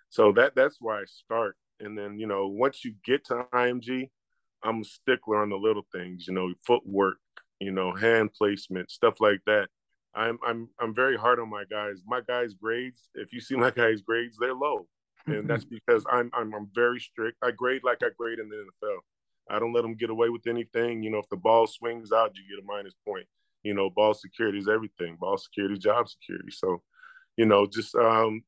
So 0.09 0.33
that 0.33 0.55
that's 0.55 0.79
where 0.81 0.97
I 0.97 1.05
start. 1.07 1.57
And 1.81 1.97
then, 1.99 2.19
you 2.19 2.27
know, 2.27 2.47
once 2.47 2.85
you 2.85 2.95
get 3.05 3.25
to 3.27 3.47
IMG, 3.53 4.11
I'm 4.63 4.81
a 4.81 4.85
stickler 4.85 5.43
on 5.43 5.51
the 5.51 5.57
little 5.57 5.87
things, 5.93 6.27
you 6.27 6.35
know, 6.35 6.53
footwork, 6.67 7.17
you 7.61 7.71
know, 7.71 7.95
hand 7.95 8.33
placement, 8.33 8.91
stuff 8.91 9.21
like 9.21 9.41
that. 9.47 9.69
I'm 10.15 10.39
I'm 10.47 10.69
I'm 10.81 10.95
very 10.95 11.17
hard 11.17 11.41
on 11.41 11.51
my 11.51 11.65
guys. 11.69 12.03
My 12.07 12.21
guys' 12.21 12.55
grades, 12.55 13.09
if 13.15 13.33
you 13.33 13.41
see 13.41 13.57
my 13.57 13.71
guys' 13.83 14.01
grades, 14.01 14.37
they're 14.39 14.55
low 14.55 14.87
and 15.27 15.49
that's 15.49 15.65
because 15.65 16.05
I'm, 16.11 16.31
I'm 16.35 16.55
I'm 16.55 16.69
very 16.75 17.01
strict. 17.01 17.39
I 17.43 17.51
grade 17.51 17.83
like 17.85 17.99
I 18.03 18.09
grade 18.17 18.39
in 18.39 18.49
the 18.49 18.57
NFL. 18.57 18.99
I 19.51 19.59
don't 19.59 19.73
let 19.73 19.83
them 19.83 19.95
get 19.95 20.11
away 20.11 20.29
with 20.29 20.47
anything. 20.47 21.03
You 21.03 21.11
know, 21.11 21.19
if 21.19 21.29
the 21.29 21.37
ball 21.37 21.67
swings 21.67 22.13
out, 22.13 22.33
you 22.35 22.43
get 22.49 22.63
a 22.63 22.67
minus 22.67 22.95
point. 23.07 23.27
You 23.63 23.75
know, 23.75 23.91
ball 23.91 24.15
security 24.15 24.59
is 24.59 24.69
everything. 24.69 25.17
Ball 25.19 25.39
security, 25.39 25.79
job 25.79 26.09
security. 26.09 26.51
So, 26.51 26.83
you 27.37 27.47
know, 27.47 27.67
just 27.67 27.95
um, 27.95 28.43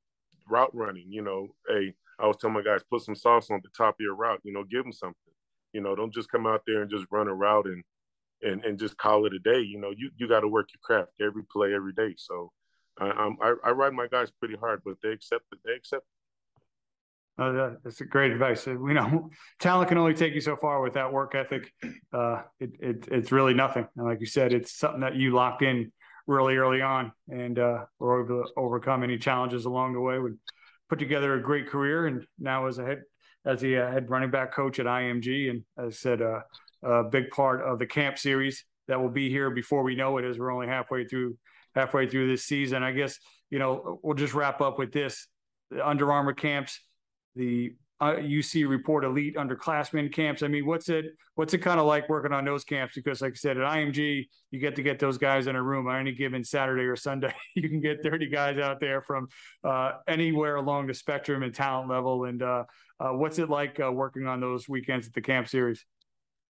route 0.48 0.74
running. 0.74 1.06
You 1.08 1.22
know, 1.22 1.48
hey, 1.68 1.94
I 2.18 2.26
was 2.26 2.37
telling 2.38 2.55
my 2.55 2.62
guys, 2.62 2.81
put 2.90 3.02
some 3.02 3.14
sauce 3.16 3.50
on 3.50 3.61
the 3.62 3.70
top 3.76 3.94
of 3.94 4.00
your 4.00 4.14
route. 4.14 4.40
You 4.44 4.52
know, 4.52 4.64
give 4.64 4.83
them 4.83 4.92
something. 4.92 5.16
You 5.72 5.81
know, 5.81 5.94
don't 5.94 6.12
just 6.14 6.31
come 6.31 6.46
out 6.46 6.62
there 6.66 6.83
and 6.83 6.90
just 6.90 7.07
run 7.11 7.29
a 7.29 7.35
route 7.35 7.66
and 7.66 7.83
and 8.42 8.64
and 8.64 8.79
just 8.79 8.96
call 8.96 9.26
it 9.26 9.35
a 9.35 9.38
day. 9.38 9.61
You 9.61 9.79
know, 9.79 9.92
you 9.96 10.11
you 10.16 10.29
got 10.29 10.40
to 10.40 10.48
work 10.48 10.68
your 10.72 10.81
craft 10.83 11.12
every 11.20 11.42
play, 11.44 11.74
every 11.74 11.92
day. 11.92 12.14
So, 12.16 12.52
I, 12.98 13.31
I 13.42 13.55
I 13.64 13.70
ride 13.70 13.92
my 13.92 14.07
guys 14.07 14.31
pretty 14.31 14.57
hard, 14.57 14.83
but 14.85 14.94
they 15.02 15.11
accept 15.11 15.44
it. 15.52 15.59
They 15.64 15.72
accept 15.72 16.05
It. 17.38 17.42
uh, 17.42 17.70
that's 17.85 18.00
great 18.02 18.33
advice. 18.33 18.66
We 18.66 18.94
know 18.94 19.31
talent 19.61 19.88
can 19.88 19.98
only 19.98 20.14
take 20.14 20.35
you 20.35 20.40
so 20.40 20.57
far 20.57 20.81
with 20.81 20.94
that 20.94 21.12
work 21.12 21.35
ethic. 21.35 21.72
Uh, 22.12 22.42
it, 22.61 22.70
it, 22.81 23.09
it's 23.11 23.33
really 23.33 23.55
nothing. 23.55 23.87
And 23.96 24.07
like 24.07 24.20
you 24.20 24.26
said, 24.26 24.52
it's 24.52 24.72
something 24.79 25.00
that 25.00 25.16
you 25.16 25.35
locked 25.35 25.62
in 25.62 25.92
really 26.26 26.57
early 26.57 26.83
on 26.83 27.12
and 27.29 27.59
uh, 27.59 27.85
to 28.00 28.44
overcome 28.57 29.02
any 29.05 29.18
challenges 29.18 29.64
along 29.64 29.92
the 29.92 30.00
way. 30.00 30.18
Would 30.18 30.38
put 30.88 30.99
together 30.99 31.35
a 31.35 31.42
great 31.42 31.68
career, 31.68 32.07
and 32.07 32.27
now 32.38 32.66
as 32.66 32.79
a 32.79 32.85
head 32.85 33.03
as 33.44 33.61
the 33.61 33.79
uh, 33.79 33.90
head 33.90 34.11
running 34.11 34.31
back 34.31 34.53
coach 34.53 34.79
at 34.79 34.87
IMG, 34.87 35.51
and 35.51 35.62
as 35.79 35.94
I 35.94 35.96
said, 35.96 36.22
uh, 36.22 36.40
a 36.83 37.05
big 37.05 37.31
part 37.31 37.62
of 37.62 37.79
the 37.79 37.87
camp 37.87 38.18
series 38.18 38.64
that 38.88 39.01
will 39.01 39.11
be 39.11 39.31
here 39.31 39.51
before 39.51 39.83
we 39.83 39.94
know 39.94 40.18
it, 40.18 40.25
as 40.25 40.38
we're 40.38 40.53
only 40.53 40.66
halfway 40.66 41.05
through 41.05 41.37
halfway 41.75 42.09
through 42.09 42.29
this 42.29 42.44
season. 42.44 42.83
I 42.83 42.92
guess 42.92 43.18
you 43.51 43.59
know 43.59 44.01
we'll 44.03 44.14
just 44.14 44.35
wrap 44.35 44.61
up 44.61 44.79
with 44.79 44.92
this: 44.92 45.29
the 45.70 45.87
Under 45.87 46.12
Armour 46.12 46.33
camps 46.33 46.81
the 47.37 47.75
uh, 48.00 48.16
UC 48.16 48.68
Report 48.68 49.04
Elite 49.04 49.37
underclassmen 49.37 50.12
camps. 50.12 50.42
I 50.42 50.48
mean, 50.48 50.66
what's 50.66 50.88
it 50.88 51.06
what's 51.35 51.54
it 51.54 51.59
kind 51.59 51.80
of 51.80 51.87
like 51.87 52.09
working 52.09 52.32
on 52.32 52.44
those 52.44 52.64
camps? 52.64 52.94
Because, 52.94 53.22
like 53.22 53.32
I 53.32 53.37
said, 53.37 53.56
at 53.56 53.64
IMG, 53.64 54.26
you 54.50 54.61
get 54.61 54.76
to 54.76 54.82
get 54.82 54.98
those 54.98 55.16
guys 55.16 55.46
in 55.46 55.56
a 55.56 55.62
room 55.62 55.87
on 55.87 56.00
any 56.00 56.12
given 56.12 56.44
Saturday 56.44 56.85
or 56.85 56.96
Sunday. 56.96 57.35
you 57.54 57.68
can 57.68 57.80
get 57.80 58.02
30 58.02 58.28
guys 58.28 58.59
out 58.59 58.80
there 58.80 59.00
from 59.00 59.28
uh, 59.64 59.92
anywhere 60.06 60.56
along 60.56 60.88
the 60.88 60.94
spectrum 60.94 61.42
and 61.42 61.54
talent 61.54 61.88
level. 61.88 62.24
And 62.24 62.42
uh, 62.42 62.64
uh 63.00 63.11
what's 63.11 63.38
it 63.38 63.48
like 63.48 63.80
uh, 63.80 63.90
working 63.90 64.26
on 64.26 64.40
those 64.40 64.68
weekends 64.68 65.06
at 65.06 65.14
the 65.14 65.22
camp 65.22 65.48
series? 65.48 65.85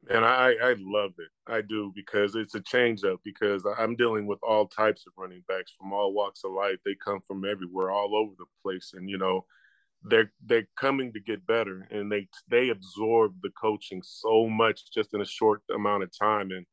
And 0.09 0.23
I, 0.23 0.53
I 0.63 0.75
love 0.79 1.11
it. 1.17 1.29
I 1.51 1.61
do 1.61 1.91
because 1.93 2.35
it's 2.35 2.55
a 2.55 2.61
change 2.61 3.03
up 3.03 3.19
because 3.23 3.65
I'm 3.77 3.97
dealing 3.97 4.27
with 4.27 4.39
all 4.41 4.65
types 4.65 5.05
of 5.05 5.13
running 5.17 5.43
backs 5.47 5.73
from 5.77 5.91
all 5.91 6.13
walks 6.13 6.43
of 6.45 6.51
life. 6.51 6.77
They 6.85 6.95
come 7.03 7.19
from 7.27 7.43
everywhere, 7.43 7.91
all 7.91 8.15
over 8.15 8.31
the 8.37 8.45
place. 8.63 8.93
And, 8.93 9.09
you 9.09 9.17
know, 9.17 9.45
they're 10.03 10.31
they're 10.45 10.67
coming 10.79 11.11
to 11.13 11.19
get 11.19 11.45
better 11.45 11.87
and 11.91 12.11
they 12.11 12.27
they 12.47 12.69
absorb 12.69 13.33
the 13.41 13.49
coaching 13.61 14.01
so 14.03 14.47
much 14.47 14.91
just 14.93 15.13
in 15.13 15.21
a 15.21 15.25
short 15.25 15.61
amount 15.73 16.03
of 16.03 16.17
time. 16.17 16.51
And 16.51 16.65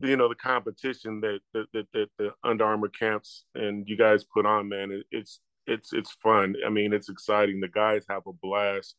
you 0.00 0.16
know 0.16 0.28
the 0.28 0.34
competition 0.34 1.20
that 1.22 1.40
that, 1.54 1.66
that, 1.72 1.86
that 1.94 2.08
the 2.18 2.30
Under 2.44 2.64
Armour 2.64 2.88
camps 2.88 3.44
and 3.54 3.88
you 3.88 3.96
guys 3.96 4.24
put 4.24 4.46
on 4.46 4.68
man 4.68 4.90
it, 4.90 5.06
it's 5.10 5.40
it's 5.66 5.92
it's 5.92 6.12
fun. 6.22 6.56
I 6.66 6.70
mean 6.70 6.92
it's 6.92 7.08
exciting. 7.08 7.60
The 7.60 7.68
guys 7.68 8.04
have 8.08 8.26
a 8.26 8.32
blast. 8.32 8.96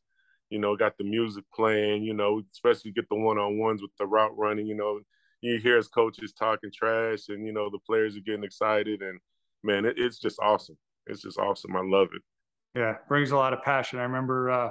You 0.50 0.60
know 0.60 0.76
got 0.76 0.98
the 0.98 1.04
music 1.04 1.44
playing 1.54 2.04
you 2.04 2.14
know 2.14 2.42
especially 2.52 2.92
get 2.92 3.08
the 3.10 3.16
one-on-ones 3.16 3.82
with 3.82 3.92
the 4.00 4.08
route 4.08 4.36
running 4.38 4.66
you 4.66 4.76
know 4.76 5.00
you 5.42 5.58
hear 5.60 5.78
as 5.78 5.88
coaches 5.88 6.34
talking 6.34 6.72
trash 6.74 7.30
and 7.30 7.46
you 7.46 7.54
know 7.54 7.70
the 7.70 7.80
players 7.80 8.18
are 8.18 8.22
getting 8.22 8.44
excited. 8.44 9.04
And 9.04 9.20
man 9.64 9.86
it, 9.86 9.96
it's 9.98 10.18
just 10.18 10.40
awesome. 10.42 10.78
It's 11.06 11.22
just 11.22 11.38
awesome. 11.38 11.76
I 11.76 11.82
love 11.84 12.10
it 12.16 12.24
yeah, 12.76 12.96
brings 13.08 13.32
a 13.32 13.36
lot 13.36 13.54
of 13.54 13.62
passion. 13.64 14.00
I 14.00 14.04
remember 14.04 14.50
uh, 14.50 14.70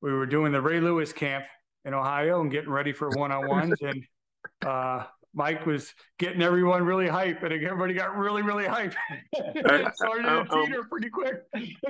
we 0.00 0.12
were 0.12 0.26
doing 0.26 0.52
the 0.52 0.60
Ray 0.60 0.80
Lewis 0.80 1.12
camp 1.12 1.44
in 1.84 1.94
Ohio 1.94 2.40
and 2.40 2.50
getting 2.50 2.70
ready 2.70 2.92
for 2.92 3.08
one 3.10 3.32
on 3.32 3.48
ones, 3.48 3.74
and 3.80 4.04
uh, 4.64 5.04
Mike 5.34 5.64
was 5.64 5.94
getting 6.18 6.42
everyone 6.42 6.84
really 6.84 7.08
hype, 7.08 7.42
and 7.42 7.52
everybody 7.52 7.94
got 7.94 8.16
really, 8.16 8.42
really 8.42 8.66
hype. 8.66 8.94
started 9.94 10.22
to 10.24 10.46
teeter 10.50 10.84
pretty 10.84 11.08
quick. 11.08 11.42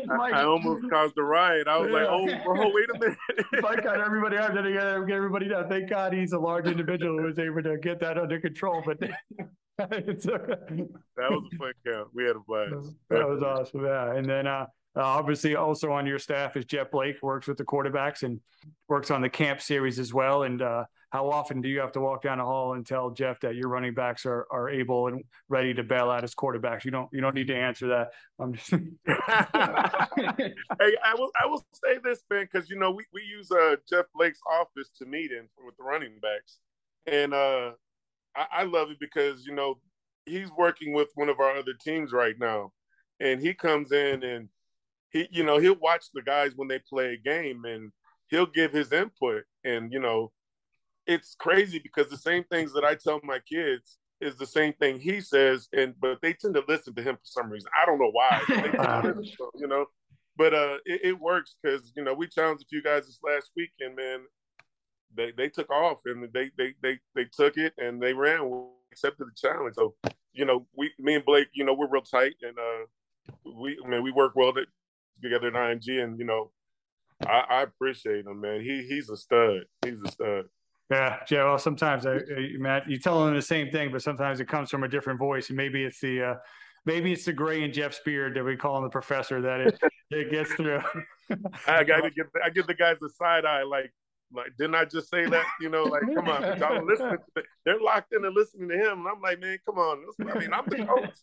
Mike, 0.06 0.34
I, 0.34 0.44
almost 0.44 0.88
caused 0.88 1.18
a 1.18 1.22
riot. 1.22 1.66
I 1.66 1.78
was 1.78 1.90
yeah. 1.90 1.96
like, 1.96 2.08
"Oh, 2.08 2.44
bro, 2.44 2.70
wait 2.72 2.88
a 2.94 2.98
minute!" 2.98 3.18
Mike 3.62 3.82
got 3.82 4.00
everybody 4.00 4.36
out 4.36 4.54
there 4.54 4.62
to 4.62 5.04
get 5.06 5.16
everybody 5.16 5.48
down. 5.48 5.68
Thank 5.68 5.90
God 5.90 6.12
he's 6.12 6.32
a 6.32 6.38
large 6.38 6.66
individual 6.66 7.18
who 7.18 7.24
was 7.24 7.38
able 7.38 7.62
to 7.62 7.78
get 7.78 8.00
that 8.00 8.16
under 8.16 8.40
control. 8.40 8.82
But 8.86 9.00
that 9.78 10.06
was 10.06 10.26
a 10.26 11.56
fun 11.56 11.72
camp. 11.84 12.08
We 12.14 12.24
had 12.24 12.36
a 12.36 12.40
blast. 12.46 12.94
That 13.10 13.28
was 13.28 13.42
awesome. 13.42 13.84
Yeah, 13.84 14.14
and 14.14 14.26
then. 14.26 14.46
uh 14.46 14.66
uh, 14.94 15.02
obviously, 15.02 15.56
also 15.56 15.90
on 15.92 16.06
your 16.06 16.18
staff 16.18 16.56
is 16.56 16.66
Jeff 16.66 16.90
Blake, 16.90 17.16
works 17.22 17.46
with 17.46 17.56
the 17.56 17.64
quarterbacks 17.64 18.24
and 18.24 18.40
works 18.88 19.10
on 19.10 19.22
the 19.22 19.28
camp 19.28 19.62
series 19.62 19.98
as 19.98 20.12
well. 20.12 20.42
And 20.42 20.60
uh, 20.60 20.84
how 21.08 21.30
often 21.30 21.62
do 21.62 21.68
you 21.68 21.80
have 21.80 21.92
to 21.92 22.00
walk 22.00 22.22
down 22.22 22.38
the 22.38 22.44
hall 22.44 22.74
and 22.74 22.86
tell 22.86 23.10
Jeff 23.10 23.40
that 23.40 23.54
your 23.54 23.70
running 23.70 23.94
backs 23.94 24.26
are, 24.26 24.46
are 24.50 24.68
able 24.68 25.06
and 25.06 25.24
ready 25.48 25.72
to 25.72 25.82
bail 25.82 26.10
out 26.10 26.24
as 26.24 26.34
quarterbacks? 26.34 26.84
You 26.84 26.90
don't 26.90 27.08
you 27.10 27.22
don't 27.22 27.34
need 27.34 27.46
to 27.46 27.56
answer 27.56 27.88
that. 27.88 28.10
I'm 28.38 28.52
just. 28.52 28.70
hey, 28.70 28.80
I 29.16 31.14
will 31.16 31.30
I 31.42 31.46
will 31.46 31.64
say 31.82 31.98
this, 32.04 32.22
Ben, 32.28 32.46
because 32.52 32.68
you 32.68 32.78
know 32.78 32.90
we 32.90 33.04
we 33.14 33.22
use 33.22 33.50
uh, 33.50 33.76
Jeff 33.88 34.04
Blake's 34.14 34.40
office 34.50 34.90
to 34.98 35.06
meet 35.06 35.30
in 35.30 35.48
with 35.64 35.76
the 35.78 35.84
running 35.84 36.18
backs, 36.20 36.58
and 37.06 37.32
uh, 37.32 37.70
I, 38.36 38.46
I 38.52 38.62
love 38.64 38.90
it 38.90 39.00
because 39.00 39.46
you 39.46 39.54
know 39.54 39.78
he's 40.26 40.50
working 40.50 40.92
with 40.92 41.08
one 41.14 41.30
of 41.30 41.40
our 41.40 41.56
other 41.56 41.72
teams 41.80 42.12
right 42.12 42.38
now, 42.38 42.72
and 43.20 43.40
he 43.40 43.54
comes 43.54 43.90
in 43.90 44.22
and 44.22 44.50
he, 45.12 45.28
you 45.30 45.44
know, 45.44 45.58
he'll 45.58 45.74
watch 45.74 46.06
the 46.12 46.22
guys 46.22 46.52
when 46.56 46.68
they 46.68 46.80
play 46.88 47.14
a 47.14 47.16
game, 47.16 47.64
and 47.64 47.92
he'll 48.28 48.46
give 48.46 48.72
his 48.72 48.92
input. 48.92 49.44
And, 49.64 49.92
you 49.92 50.00
know, 50.00 50.32
it's 51.06 51.36
crazy 51.38 51.78
because 51.78 52.08
the 52.08 52.16
same 52.16 52.44
things 52.44 52.72
that 52.72 52.84
I 52.84 52.94
tell 52.94 53.20
my 53.22 53.38
kids 53.40 53.98
is 54.20 54.36
the 54.36 54.46
same 54.46 54.72
thing 54.74 55.00
he 55.00 55.20
says, 55.20 55.68
and 55.72 55.94
but 56.00 56.18
they 56.22 56.32
tend 56.32 56.54
to 56.54 56.62
listen 56.68 56.94
to 56.94 57.02
him 57.02 57.16
for 57.16 57.24
some 57.24 57.50
reason. 57.50 57.68
I 57.80 57.84
don't 57.84 57.98
know 57.98 58.12
why. 58.12 58.40
you 59.56 59.66
know, 59.66 59.86
but 60.36 60.54
uh, 60.54 60.76
it, 60.84 61.00
it 61.04 61.20
works 61.20 61.56
because 61.60 61.92
you 61.96 62.04
know 62.04 62.14
we 62.14 62.28
challenged 62.28 62.62
a 62.62 62.68
few 62.68 62.82
guys 62.82 63.06
this 63.06 63.18
last 63.22 63.50
weekend, 63.56 63.96
man. 63.96 64.20
They 65.14 65.32
they 65.32 65.48
took 65.48 65.70
off 65.70 65.98
and 66.06 66.28
they 66.32 66.50
they 66.56 66.74
they 66.82 66.98
they 67.14 67.24
took 67.24 67.56
it 67.56 67.74
and 67.78 68.00
they 68.00 68.14
ran, 68.14 68.68
accepted 68.92 69.26
the 69.26 69.32
challenge. 69.36 69.74
So 69.74 69.94
you 70.32 70.44
know, 70.44 70.66
we 70.74 70.92
me 70.98 71.16
and 71.16 71.24
Blake, 71.24 71.48
you 71.52 71.64
know, 71.64 71.74
we're 71.74 71.88
real 71.88 72.02
tight 72.02 72.34
and 72.42 72.56
uh, 72.58 73.50
we 73.60 73.76
I 73.84 73.88
mean 73.88 74.02
we 74.02 74.12
work 74.12 74.32
well 74.36 74.52
together 75.22 75.48
at 75.48 75.54
IMG, 75.54 76.02
and 76.02 76.18
you 76.18 76.24
know, 76.24 76.50
I, 77.26 77.44
I 77.48 77.62
appreciate 77.62 78.26
him, 78.26 78.40
man. 78.40 78.60
He 78.60 78.86
he's 78.88 79.08
a 79.08 79.16
stud. 79.16 79.62
He's 79.84 80.02
a 80.02 80.10
stud. 80.10 80.44
Yeah, 80.90 81.18
yeah. 81.30 81.44
Well, 81.44 81.58
sometimes 81.58 82.06
I, 82.06 82.18
Matt, 82.58 82.88
you 82.88 82.98
tell 82.98 83.24
them 83.24 83.34
the 83.34 83.42
same 83.42 83.70
thing, 83.70 83.90
but 83.92 84.02
sometimes 84.02 84.40
it 84.40 84.48
comes 84.48 84.70
from 84.70 84.84
a 84.84 84.88
different 84.88 85.18
voice, 85.18 85.48
and 85.48 85.56
maybe 85.56 85.84
it's 85.84 86.00
the 86.00 86.22
uh, 86.22 86.34
maybe 86.84 87.12
it's 87.12 87.24
the 87.24 87.32
gray 87.32 87.62
and 87.62 87.72
Jeff 87.72 87.94
Spear 87.94 88.32
that 88.34 88.44
we 88.44 88.56
call 88.56 88.76
him 88.78 88.84
the 88.84 88.90
professor 88.90 89.40
that 89.40 89.60
it, 89.60 89.78
it 90.10 90.30
gets 90.30 90.52
through. 90.52 90.82
I 91.66 91.84
got 91.84 92.02
to 92.02 92.10
get 92.10 92.26
I 92.44 92.50
give 92.50 92.66
the 92.66 92.74
guys 92.74 92.96
a 93.02 93.08
side 93.08 93.44
eye, 93.44 93.62
like 93.62 93.92
like 94.34 94.52
didn't 94.58 94.74
I 94.74 94.84
just 94.84 95.08
say 95.08 95.26
that? 95.26 95.46
You 95.60 95.68
know, 95.68 95.84
like 95.84 96.02
come 96.14 96.28
on, 96.28 96.58
y'all 96.58 96.84
listening. 96.84 97.18
To 97.36 97.42
They're 97.64 97.80
locked 97.80 98.12
in 98.12 98.24
and 98.24 98.34
listening 98.34 98.68
to 98.68 98.76
him, 98.76 99.00
and 99.00 99.08
I'm 99.08 99.20
like, 99.20 99.40
man, 99.40 99.58
come 99.64 99.78
on. 99.78 100.04
I 100.20 100.38
mean, 100.38 100.52
I'm 100.52 100.66
the 100.66 100.84
coach, 100.84 101.14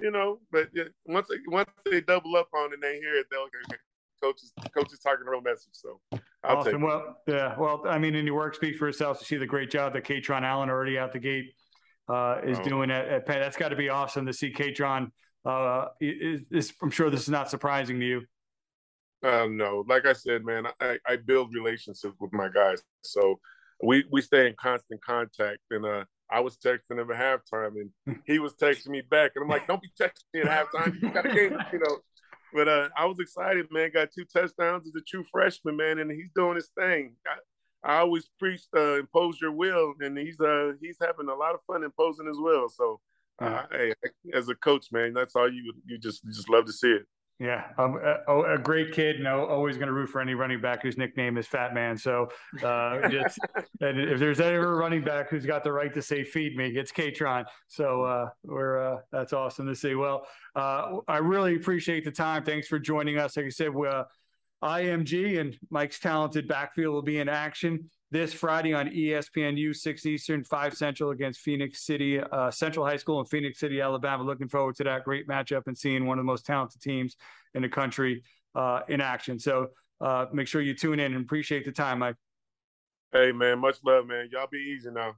you 0.00 0.10
know. 0.10 0.38
But 0.52 0.68
once 1.06 1.28
they 1.28 1.36
once 1.46 1.70
they 1.90 2.00
double 2.00 2.36
up 2.36 2.48
on 2.54 2.70
it, 2.70 2.74
and 2.74 2.82
they 2.82 2.98
hear 2.98 3.16
it, 3.16 3.26
they'll 3.30 3.48
coaches 4.22 4.52
coaches 4.74 4.98
talking 5.00 5.26
a 5.26 5.30
real 5.30 5.40
message. 5.40 5.72
So 5.72 6.00
I'll 6.44 6.58
awesome. 6.58 6.72
take. 6.72 6.80
It. 6.80 6.84
Well, 6.84 7.16
yeah. 7.26 7.58
Well, 7.58 7.82
I 7.86 7.98
mean, 7.98 8.14
and 8.14 8.26
your 8.26 8.36
work 8.36 8.54
speaks 8.54 8.78
for 8.78 8.88
itself. 8.88 9.18
To 9.18 9.24
see 9.24 9.36
the 9.36 9.46
great 9.46 9.70
job 9.70 9.92
that 9.94 10.04
Kaytron 10.04 10.42
Allen 10.42 10.68
already 10.68 10.98
out 10.98 11.12
the 11.12 11.18
gate 11.18 11.52
uh, 12.08 12.40
is 12.44 12.58
oh. 12.58 12.64
doing 12.64 12.90
at, 12.90 13.08
at 13.08 13.26
Penn. 13.26 13.40
That's 13.40 13.56
got 13.56 13.70
to 13.70 13.76
be 13.76 13.88
awesome 13.88 14.26
to 14.26 14.32
see 14.32 14.52
Kaytron. 14.52 15.10
Uh, 15.44 15.86
is, 16.00 16.42
is, 16.50 16.72
I'm 16.82 16.90
sure 16.90 17.08
this 17.08 17.22
is 17.22 17.30
not 17.30 17.48
surprising 17.48 17.98
to 18.00 18.06
you. 18.06 18.22
Uh, 19.22 19.46
no, 19.50 19.84
like 19.86 20.06
I 20.06 20.12
said, 20.14 20.44
man, 20.44 20.66
I, 20.80 20.98
I 21.06 21.16
build 21.16 21.54
relationships 21.54 22.14
with 22.18 22.32
my 22.32 22.48
guys, 22.48 22.82
so 23.02 23.38
we 23.82 24.04
we 24.10 24.22
stay 24.22 24.46
in 24.46 24.54
constant 24.60 25.02
contact. 25.02 25.58
And 25.70 25.84
uh, 25.84 26.04
I 26.30 26.40
was 26.40 26.56
texting 26.56 26.98
him 26.98 27.10
at 27.10 27.16
halftime, 27.16 27.74
and 28.06 28.20
he 28.26 28.38
was 28.38 28.54
texting 28.54 28.88
me 28.88 29.02
back, 29.02 29.32
and 29.34 29.42
I'm 29.42 29.48
like, 29.48 29.66
"Don't 29.66 29.82
be 29.82 29.90
texting 30.00 30.24
me 30.34 30.40
at 30.42 30.46
halftime. 30.46 31.00
You 31.00 31.10
got 31.10 31.26
a 31.26 31.34
game, 31.34 31.56
you 31.72 31.78
know." 31.78 31.98
But 32.52 32.68
uh, 32.68 32.88
I 32.96 33.04
was 33.04 33.18
excited, 33.20 33.66
man. 33.70 33.90
Got 33.92 34.10
two 34.12 34.24
touchdowns 34.24 34.86
as 34.86 34.94
a 34.96 35.04
true 35.06 35.24
freshman, 35.30 35.76
man, 35.76 35.98
and 35.98 36.10
he's 36.10 36.30
doing 36.34 36.56
his 36.56 36.70
thing. 36.76 37.14
I, 37.26 37.36
I 37.82 37.98
always 37.98 38.28
preach 38.38 38.62
uh, 38.76 38.98
impose 38.98 39.40
your 39.40 39.52
will, 39.52 39.94
and 40.00 40.18
he's 40.18 40.40
uh 40.40 40.72
he's 40.80 40.98
having 41.00 41.28
a 41.28 41.34
lot 41.34 41.54
of 41.54 41.60
fun 41.66 41.82
imposing 41.82 42.26
his 42.26 42.38
will. 42.38 42.68
So, 42.68 43.00
uh, 43.38 43.62
hey, 43.70 43.92
as 44.34 44.48
a 44.48 44.54
coach, 44.54 44.92
man, 44.92 45.14
that's 45.14 45.34
all 45.36 45.50
you 45.50 45.72
you 45.86 45.98
just 45.98 46.24
you 46.24 46.32
just 46.32 46.50
love 46.50 46.66
to 46.66 46.72
see 46.72 46.92
it. 46.92 47.06
Yeah, 47.40 47.64
um, 47.78 47.98
a, 48.28 48.56
a, 48.56 48.58
great 48.58 48.92
kid, 48.92 49.16
and 49.16 49.26
always 49.26 49.78
going 49.78 49.86
to 49.86 49.94
root 49.94 50.10
for 50.10 50.20
any 50.20 50.34
running 50.34 50.60
back 50.60 50.82
whose 50.82 50.98
nickname 50.98 51.38
is 51.38 51.46
Fat 51.46 51.72
Man. 51.72 51.96
So, 51.96 52.28
uh, 52.62 53.08
just 53.08 53.38
and 53.80 53.98
if 53.98 54.20
there's 54.20 54.40
ever 54.40 54.74
a 54.74 54.76
running 54.76 55.02
back 55.02 55.30
who's 55.30 55.46
got 55.46 55.64
the 55.64 55.72
right 55.72 55.92
to 55.94 56.02
say 56.02 56.22
"feed 56.22 56.54
me," 56.54 56.66
it's 56.66 56.92
Kaytron. 56.92 57.46
So 57.66 58.02
uh, 58.02 58.28
we're 58.44 58.78
uh, 58.78 58.98
that's 59.10 59.32
awesome 59.32 59.66
to 59.68 59.74
see. 59.74 59.94
Well, 59.94 60.26
uh, 60.54 60.98
I 61.08 61.16
really 61.16 61.56
appreciate 61.56 62.04
the 62.04 62.10
time. 62.10 62.44
Thanks 62.44 62.68
for 62.68 62.78
joining 62.78 63.16
us. 63.16 63.38
Like 63.38 63.46
I 63.46 63.48
said, 63.48 63.70
uh, 63.74 64.04
IMG 64.62 65.40
and 65.40 65.56
Mike's 65.70 65.98
talented 65.98 66.46
backfield 66.46 66.92
will 66.92 67.00
be 67.00 67.20
in 67.20 67.30
action 67.30 67.88
this 68.10 68.32
Friday 68.32 68.74
on 68.74 68.88
ESPNU, 68.88 69.74
6 69.74 70.06
Eastern, 70.06 70.42
5 70.42 70.74
Central 70.74 71.10
against 71.10 71.40
Phenix 71.40 71.84
City, 71.84 72.20
uh, 72.20 72.50
Central 72.50 72.84
High 72.84 72.96
School 72.96 73.20
in 73.20 73.26
Phenix 73.26 73.60
City, 73.60 73.80
Alabama. 73.80 74.24
Looking 74.24 74.48
forward 74.48 74.74
to 74.76 74.84
that 74.84 75.04
great 75.04 75.28
matchup 75.28 75.62
and 75.66 75.78
seeing 75.78 76.06
one 76.06 76.18
of 76.18 76.24
the 76.24 76.26
most 76.26 76.44
talented 76.44 76.82
teams 76.82 77.16
in 77.54 77.62
the 77.62 77.68
country 77.68 78.24
uh, 78.54 78.80
in 78.88 79.00
action. 79.00 79.38
So 79.38 79.68
uh, 80.00 80.26
make 80.32 80.48
sure 80.48 80.60
you 80.60 80.74
tune 80.74 80.98
in 80.98 81.14
and 81.14 81.24
appreciate 81.24 81.64
the 81.64 81.72
time, 81.72 82.00
Mike. 82.00 82.16
Hey, 83.12 83.32
man, 83.32 83.58
much 83.60 83.78
love, 83.84 84.06
man. 84.06 84.28
Y'all 84.32 84.48
be 84.50 84.58
easy 84.58 84.90
now. 84.90 85.14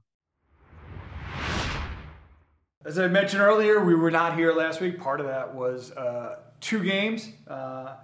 As 2.85 2.99
I 2.99 3.07
mentioned 3.07 3.41
earlier, 3.41 3.83
we 3.83 3.95
were 3.95 4.11
not 4.11 4.35
here 4.37 4.51
last 4.53 4.81
week. 4.81 4.99
Part 4.99 5.19
of 5.19 5.27
that 5.27 5.55
was 5.55 5.91
uh, 5.91 6.39
two 6.59 6.83
games 6.83 7.29
uh, 7.47 7.95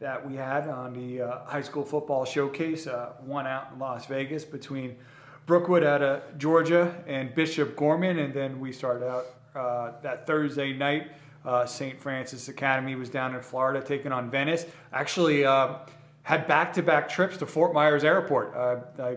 that 0.00 0.26
we 0.26 0.34
had 0.34 0.66
on 0.66 0.94
the 0.94 1.22
uh, 1.22 1.44
high 1.44 1.60
school 1.60 1.84
football 1.84 2.24
showcase. 2.24 2.86
Uh, 2.86 3.12
one 3.20 3.46
out 3.46 3.68
in 3.72 3.78
Las 3.78 4.06
Vegas 4.06 4.44
between 4.44 4.96
Brookwood 5.44 5.84
out 5.84 6.02
of 6.02 6.22
Georgia 6.38 6.94
and 7.06 7.34
Bishop 7.34 7.76
Gorman, 7.76 8.18
and 8.18 8.32
then 8.32 8.58
we 8.58 8.72
started 8.72 9.06
out 9.06 9.26
uh, 9.54 9.92
that 10.02 10.26
Thursday 10.26 10.72
night. 10.72 11.12
Uh, 11.44 11.66
St. 11.66 11.98
Frances 11.98 12.48
Academy 12.48 12.94
was 12.94 13.08
down 13.08 13.34
in 13.34 13.40
Florida 13.42 13.86
taking 13.86 14.12
on 14.12 14.30
Venice. 14.30 14.66
Actually, 14.92 15.44
uh, 15.44 15.76
had 16.22 16.46
back-to-back 16.46 17.08
trips 17.08 17.36
to 17.38 17.46
Fort 17.46 17.72
Myers 17.72 18.04
Airport. 18.04 18.54
Uh, 18.54 18.76
I 19.02 19.16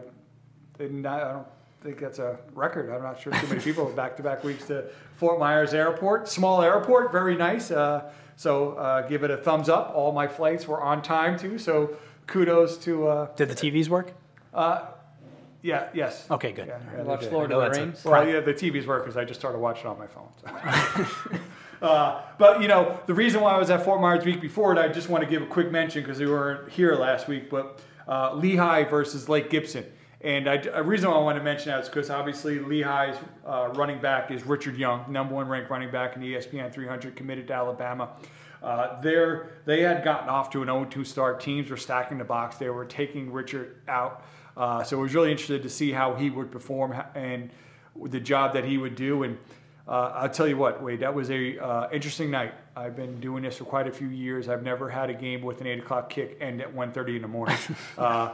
didn't. 0.77 1.05
I 1.05 1.31
don't 1.31 1.47
think 1.81 1.99
that's 1.99 2.19
a 2.19 2.39
record. 2.53 2.89
I'm 2.89 3.03
not 3.03 3.19
sure 3.19 3.34
too 3.34 3.47
many 3.47 3.61
people 3.61 3.86
have 3.86 3.95
back-to-back 3.95 4.43
weeks 4.43 4.65
to 4.67 4.86
Fort 5.15 5.38
Myers 5.39 5.73
Airport. 5.73 6.27
Small 6.27 6.61
airport, 6.61 7.11
very 7.11 7.36
nice. 7.36 7.71
So 8.36 8.73
uh, 8.73 9.07
give 9.07 9.23
it 9.23 9.31
a 9.31 9.38
thumbs 9.38 9.69
up. 9.69 9.93
All 9.95 10.11
my 10.11 10.27
flights 10.27 10.67
were 10.67 10.81
on 10.81 11.01
time 11.01 11.38
too. 11.38 11.57
So 11.57 11.95
kudos 12.27 12.77
to. 12.79 13.07
Uh, 13.07 13.36
Did 13.36 13.49
the 13.49 13.55
TVs 13.55 13.89
work? 13.89 14.13
Uh, 14.53 14.86
yeah. 15.61 15.88
Yes. 15.93 16.29
Okay. 16.29 16.51
Good. 16.51 16.67
Yeah, 16.67 16.79
yeah, 16.95 17.03
watch 17.03 17.23
Lord 17.31 17.51
of 17.51 17.73
the 17.73 17.79
Rings. 17.79 18.03
Well, 18.03 18.27
yeah, 18.27 18.41
the 18.41 18.53
TVs 18.53 18.86
work 18.86 19.03
because 19.03 19.17
I 19.17 19.23
just 19.23 19.39
started 19.39 19.59
watching 19.59 19.88
on 19.88 19.97
my 19.97 20.07
phone. 20.07 20.27
So. 20.41 21.38
uh, 21.81 22.21
but 22.38 22.61
you 22.61 22.67
know, 22.67 22.99
the 23.07 23.13
reason 23.13 23.41
why 23.41 23.53
I 23.53 23.57
was 23.57 23.69
at 23.69 23.84
Fort 23.86 24.01
Myers 24.01 24.25
week 24.25 24.41
before, 24.41 24.71
and 24.71 24.79
I 24.79 24.89
just 24.89 25.09
want 25.09 25.23
to 25.23 25.29
give 25.29 25.41
a 25.41 25.45
quick 25.47 25.71
mention 25.71 26.03
because 26.03 26.19
we 26.19 26.27
weren't 26.27 26.69
here 26.69 26.95
last 26.95 27.27
week, 27.27 27.49
but 27.49 27.79
uh, 28.07 28.34
Lehigh 28.34 28.84
versus 28.84 29.29
Lake 29.29 29.49
Gibson. 29.49 29.86
And 30.24 30.49
I, 30.49 30.55
a 30.74 30.82
reason 30.82 31.09
I 31.09 31.17
want 31.17 31.38
to 31.38 31.43
mention 31.43 31.71
that 31.71 31.82
is 31.82 31.89
because 31.89 32.09
obviously 32.09 32.57
Lehigh's 32.57 33.17
uh, 33.45 33.69
running 33.74 33.99
back 33.99 34.32
is 34.32 34.45
Richard 34.45 34.78
Young, 34.78 35.11
number 35.11 35.36
one 35.36 35.49
ranked 35.49 35.69
running 35.69 35.91
back 35.91 36.15
in 36.15 36.21
the 36.21 36.36
ESPN 36.36 36.71
300, 36.71 37.15
committed 37.15 37.47
to 37.47 37.53
Alabama. 37.53 38.09
Uh, 38.63 39.01
they 39.01 39.82
had 39.82 40.05
gotten 40.05 40.30
off 40.30 40.49
to 40.51 40.61
an 40.61 40.69
0-2 40.69 41.05
start. 41.05 41.41
Teams 41.41 41.69
were 41.69 41.76
stacking 41.76 42.17
the 42.17 42.24
box. 42.24 42.55
They 42.55 42.69
were 42.69 42.86
taking 42.86 43.34
Richard 43.34 43.82
out. 43.89 44.24
Uh, 44.55 44.82
so 44.84 44.99
I 44.99 45.01
was 45.01 45.13
really 45.13 45.32
interested 45.32 45.61
to 45.63 45.69
see 45.69 45.91
how 45.91 46.13
he 46.13 46.30
would 46.30 46.49
perform 46.49 46.95
and 47.15 47.49
the 48.01 48.21
job 48.21 48.53
that 48.53 48.63
he 48.63 48.78
would 48.78 48.95
do. 48.95 49.24
And 49.24 49.38
uh, 49.86 50.13
I'll 50.15 50.30
tell 50.30 50.47
you 50.47 50.55
what, 50.55 50.82
Wade, 50.82 51.01
that 51.01 51.13
was 51.13 51.30
a 51.30 51.59
uh, 51.59 51.89
interesting 51.91 52.32
night. 52.32 52.53
I've 52.76 52.95
been 52.95 53.19
doing 53.19 53.43
this 53.43 53.57
for 53.57 53.65
quite 53.65 53.88
a 53.88 53.91
few 53.91 54.07
years. 54.07 54.47
I've 54.47 54.63
never 54.63 54.89
had 54.89 55.09
a 55.09 55.13
game 55.13 55.41
with 55.41 55.59
an 55.59 55.67
eight 55.67 55.80
o'clock 55.80 56.09
kick 56.09 56.38
end 56.39 56.61
at 56.61 56.74
1.30 56.74 57.17
in 57.17 57.21
the 57.21 57.28
morning. 57.28 57.57
Uh, 57.97 58.32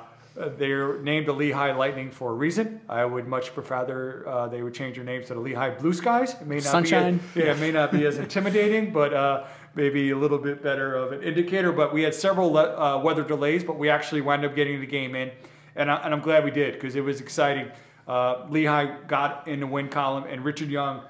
they're 0.57 0.99
named 1.01 1.27
the 1.27 1.33
Lehigh 1.33 1.73
Lightning 1.73 2.11
for 2.11 2.31
a 2.31 2.33
reason. 2.33 2.79
I 2.87 3.03
would 3.03 3.27
much 3.27 3.53
prefer 3.53 4.25
uh, 4.25 4.47
they 4.47 4.63
would 4.63 4.73
change 4.73 4.95
their 4.95 5.03
names 5.03 5.27
to 5.27 5.33
the 5.33 5.39
Lehigh 5.39 5.71
Blue 5.71 5.93
Skies. 5.93 6.33
It 6.33 6.47
may 6.47 6.55
not 6.55 6.63
Sunshine. 6.63 7.19
Be, 7.33 7.41
yeah, 7.41 7.51
it 7.51 7.59
may 7.59 7.71
not 7.71 7.91
be 7.91 8.05
as 8.05 8.17
intimidating, 8.17 8.93
but 8.93 9.13
uh, 9.13 9.45
maybe 9.75 10.11
a 10.11 10.17
little 10.17 10.37
bit 10.37 10.63
better 10.63 10.95
of 10.95 11.11
an 11.11 11.23
indicator. 11.23 11.73
But 11.73 11.93
we 11.93 12.03
had 12.03 12.15
several 12.15 12.57
uh, 12.57 13.01
weather 13.01 13.23
delays, 13.23 13.63
but 13.65 13.77
we 13.77 13.89
actually 13.89 14.21
wound 14.21 14.45
up 14.45 14.55
getting 14.55 14.79
the 14.79 14.87
game 14.87 15.13
in, 15.15 15.31
and, 15.75 15.91
I, 15.91 16.09
am 16.09 16.21
glad 16.21 16.45
we 16.45 16.51
did 16.51 16.73
because 16.73 16.95
it 16.95 17.01
was 17.01 17.19
exciting. 17.19 17.69
Uh, 18.07 18.45
Lehigh 18.49 19.01
got 19.07 19.47
in 19.47 19.59
the 19.59 19.67
win 19.67 19.89
column, 19.89 20.23
and 20.23 20.43
Richard 20.45 20.69
Young, 20.69 21.01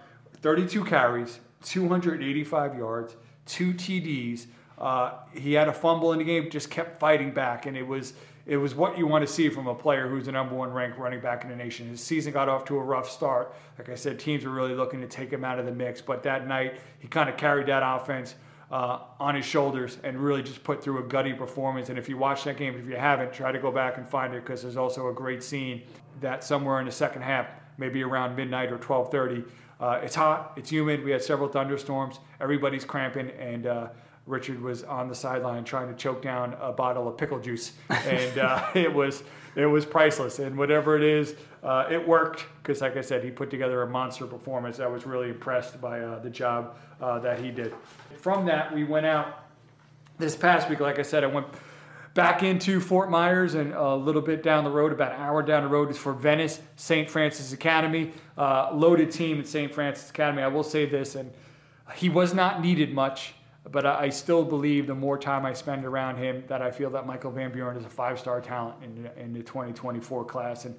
32 0.41 0.84
carries, 0.86 1.39
285 1.63 2.77
yards, 2.77 3.15
two 3.45 3.73
TDs. 3.73 4.47
Uh, 4.77 5.11
he 5.34 5.53
had 5.53 5.67
a 5.67 5.73
fumble 5.73 6.13
in 6.13 6.19
the 6.19 6.25
game, 6.25 6.49
just 6.49 6.71
kept 6.71 6.99
fighting 6.99 7.32
back, 7.32 7.67
and 7.67 7.77
it 7.77 7.86
was 7.86 8.13
it 8.49 8.57
was 8.57 8.73
what 8.73 8.97
you 8.97 9.05
want 9.05 9.25
to 9.25 9.31
see 9.31 9.47
from 9.47 9.67
a 9.67 9.75
player 9.75 10.07
who's 10.07 10.25
the 10.25 10.31
number 10.31 10.55
one 10.55 10.73
ranked 10.73 10.97
running 10.97 11.19
back 11.19 11.43
in 11.43 11.51
the 11.51 11.55
nation. 11.55 11.87
His 11.87 12.01
season 12.01 12.33
got 12.33 12.49
off 12.49 12.65
to 12.65 12.79
a 12.79 12.83
rough 12.83 13.07
start. 13.07 13.53
Like 13.77 13.89
I 13.89 13.95
said, 13.95 14.17
teams 14.17 14.43
were 14.43 14.49
really 14.49 14.73
looking 14.73 15.01
to 15.01 15.07
take 15.07 15.31
him 15.31 15.45
out 15.45 15.59
of 15.59 15.67
the 15.67 15.71
mix, 15.71 16.01
but 16.01 16.23
that 16.23 16.47
night 16.47 16.79
he 16.97 17.07
kind 17.07 17.29
of 17.29 17.37
carried 17.37 17.67
that 17.67 17.83
offense 17.85 18.33
uh, 18.71 19.01
on 19.19 19.35
his 19.35 19.45
shoulders 19.45 19.99
and 20.03 20.17
really 20.17 20.41
just 20.41 20.63
put 20.63 20.83
through 20.83 20.97
a 20.97 21.03
gutty 21.03 21.31
performance. 21.31 21.89
And 21.89 21.99
if 21.99 22.09
you 22.09 22.17
watch 22.17 22.43
that 22.45 22.57
game, 22.57 22.75
if 22.75 22.87
you 22.87 22.95
haven't, 22.95 23.31
try 23.31 23.51
to 23.51 23.59
go 23.59 23.71
back 23.71 23.97
and 23.97 24.07
find 24.07 24.33
it 24.33 24.43
because 24.43 24.63
there's 24.63 24.77
also 24.77 25.09
a 25.09 25.13
great 25.13 25.43
scene 25.43 25.83
that 26.19 26.43
somewhere 26.43 26.79
in 26.79 26.87
the 26.87 26.91
second 26.91 27.21
half, 27.21 27.45
maybe 27.77 28.01
around 28.01 28.35
midnight 28.35 28.71
or 28.71 28.79
12:30. 28.79 29.45
Uh, 29.79 29.99
it's 30.03 30.15
hot, 30.15 30.53
it's 30.57 30.71
humid. 30.71 31.03
We 31.03 31.11
had 31.11 31.21
several 31.21 31.49
thunderstorms. 31.49 32.19
Everybody's 32.41 32.83
cramping, 32.83 33.29
and 33.39 33.67
uh, 33.67 33.87
Richard 34.30 34.61
was 34.61 34.84
on 34.84 35.09
the 35.09 35.15
sideline 35.15 35.63
trying 35.63 35.88
to 35.88 35.95
choke 35.95 36.21
down 36.21 36.55
a 36.61 36.71
bottle 36.71 37.07
of 37.07 37.17
pickle 37.17 37.39
juice, 37.39 37.73
and 37.89 38.38
uh, 38.38 38.67
it 38.75 38.93
was 38.93 39.23
it 39.55 39.65
was 39.65 39.86
priceless. 39.86 40.39
And 40.39 40.57
whatever 40.57 40.95
it 40.95 41.03
is, 41.03 41.36
uh, 41.63 41.88
it 41.89 42.07
worked 42.07 42.45
because, 42.61 42.82
like 42.82 42.95
I 42.95 43.01
said, 43.01 43.23
he 43.23 43.32
put 43.32 43.49
together 43.49 43.82
a 43.82 43.88
monster 43.88 44.25
performance. 44.27 44.80
I 44.80 44.88
was 44.88 45.05
really 45.05 45.30
impressed 45.30 45.82
by 45.82 46.01
uh, 46.01 46.19
the 46.19 46.30
job 46.30 46.77
uh, 47.01 47.19
that 47.19 47.39
he 47.39 47.49
did. 47.49 47.73
From 48.21 48.45
that, 48.45 48.73
we 48.73 48.84
went 48.84 49.07
out 49.07 49.45
this 50.19 50.36
past 50.36 50.69
week. 50.69 50.80
Like 50.80 50.99
I 50.99 51.03
said, 51.03 51.23
I 51.23 51.27
went 51.27 51.47
back 52.13 52.43
into 52.43 52.80
Fort 52.80 53.09
Myers 53.09 53.55
and 53.55 53.73
a 53.73 53.95
little 53.95 54.21
bit 54.21 54.43
down 54.43 54.63
the 54.63 54.69
road, 54.69 54.91
about 54.91 55.13
an 55.13 55.21
hour 55.21 55.41
down 55.41 55.63
the 55.63 55.69
road, 55.69 55.89
is 55.89 55.97
for 55.97 56.13
Venice 56.13 56.61
St. 56.75 57.09
Frances 57.09 57.51
Academy. 57.51 58.11
Uh, 58.38 58.69
loaded 58.73 59.11
team 59.11 59.39
at 59.39 59.47
St. 59.47 59.73
Frances 59.73 60.09
Academy. 60.09 60.43
I 60.43 60.47
will 60.47 60.63
say 60.63 60.86
this, 60.86 61.15
and 61.15 61.32
he 61.95 62.09
was 62.09 62.34
not 62.34 62.61
needed 62.61 62.93
much, 62.93 63.34
but 63.72 63.86
I, 63.86 64.10
still 64.10 64.43
believe 64.43 64.88
the 64.88 64.95
more 64.95 65.18
time 65.18 65.45
I 65.45 65.53
spend 65.53 65.86
around 65.86 66.18
him, 66.18 66.43
that 66.47 66.62
I 66.62 66.72
feel 66.72 66.89
that 66.91 67.05
Michael 67.05 67.32
Van 67.32 67.51
Buren 67.51 67.78
is 67.78 67.86
a 67.86 67.89
five-star 67.89 68.41
talent 68.41 68.78
in, 68.84 69.10
in 69.22 69.34
the 69.34 69.41
2024 69.41 70.26
class. 70.26 70.66
And 70.66 70.76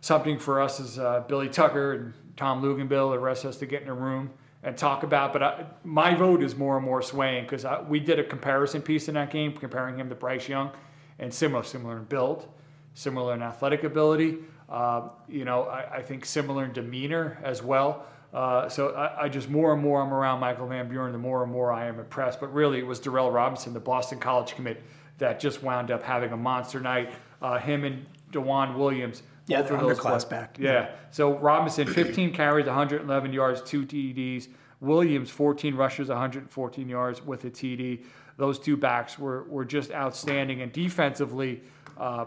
something 0.00 0.38
for 0.38 0.60
us 0.60 0.80
is 0.80 0.98
uh, 0.98 1.24
Billy 1.28 1.48
Tucker 1.48 1.92
and 1.92 2.14
Tom 2.36 2.62
Luginbill, 2.62 3.12
the 3.12 3.18
rest 3.18 3.44
of 3.44 3.50
us 3.50 3.56
to 3.58 3.66
get 3.66 3.82
in 3.82 3.88
a 3.88 3.94
room 3.94 4.30
and 4.62 4.76
talk 4.76 5.02
about. 5.02 5.32
But 5.32 5.42
I, 5.42 5.66
my 5.84 6.14
vote 6.14 6.42
is 6.42 6.56
more 6.56 6.76
and 6.76 6.84
more 6.84 7.02
swaying 7.02 7.44
because 7.44 7.64
we 7.88 8.00
did 8.00 8.18
a 8.18 8.24
comparison 8.24 8.82
piece 8.82 9.08
in 9.08 9.14
that 9.14 9.30
game, 9.30 9.52
comparing 9.52 9.98
him 9.98 10.08
to 10.08 10.14
Bryce 10.14 10.48
Young, 10.48 10.70
and 11.18 11.32
similar, 11.32 11.62
similar 11.62 11.98
in 11.98 12.04
build, 12.04 12.48
similar 12.94 13.34
in 13.34 13.42
athletic 13.42 13.84
ability. 13.84 14.38
Uh, 14.68 15.08
you 15.28 15.44
know, 15.44 15.64
I, 15.64 15.98
I, 15.98 16.02
think 16.02 16.24
similar 16.24 16.64
in 16.64 16.72
demeanor 16.72 17.38
as 17.44 17.62
well. 17.62 18.06
Uh, 18.34 18.68
so 18.68 18.88
I, 18.90 19.24
I, 19.24 19.28
just 19.28 19.48
more 19.48 19.72
and 19.72 19.80
more 19.80 20.02
I'm 20.02 20.12
around 20.12 20.40
Michael 20.40 20.66
Van 20.66 20.88
Buren, 20.88 21.12
the 21.12 21.18
more 21.18 21.44
and 21.44 21.52
more 21.52 21.72
I 21.72 21.86
am 21.86 22.00
impressed. 22.00 22.40
But 22.40 22.52
really, 22.52 22.78
it 22.80 22.86
was 22.86 22.98
Darrell 22.98 23.30
Robinson, 23.30 23.72
the 23.72 23.80
Boston 23.80 24.18
College 24.18 24.56
commit, 24.56 24.82
that 25.18 25.38
just 25.38 25.62
wound 25.62 25.92
up 25.92 26.02
having 26.02 26.32
a 26.32 26.36
monster 26.36 26.80
night. 26.80 27.12
Uh, 27.40 27.58
him 27.58 27.84
and 27.84 28.04
Dewan 28.32 28.76
Williams 28.76 29.22
yeah, 29.46 29.62
the 29.62 29.74
underclass 29.74 30.28
back. 30.28 30.56
Yeah. 30.58 30.90
So 31.10 31.38
Robinson, 31.38 31.86
15 31.86 32.32
carries, 32.32 32.66
111 32.66 33.32
yards, 33.32 33.62
two 33.62 33.86
TDs. 33.86 34.48
Williams, 34.80 35.30
14 35.30 35.74
rushes, 35.74 36.08
114 36.08 36.88
yards 36.88 37.24
with 37.24 37.44
a 37.44 37.50
TD. 37.50 38.04
Those 38.36 38.58
two 38.58 38.76
backs 38.76 39.18
were, 39.18 39.44
were 39.44 39.64
just 39.64 39.90
outstanding. 39.92 40.60
And 40.62 40.72
defensively, 40.72 41.62
uh, 41.96 42.26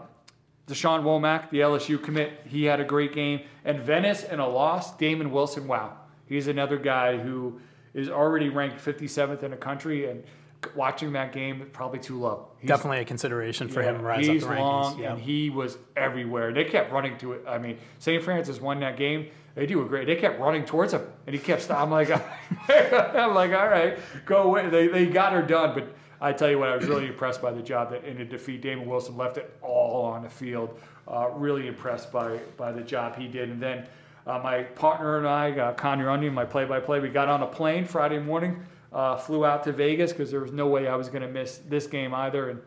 Deshaun 0.70 1.02
Womack, 1.02 1.50
the 1.50 1.60
LSU 1.60 2.02
commit, 2.02 2.42
he 2.46 2.64
had 2.64 2.80
a 2.80 2.84
great 2.84 3.12
game. 3.12 3.40
And 3.64 3.80
Venice 3.80 4.24
in 4.24 4.40
a 4.40 4.48
loss, 4.48 4.96
Damon 4.96 5.30
Wilson, 5.30 5.66
wow. 5.66 5.96
He's 6.26 6.46
another 6.46 6.78
guy 6.78 7.18
who 7.18 7.60
is 7.92 8.08
already 8.08 8.48
ranked 8.48 8.82
57th 8.84 9.42
in 9.42 9.50
the 9.50 9.56
country. 9.56 10.08
And– 10.08 10.24
watching 10.74 11.12
that 11.12 11.32
game 11.32 11.68
probably 11.72 11.98
too 11.98 12.18
low. 12.18 12.48
He's, 12.58 12.68
Definitely 12.68 13.00
a 13.00 13.04
consideration 13.04 13.68
for 13.68 13.82
yeah, 13.82 13.90
him. 13.90 14.02
Rise 14.02 14.26
he's 14.26 14.42
up 14.44 14.50
the 14.50 14.56
long, 14.56 14.98
yeah. 14.98 15.12
and 15.12 15.20
he 15.20 15.50
was 15.50 15.78
everywhere. 15.96 16.52
They 16.52 16.64
kept 16.64 16.92
running 16.92 17.16
to 17.18 17.32
it. 17.32 17.44
I 17.46 17.58
mean, 17.58 17.78
St. 17.98 18.22
Frances 18.22 18.60
won 18.60 18.80
that 18.80 18.96
game. 18.96 19.28
They 19.54 19.66
do 19.66 19.82
a 19.82 19.84
great. 19.84 20.06
They 20.06 20.16
kept 20.16 20.40
running 20.40 20.64
towards 20.64 20.92
him, 20.92 21.02
and 21.26 21.34
he 21.34 21.40
kept 21.40 21.62
stopping. 21.62 21.82
I'm 21.82 21.90
like, 21.90 22.10
I'm 22.68 23.34
like, 23.34 23.52
all 23.52 23.68
right, 23.68 23.98
go 24.24 24.42
away. 24.42 24.68
They, 24.68 24.86
they 24.88 25.06
got 25.06 25.32
her 25.32 25.42
done, 25.42 25.74
but 25.74 25.94
I 26.20 26.32
tell 26.32 26.50
you 26.50 26.58
what, 26.58 26.68
I 26.68 26.76
was 26.76 26.86
really 26.86 27.06
impressed 27.06 27.40
by 27.40 27.52
the 27.52 27.62
job 27.62 27.90
that 27.90 28.04
in 28.04 28.20
a 28.20 28.24
defeat, 28.24 28.60
Damon 28.60 28.86
Wilson 28.86 29.16
left 29.16 29.38
it 29.38 29.56
all 29.62 30.04
on 30.04 30.22
the 30.22 30.28
field. 30.28 30.78
Uh, 31.08 31.30
really 31.30 31.66
impressed 31.66 32.12
by 32.12 32.38
by 32.56 32.70
the 32.72 32.82
job 32.82 33.16
he 33.16 33.28
did, 33.28 33.50
and 33.50 33.62
then. 33.62 33.86
Uh, 34.26 34.38
my 34.38 34.62
partner 34.62 35.16
and 35.16 35.26
I, 35.26 35.50
uh, 35.58 35.72
Connor 35.72 36.10
Onion, 36.10 36.34
my 36.34 36.44
play-by-play, 36.44 37.00
we 37.00 37.08
got 37.08 37.28
on 37.28 37.42
a 37.42 37.46
plane 37.46 37.86
Friday 37.86 38.18
morning 38.18 38.62
uh, 38.92 39.16
flew 39.16 39.44
out 39.44 39.64
to 39.64 39.72
Vegas 39.72 40.12
because 40.12 40.30
there 40.30 40.40
was 40.40 40.52
no 40.52 40.66
way 40.66 40.88
I 40.88 40.96
was 40.96 41.08
going 41.08 41.22
to 41.22 41.28
miss 41.28 41.58
this 41.68 41.86
game 41.86 42.14
either. 42.14 42.50
And 42.50 42.60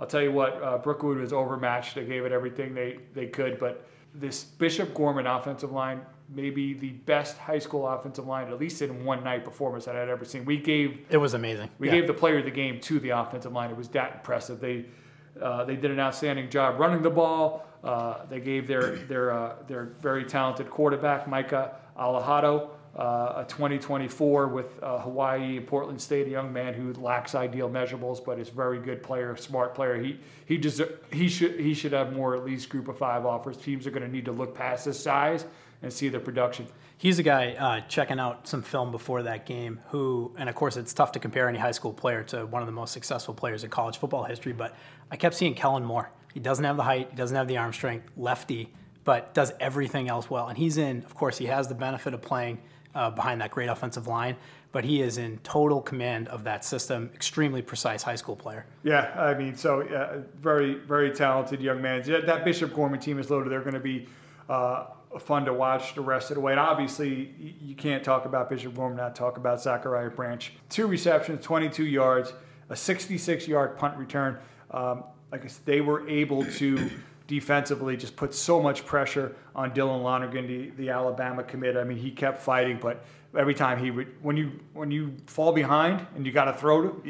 I'll 0.00 0.06
tell 0.06 0.22
you 0.22 0.32
what, 0.32 0.62
uh, 0.62 0.78
Brookwood 0.78 1.18
was 1.18 1.32
overmatched. 1.32 1.94
They 1.94 2.04
gave 2.04 2.24
it 2.24 2.32
everything 2.32 2.74
they, 2.74 2.98
they 3.14 3.26
could. 3.26 3.58
But 3.58 3.86
this 4.14 4.44
Bishop 4.44 4.94
Gorman 4.94 5.26
offensive 5.26 5.72
line, 5.72 6.00
maybe 6.34 6.74
the 6.74 6.90
best 6.90 7.38
high 7.38 7.58
school 7.58 7.86
offensive 7.86 8.26
line, 8.26 8.48
at 8.48 8.58
least 8.58 8.82
in 8.82 9.04
one 9.04 9.22
night 9.24 9.44
performance 9.44 9.84
that 9.84 9.96
I'd 9.96 10.08
ever 10.08 10.24
seen. 10.24 10.44
We 10.44 10.56
gave 10.56 11.06
it 11.10 11.18
was 11.18 11.34
amazing. 11.34 11.70
We 11.78 11.88
yeah. 11.88 11.94
gave 11.94 12.06
the 12.06 12.14
player 12.14 12.38
of 12.38 12.44
the 12.44 12.50
game 12.50 12.80
to 12.80 13.00
the 13.00 13.10
offensive 13.10 13.52
line. 13.52 13.70
It 13.70 13.76
was 13.76 13.88
that 13.88 14.14
impressive. 14.14 14.60
They 14.60 14.86
uh, 15.40 15.64
they 15.64 15.76
did 15.76 15.90
an 15.90 16.00
outstanding 16.00 16.50
job 16.50 16.78
running 16.78 17.02
the 17.02 17.10
ball. 17.10 17.66
Uh, 17.82 18.26
they 18.26 18.40
gave 18.40 18.66
their 18.66 18.96
their 19.08 19.32
uh, 19.32 19.54
their 19.66 19.84
very 20.00 20.24
talented 20.24 20.70
quarterback 20.70 21.28
Micah 21.28 21.76
Alejado 21.98 22.70
uh, 22.96 23.34
a 23.36 23.44
2024 23.48 24.48
with 24.48 24.82
uh, 24.82 24.98
Hawaii 24.98 25.60
Portland 25.60 26.00
State, 26.00 26.26
a 26.26 26.30
young 26.30 26.52
man 26.52 26.74
who 26.74 26.92
lacks 26.94 27.34
ideal 27.34 27.70
measurables, 27.70 28.22
but 28.22 28.38
is 28.38 28.50
a 28.50 28.52
very 28.52 28.78
good 28.78 29.02
player, 29.02 29.34
smart 29.36 29.74
player. 29.74 29.96
He 29.96 30.20
he 30.44 30.58
deser- 30.58 30.98
he 31.10 31.28
should 31.28 31.58
he 31.58 31.72
should 31.72 31.92
have 31.92 32.12
more 32.12 32.36
at 32.36 32.44
least 32.44 32.68
group 32.68 32.88
of 32.88 32.98
five 32.98 33.24
offers. 33.24 33.56
Teams 33.56 33.86
are 33.86 33.90
going 33.90 34.02
to 34.02 34.12
need 34.12 34.26
to 34.26 34.32
look 34.32 34.54
past 34.54 34.84
his 34.84 34.98
size 34.98 35.46
and 35.82 35.92
see 35.92 36.08
the 36.08 36.20
production. 36.20 36.66
He's 36.96 37.18
a 37.18 37.22
guy 37.22 37.52
uh, 37.54 37.80
checking 37.88 38.20
out 38.20 38.46
some 38.46 38.62
film 38.62 38.92
before 38.92 39.24
that 39.24 39.44
game 39.44 39.80
who, 39.88 40.32
and 40.38 40.48
of 40.48 40.54
course, 40.54 40.76
it's 40.76 40.94
tough 40.94 41.12
to 41.12 41.18
compare 41.18 41.48
any 41.48 41.58
high 41.58 41.72
school 41.72 41.92
player 41.92 42.22
to 42.24 42.46
one 42.46 42.62
of 42.62 42.66
the 42.66 42.72
most 42.72 42.92
successful 42.92 43.34
players 43.34 43.64
in 43.64 43.70
college 43.70 43.98
football 43.98 44.22
history. 44.22 44.52
But 44.52 44.76
I 45.10 45.16
kept 45.16 45.34
seeing 45.34 45.54
Kellen 45.54 45.84
Moore. 45.84 46.10
He 46.32 46.40
doesn't 46.40 46.64
have 46.64 46.76
the 46.76 46.84
height, 46.84 47.08
he 47.10 47.16
doesn't 47.16 47.36
have 47.36 47.48
the 47.48 47.58
arm 47.58 47.72
strength, 47.72 48.08
lefty, 48.16 48.72
but 49.04 49.34
does 49.34 49.52
everything 49.58 50.08
else 50.08 50.30
well. 50.30 50.46
And 50.48 50.56
he's 50.56 50.78
in. 50.78 50.98
Of 51.04 51.14
course, 51.14 51.38
he 51.38 51.46
has 51.46 51.66
the 51.66 51.74
benefit 51.74 52.14
of 52.14 52.22
playing 52.22 52.58
uh, 52.94 53.10
behind 53.10 53.40
that 53.40 53.50
great 53.50 53.68
offensive 53.68 54.06
line, 54.06 54.36
but 54.70 54.84
he 54.84 55.02
is 55.02 55.18
in 55.18 55.38
total 55.38 55.80
command 55.80 56.28
of 56.28 56.44
that 56.44 56.64
system. 56.64 57.10
Extremely 57.14 57.62
precise 57.62 58.02
high 58.02 58.14
school 58.14 58.36
player. 58.36 58.64
Yeah, 58.82 59.12
I 59.16 59.34
mean, 59.34 59.56
so 59.56 59.82
uh, 59.82 60.20
very, 60.40 60.74
very 60.74 61.10
talented 61.10 61.60
young 61.60 61.82
man. 61.82 62.02
That 62.02 62.44
Bishop 62.44 62.72
Gorman 62.74 63.00
team 63.00 63.18
is 63.18 63.30
loaded. 63.30 63.50
They're 63.50 63.60
going 63.60 63.74
to 63.74 63.80
be 63.80 64.06
uh, 64.48 64.86
fun 65.20 65.44
to 65.44 65.52
watch 65.52 65.94
the 65.94 66.00
rest 66.00 66.30
of 66.30 66.36
the 66.36 66.40
way. 66.40 66.52
And 66.52 66.60
obviously, 66.60 67.56
you 67.60 67.74
can't 67.74 68.02
talk 68.02 68.24
about 68.24 68.48
Bishop 68.48 68.74
Gorman 68.74 68.96
not 68.96 69.14
talk 69.14 69.36
about 69.36 69.60
Zachariah 69.60 70.10
Branch. 70.10 70.52
Two 70.68 70.86
receptions, 70.86 71.44
22 71.44 71.84
yards, 71.84 72.32
a 72.70 72.74
66-yard 72.74 73.76
punt 73.78 73.96
return. 73.96 74.38
Um, 74.70 75.04
like 75.30 75.44
I 75.44 75.48
said, 75.48 75.64
they 75.66 75.80
were 75.80 76.08
able 76.08 76.44
to 76.44 76.90
defensively 77.26 77.96
just 77.96 78.16
put 78.16 78.34
so 78.34 78.60
much 78.60 78.84
pressure 78.84 79.34
on 79.54 79.72
Dylan 79.72 80.02
Lonergan, 80.02 80.46
the, 80.46 80.70
the 80.76 80.90
Alabama 80.90 81.42
commit. 81.42 81.76
I 81.76 81.84
mean, 81.84 81.98
he 81.98 82.10
kept 82.10 82.42
fighting, 82.42 82.78
but 82.80 83.04
every 83.36 83.54
time 83.54 83.78
he 83.78 83.90
would, 83.90 84.08
when 84.22 84.36
you 84.36 84.52
when 84.74 84.90
you 84.90 85.14
fall 85.26 85.52
behind 85.52 86.06
and 86.14 86.26
you 86.26 86.32
got 86.32 86.44
to 86.46 86.52
throw, 86.52 87.00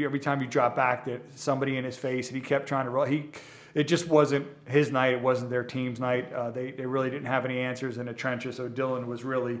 every 0.00 0.20
time 0.20 0.40
you 0.40 0.46
drop 0.46 0.74
back, 0.74 1.04
that 1.04 1.20
somebody 1.34 1.76
in 1.76 1.84
his 1.84 1.96
face, 1.96 2.28
and 2.28 2.36
he 2.36 2.42
kept 2.42 2.66
trying 2.66 2.84
to 2.84 2.90
roll. 2.90 3.04
He, 3.04 3.30
it 3.74 3.84
just 3.84 4.08
wasn't 4.08 4.46
his 4.66 4.90
night. 4.90 5.14
It 5.14 5.22
wasn't 5.22 5.50
their 5.50 5.64
team's 5.64 6.00
night. 6.00 6.32
Uh, 6.32 6.50
they 6.50 6.72
they 6.72 6.86
really 6.86 7.10
didn't 7.10 7.26
have 7.26 7.44
any 7.44 7.58
answers 7.58 7.98
in 7.98 8.06
the 8.06 8.12
trenches. 8.12 8.56
So 8.56 8.68
Dylan 8.68 9.06
was 9.06 9.24
really 9.24 9.60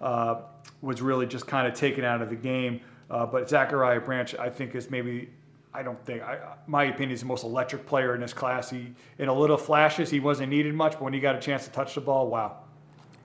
uh, 0.00 0.42
was 0.80 1.00
really 1.00 1.26
just 1.26 1.46
kind 1.46 1.66
of 1.66 1.74
taken 1.74 2.04
out 2.04 2.22
of 2.22 2.28
the 2.28 2.36
game. 2.36 2.80
Uh, 3.10 3.26
but 3.26 3.48
Zachariah 3.48 4.00
Branch, 4.00 4.34
I 4.36 4.48
think, 4.48 4.74
is 4.74 4.90
maybe 4.90 5.28
I 5.74 5.82
don't 5.82 6.02
think, 6.04 6.22
I, 6.22 6.38
my 6.66 6.84
opinion, 6.84 7.12
is 7.12 7.20
the 7.20 7.26
most 7.26 7.44
electric 7.44 7.86
player 7.86 8.14
in 8.14 8.20
this 8.20 8.32
class. 8.34 8.68
He, 8.68 8.92
in 9.18 9.28
a 9.28 9.34
little 9.34 9.56
flashes, 9.56 10.10
he 10.10 10.20
wasn't 10.20 10.50
needed 10.50 10.74
much, 10.74 10.92
but 10.92 11.02
when 11.02 11.12
he 11.12 11.20
got 11.20 11.34
a 11.34 11.40
chance 11.40 11.64
to 11.64 11.70
touch 11.70 11.94
the 11.94 12.00
ball, 12.00 12.28
wow. 12.28 12.58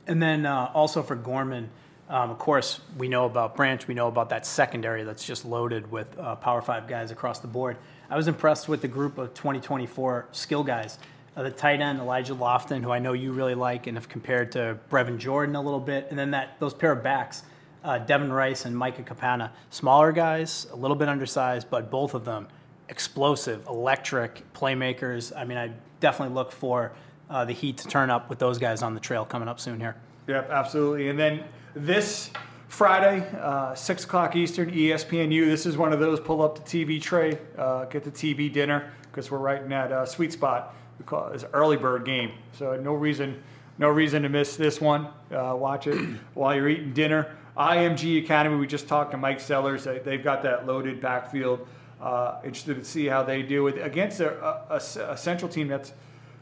And 0.08 0.22
then 0.22 0.46
uh, 0.46 0.72
also 0.74 1.04
for 1.04 1.16
Gorman, 1.16 1.70
um, 2.10 2.30
of 2.30 2.38
course, 2.38 2.80
we 2.98 3.10
know 3.10 3.26
about 3.26 3.58
Branch. 3.58 3.86
We 3.86 3.94
know 3.94 4.08
about 4.08 4.30
that 4.30 4.46
secondary 4.46 5.04
that's 5.04 5.26
just 5.26 5.44
loaded 5.44 5.92
with 5.92 6.18
uh, 6.18 6.36
Power 6.36 6.62
Five 6.62 6.88
guys 6.88 7.12
across 7.12 7.40
the 7.40 7.48
board. 7.48 7.76
I 8.10 8.16
was 8.16 8.28
impressed 8.28 8.70
with 8.70 8.82
the 8.82 8.88
group 8.88 9.18
of 9.18 9.34
2024 9.34 10.28
skill 10.32 10.64
guys. 10.64 10.98
Uh, 11.36 11.44
the 11.44 11.52
tight 11.52 11.82
end 11.82 12.00
Elijah 12.00 12.34
Lofton, 12.34 12.82
who 12.82 12.92
I 12.92 13.00
know 13.00 13.14
you 13.14 13.32
really 13.32 13.56
like 13.56 13.86
and 13.88 13.98
have 13.98 14.10
compared 14.10 14.52
to 14.54 14.78
Brevin 14.90 15.18
Jordan 15.18 15.56
a 15.56 15.62
little 15.62 15.80
bit, 15.80 16.08
and 16.10 16.18
then 16.18 16.32
that 16.32 16.60
those 16.60 16.74
pair 16.74 16.92
of 16.92 17.04
backs 17.04 17.44
uh, 17.84 17.98
Devin 18.00 18.32
Rice 18.32 18.66
and 18.66 18.78
Micah 18.78 19.04
Capana. 19.04 19.52
Smaller 19.70 20.12
guys, 20.12 20.68
a 20.72 20.76
little 20.76 20.96
bit 20.96 21.08
undersized, 21.08 21.70
but 21.70 21.90
both 21.90 22.14
of 22.14 22.26
them 22.26 22.48
explosive, 22.90 23.66
electric 23.68 24.42
playmakers. 24.54 25.36
I 25.36 25.44
mean, 25.44 25.58
I 25.58 25.72
definitely 26.00 26.36
look 26.36 26.52
for 26.52 26.94
uh, 27.30 27.46
the 27.46 27.54
heat 27.54 27.78
to 27.78 27.88
turn 27.88 28.10
up 28.10 28.30
with 28.30 28.40
those 28.40 28.58
guys 28.58 28.82
on 28.82 28.94
the 28.94 29.00
trail 29.00 29.26
coming 29.26 29.48
up 29.48 29.60
soon 29.60 29.80
here. 29.80 29.96
Yep, 30.28 30.50
absolutely. 30.50 31.10
And 31.10 31.20
then 31.20 31.44
this 31.76 32.32
Friday, 32.78 33.28
uh, 33.42 33.74
6 33.74 34.04
o'clock 34.04 34.36
Eastern, 34.36 34.70
ESPNU. 34.70 35.48
This 35.48 35.66
is 35.66 35.78
one 35.78 35.94
of 35.94 36.00
those 36.00 36.20
pull 36.20 36.44
up 36.44 36.64
the 36.64 36.86
TV 36.86 37.02
tray, 37.02 37.40
uh, 37.58 37.86
get 37.86 38.04
the 38.04 38.12
TV 38.12 38.54
dinner, 38.54 38.92
because 39.02 39.32
we're 39.32 39.40
right 39.40 39.64
in 39.64 39.70
that 39.70 39.92
uh, 39.92 40.06
sweet 40.06 40.32
spot. 40.32 40.76
We 41.00 41.06
call 41.06 41.30
it 41.30 41.44
early 41.54 41.76
bird 41.76 42.06
game. 42.06 42.34
So 42.52 42.76
no 42.76 42.94
reason, 42.94 43.42
no 43.80 43.90
reason 43.90 44.22
to 44.22 44.30
miss 44.30 44.58
this 44.58 44.80
one. 44.80 45.08
Uh, 45.32 45.56
watch 45.58 45.88
it 45.88 45.98
while 46.36 46.54
you're 46.54 46.70
eating 46.70 46.94
dinner. 46.94 47.36
IMG 47.58 48.24
Academy, 48.24 48.58
we 48.58 48.68
just 48.68 48.88
talked 48.88 49.10
to 49.10 49.18
Mike 49.18 49.40
Sellers. 49.40 49.86
They've 49.86 50.24
got 50.24 50.44
that 50.44 50.68
loaded 50.68 51.02
backfield. 51.02 51.68
Uh, 52.00 52.40
interested 52.44 52.76
to 52.76 52.86
see 52.86 53.08
how 53.08 53.24
they 53.24 53.42
do 53.42 53.66
it 53.66 53.84
against 53.84 54.20
a, 54.20 54.40
a, 54.72 54.76
a, 54.76 55.18
central 55.18 55.50
team 55.50 55.68
that's 55.68 55.94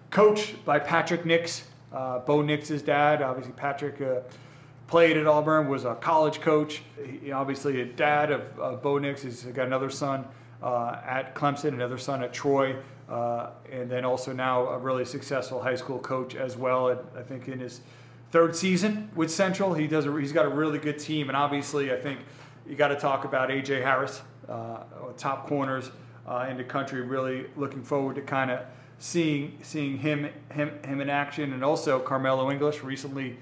coached 0.09 0.65
by 0.65 0.79
Patrick 0.79 1.25
Nix, 1.25 1.63
uh, 1.93 2.19
Bo 2.19 2.41
Nix's 2.41 2.81
dad. 2.81 3.21
Obviously, 3.21 3.53
Patrick 3.53 4.01
played 4.87 5.17
at 5.17 5.27
Auburn, 5.27 5.67
was 5.67 5.85
a 5.85 5.95
college 5.95 6.41
coach. 6.41 6.81
He, 7.21 7.31
obviously, 7.31 7.81
a 7.81 7.85
dad 7.85 8.31
of 8.31 8.59
uh, 8.59 8.75
Bo 8.75 8.97
Nix. 8.97 9.23
He's 9.23 9.43
got 9.43 9.67
another 9.67 9.89
son 9.89 10.25
uh, 10.61 10.99
at 11.05 11.35
Clemson, 11.35 11.69
another 11.69 11.97
son 11.97 12.23
at 12.23 12.33
Troy, 12.33 12.75
uh, 13.09 13.51
and 13.71 13.89
then 13.89 14.05
also 14.05 14.33
now 14.33 14.67
a 14.67 14.77
really 14.77 15.05
successful 15.05 15.61
high 15.61 15.75
school 15.75 15.99
coach 15.99 16.35
as 16.35 16.57
well. 16.57 16.97
I 17.17 17.21
think 17.21 17.47
in 17.47 17.59
his 17.59 17.81
third 18.31 18.55
season 18.55 19.09
with 19.15 19.31
Central. 19.31 19.73
He 19.73 19.87
does. 19.87 20.05
A, 20.05 20.19
he's 20.19 20.33
got 20.33 20.45
a 20.45 20.49
really 20.49 20.77
good 20.77 20.99
team, 20.99 21.29
and 21.29 21.37
obviously, 21.37 21.93
I 21.93 21.97
think 21.97 22.19
you 22.67 22.75
got 22.75 22.89
to 22.89 22.95
talk 22.95 23.25
about 23.25 23.49
AJ 23.49 23.81
Harris, 23.81 24.21
uh, 24.49 24.83
top 25.17 25.47
corners 25.47 25.91
uh, 26.27 26.47
in 26.49 26.57
the 26.57 26.63
country. 26.63 27.01
Really 27.01 27.45
looking 27.55 27.83
forward 27.83 28.15
to 28.15 28.21
kind 28.21 28.51
of 28.51 28.65
seeing 28.97 29.57
seeing 29.61 29.97
him 29.97 30.29
him 30.51 30.71
him 30.83 31.01
in 31.01 31.09
action, 31.09 31.53
and 31.53 31.63
also 31.63 31.99
Carmelo 31.99 32.51
English 32.51 32.83
recently 32.83 33.37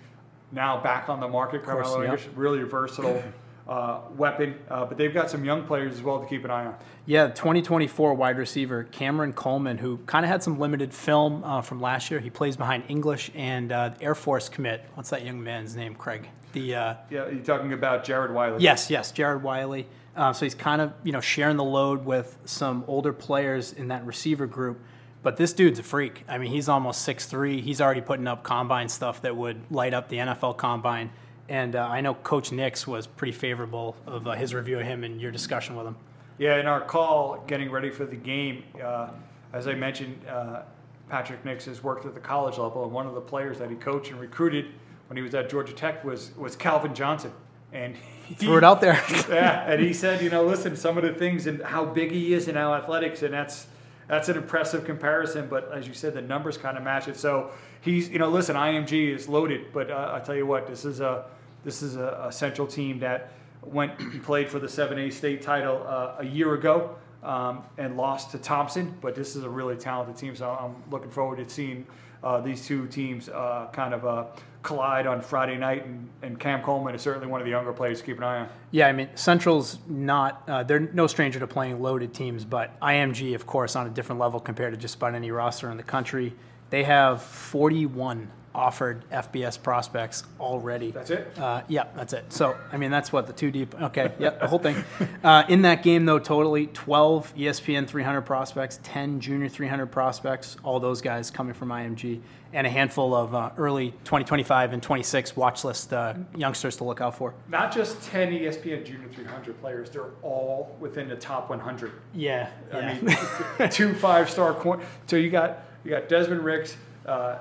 now 0.54 0.82
back 0.82 1.10
on 1.10 1.20
the 1.20 1.28
market. 1.28 1.64
course, 1.64 1.88
Carmelo 1.88 2.16
yeah. 2.16 2.22
Really 2.36 2.64
versatile 2.64 3.24
uh, 3.68 4.02
weapon, 4.16 4.56
uh, 4.70 4.86
but 4.86 4.98
they've 4.98 5.14
got 5.14 5.30
some 5.30 5.44
young 5.46 5.66
players 5.66 5.94
as 5.94 6.02
well 6.02 6.20
to 6.20 6.28
keep 6.28 6.44
an 6.46 6.52
eye 6.52 6.66
on. 6.66 6.76
Yeah, 7.06 7.28
2024 7.28 8.14
wide 8.14 8.38
receiver 8.38 8.84
Cameron 8.86 9.34
Coleman, 9.34 9.78
who 9.78 9.98
kind 10.06 10.26
of 10.26 10.30
had 10.30 10.44
some 10.44 10.60
limited 10.60 10.94
film 10.94 11.44
uh, 11.44 11.62
from 11.62 11.82
last 11.82 12.12
year. 12.12 12.20
He 12.20 12.30
plays 12.30 12.56
behind 12.58 12.84
English 12.88 13.32
and 13.36 13.72
uh, 13.72 13.92
Air 14.02 14.16
Force 14.16 14.50
commit. 14.50 14.86
What's 14.96 15.10
that 15.10 15.26
young 15.26 15.44
man's 15.44 15.76
name, 15.76 15.96
Craig? 15.96 16.30
The 16.54 16.76
uh, 16.76 16.96
Yeah, 17.10 17.30
you're 17.30 17.44
talking 17.44 17.74
about 17.74 18.04
Jared 18.04 18.34
Wiley. 18.34 18.62
yes, 18.62 18.90
yes, 18.90 19.12
Jared 19.12 19.44
Wiley. 19.44 19.88
Uh, 20.16 20.32
so 20.32 20.46
he's 20.46 20.54
kind 20.54 20.80
of 20.80 20.94
you 21.04 21.12
know 21.12 21.22
sharing 21.22 21.58
the 21.58 21.64
load 21.64 22.06
with 22.06 22.38
some 22.46 22.84
older 22.88 23.12
players 23.12 23.74
in 23.74 23.88
that 23.88 24.06
receiver 24.06 24.46
group. 24.46 24.80
But 25.24 25.38
this 25.38 25.54
dude's 25.54 25.80
a 25.80 25.84
freak. 25.84 26.26
I 26.28 26.38
mean, 26.38 26.52
he's 26.52 26.68
almost 26.68 27.08
6'3". 27.08 27.62
He's 27.62 27.80
already 27.80 28.02
putting 28.02 28.28
up 28.28 28.44
combine 28.44 28.90
stuff 28.90 29.22
that 29.22 29.36
would 29.36 29.72
light 29.72 29.94
up 29.94 30.10
the 30.10 30.18
NFL 30.18 30.58
combine. 30.58 31.12
And 31.48 31.76
uh, 31.76 31.88
I 31.88 32.02
know 32.02 32.14
Coach 32.14 32.52
Nix 32.52 32.86
was 32.86 33.08
pretty 33.08 33.32
favorable 33.32 33.96
of 34.06 34.28
uh, 34.28 34.34
his 34.34 34.54
review 34.54 34.80
of 34.80 34.86
him 34.86 35.04
and 35.04 35.22
your 35.22 35.32
discussion 35.32 35.76
with 35.76 35.88
him. 35.88 35.96
Yeah, 36.38 36.60
in 36.60 36.68
our 36.68 36.82
call 36.82 37.44
getting 37.48 37.72
ready 37.72 37.90
for 37.90 38.06
the 38.06 38.16
game, 38.16 38.64
uh, 38.84 39.10
as 39.54 39.68
I 39.68 39.76
mentioned, 39.76 40.20
uh, 40.28 40.64
Patrick 41.10 41.46
Nix 41.46 41.66
has 41.66 41.84
worked 41.84 42.06
at 42.06 42.14
the 42.14 42.20
college 42.20 42.58
level, 42.58 42.84
and 42.84 42.92
one 42.92 43.06
of 43.06 43.14
the 43.14 43.22
players 43.22 43.60
that 43.60 43.70
he 43.70 43.76
coached 43.76 44.12
and 44.12 44.20
recruited 44.20 44.68
when 45.08 45.18
he 45.18 45.22
was 45.22 45.36
at 45.36 45.50
Georgia 45.50 45.74
Tech 45.74 46.04
was 46.04 46.36
was 46.36 46.56
Calvin 46.56 46.96
Johnson, 46.96 47.32
and 47.72 47.96
he 48.26 48.34
Threw 48.34 48.58
it 48.58 48.64
out 48.64 48.82
there. 48.82 49.02
yeah, 49.30 49.70
and 49.70 49.82
he 49.82 49.94
said, 49.94 50.24
you 50.24 50.30
know, 50.30 50.44
listen, 50.44 50.76
some 50.76 50.98
of 50.98 51.04
the 51.04 51.14
things 51.14 51.46
and 51.46 51.62
how 51.62 51.86
big 51.86 52.12
he 52.12 52.34
is 52.34 52.48
and 52.48 52.58
how 52.58 52.74
athletics, 52.74 53.22
and 53.22 53.34
that's 53.34 53.68
that's 54.08 54.30
an 54.30 54.38
impressive 54.38 54.86
comparison. 54.86 55.48
But 55.50 55.72
as 55.72 55.88
you 55.88 55.94
said, 55.94 56.14
the 56.14 56.22
numbers 56.22 56.58
kind 56.58 56.78
of 56.78 56.84
match 56.84 57.08
it. 57.08 57.18
So 57.18 57.52
he's, 57.82 58.10
you 58.10 58.20
know, 58.20 58.30
listen, 58.30 58.56
IMG 58.56 59.14
is 59.14 59.28
loaded, 59.28 59.74
but 59.74 59.90
uh, 59.90 60.12
I 60.14 60.20
tell 60.20 60.36
you 60.36 60.46
what, 60.46 60.68
this 60.68 60.86
is 60.86 61.00
a 61.00 61.26
this 61.64 61.82
is 61.82 61.96
a, 61.96 62.26
a 62.28 62.32
central 62.32 62.68
team 62.68 63.00
that 63.00 63.32
went 63.62 63.98
and 64.00 64.22
played 64.24 64.50
for 64.50 64.60
the 64.60 64.68
7A 64.68 65.14
state 65.14 65.42
title 65.42 65.86
uh, 65.88 66.16
a 66.20 66.26
year 66.26 66.54
ago 66.54 66.96
um, 67.24 67.64
and 67.78 67.96
lost 67.96 68.32
to 68.32 68.38
Thompson. 68.38 68.98
But 69.02 69.16
this 69.16 69.36
is 69.36 69.44
a 69.44 69.50
really 69.50 69.78
talented 69.78 70.18
team, 70.18 70.36
so 70.36 70.50
I'm 70.50 70.76
looking 70.92 71.10
forward 71.12 71.38
to 71.38 71.50
seeing 71.50 71.86
uh, 72.24 72.40
these 72.42 72.66
two 72.66 72.88
teams 72.88 73.30
uh, 73.30 73.68
kind 73.74 73.94
of 73.94 74.06
uh, 74.06 74.26
collide 74.64 75.06
on 75.06 75.22
Friday 75.22 75.58
night. 75.58 75.86
And, 75.86 76.10
and 76.22 76.40
Cam 76.40 76.62
Coleman 76.62 76.96
is 76.96 77.02
certainly 77.02 77.28
one 77.28 77.42
of 77.42 77.46
the 77.46 77.52
younger 77.52 77.74
players 77.74 78.00
to 78.00 78.06
keep 78.06 78.18
an 78.18 78.24
eye 78.24 78.40
on. 78.40 78.50
Yeah, 78.72 78.88
I 78.88 78.94
mean, 78.94 79.10
Central's 79.16 79.78
not, 79.88 80.44
uh, 80.48 80.64
they're 80.64 80.80
no 80.80 81.08
stranger 81.08 81.40
to 81.40 81.48
playing 81.48 81.82
loaded 81.82 82.14
teams, 82.14 82.46
but 82.46 82.80
IMG, 82.80 83.36
of 83.36 83.46
course, 83.46 83.76
on 83.76 83.86
a 83.86 83.90
different 83.90 84.20
level 84.20 84.40
compared 84.40 84.74
to 84.74 84.80
just 84.80 84.96
about 84.96 85.16
any 85.16 85.32
roster 85.32 85.70
in 85.70 85.78
the 85.78 85.84
country. 85.84 86.34
They 86.70 86.84
have 86.84 87.22
41 87.22 88.32
offered 88.56 89.08
FBS 89.10 89.62
prospects 89.62 90.24
already. 90.40 90.92
That's 90.92 91.10
it. 91.10 91.38
Uh, 91.38 91.62
yeah, 91.68 91.86
that's 91.96 92.14
it. 92.14 92.32
So, 92.32 92.56
I 92.72 92.78
mean, 92.78 92.92
that's 92.92 93.12
what 93.12 93.28
the 93.28 93.34
two 93.34 93.52
deep. 93.52 93.74
Okay, 93.82 94.12
yep, 94.20 94.40
the 94.40 94.48
whole 94.48 94.60
thing. 94.60 94.84
Uh, 95.24 95.46
in 95.48 95.62
that 95.62 95.84
game, 95.84 96.06
though, 96.06 96.20
totally 96.20 96.68
12 96.68 97.34
ESPN 97.36 97.88
300 97.88 98.22
prospects, 98.24 98.80
10 98.84 99.22
junior 99.22 99.48
300 99.48 99.86
prospects, 99.86 100.58
all 100.64 100.82
those 100.82 101.02
guys 101.02 101.32
coming 101.32 101.54
from 101.54 101.70
IMG, 101.70 102.20
and 102.52 102.68
a 102.68 102.70
handful 102.70 103.16
of 103.16 103.34
uh, 103.34 103.52
early 103.58 103.92
2025 104.04 104.74
and 104.74 104.84
26 104.84 105.36
watch 105.38 105.64
list 105.64 105.94
uh, 105.94 106.14
youngsters 106.36 106.76
to 106.78 106.84
look 106.84 107.00
out 107.00 107.16
for. 107.18 107.34
Not 107.48 107.74
just 107.74 108.02
10 108.04 108.34
ESPN 108.34 108.86
Junior 108.86 109.08
300 109.10 109.60
players, 109.62 109.90
they're 109.90 110.12
all 110.22 110.76
within 110.80 111.08
the 111.08 111.16
top 111.16 111.50
100. 111.50 111.94
Yeah, 112.14 112.50
I 112.74 112.94
mean, 112.94 113.70
two 113.70 113.94
five-star 113.94 114.56
corner. 114.56 114.84
So 115.08 115.16
you 115.16 115.30
got 115.30 115.60
you 115.84 115.92
got 115.92 116.08
Desmond 116.10 116.44
Ricks, 116.44 116.78
uh, 117.06 117.38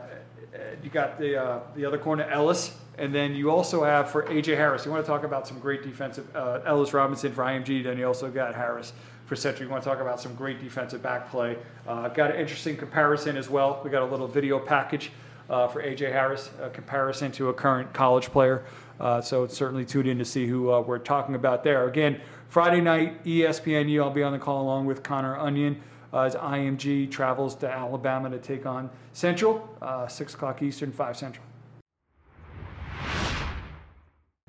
you 0.82 0.90
got 0.90 1.18
the 1.18 1.42
uh, 1.42 1.61
the 1.74 1.84
other 1.84 1.98
corner 1.98 2.24
Ellis, 2.24 2.76
and 2.98 3.14
then 3.14 3.34
you 3.34 3.50
also 3.50 3.84
have 3.84 4.11
for 4.11 4.24
AJ 4.24 4.57
Harris. 4.57 4.84
You 4.84 4.90
want 4.90 5.05
to 5.05 5.11
talk 5.11 5.24
about 5.24 5.46
some 5.48 5.59
great 5.59 5.82
defensive 5.82 6.26
uh, 6.36 6.61
Ellis 6.66 6.92
Robinson 6.92 7.32
for 7.32 7.42
IMG. 7.42 7.82
Then 7.84 7.98
you 7.98 8.07
also 8.07 8.30
got 8.30 8.55
Harris 8.55 8.92
for 9.26 9.36
Central. 9.36 9.66
You 9.66 9.70
want 9.70 9.82
to 9.82 9.88
talk 9.88 10.00
about 10.00 10.20
some 10.20 10.34
great 10.34 10.61
defensive 10.61 11.03
back 11.03 11.30
play. 11.30 11.57
Uh, 11.86 12.09
got 12.09 12.30
an 12.32 12.40
interesting 12.40 12.76
comparison 12.76 13.36
as 13.36 13.48
well. 13.48 13.80
We 13.82 13.90
got 13.90 14.03
a 14.03 14.11
little 14.11 14.28
video 14.28 14.59
package 14.59 15.11
uh, 15.48 15.68
for 15.68 15.82
AJ 15.82 16.12
Harris, 16.12 16.50
a 16.61 16.68
comparison 16.68 17.32
to 17.32 17.48
a 17.48 17.55
current 17.55 17.92
college 17.92 18.26
player. 18.26 18.64
Uh, 19.00 19.20
so 19.20 19.44
it's 19.44 19.57
certainly 19.57 19.84
tune 19.84 20.07
in 20.07 20.18
to 20.18 20.24
see 20.24 20.46
who 20.46 20.70
uh, 20.70 20.80
we're 20.80 20.98
talking 20.98 21.34
about 21.34 21.64
there. 21.64 21.88
Again, 21.88 22.20
Friday 22.48 22.80
night, 22.80 23.24
ESPNU. 23.24 24.03
I'll 24.03 24.11
be 24.11 24.22
on 24.22 24.32
the 24.32 24.38
call 24.38 24.62
along 24.62 24.84
with 24.84 25.03
Connor 25.03 25.36
Onion 25.36 25.82
as 26.12 26.34
IMG 26.34 27.10
travels 27.10 27.54
to 27.56 27.70
Alabama 27.70 28.30
to 28.30 28.38
take 28.38 28.66
on 28.66 28.90
Central, 29.12 29.68
uh, 29.80 30.06
6 30.06 30.34
o'clock 30.34 30.62
Eastern, 30.62 30.92
5 30.92 31.16
Central. 31.16 31.44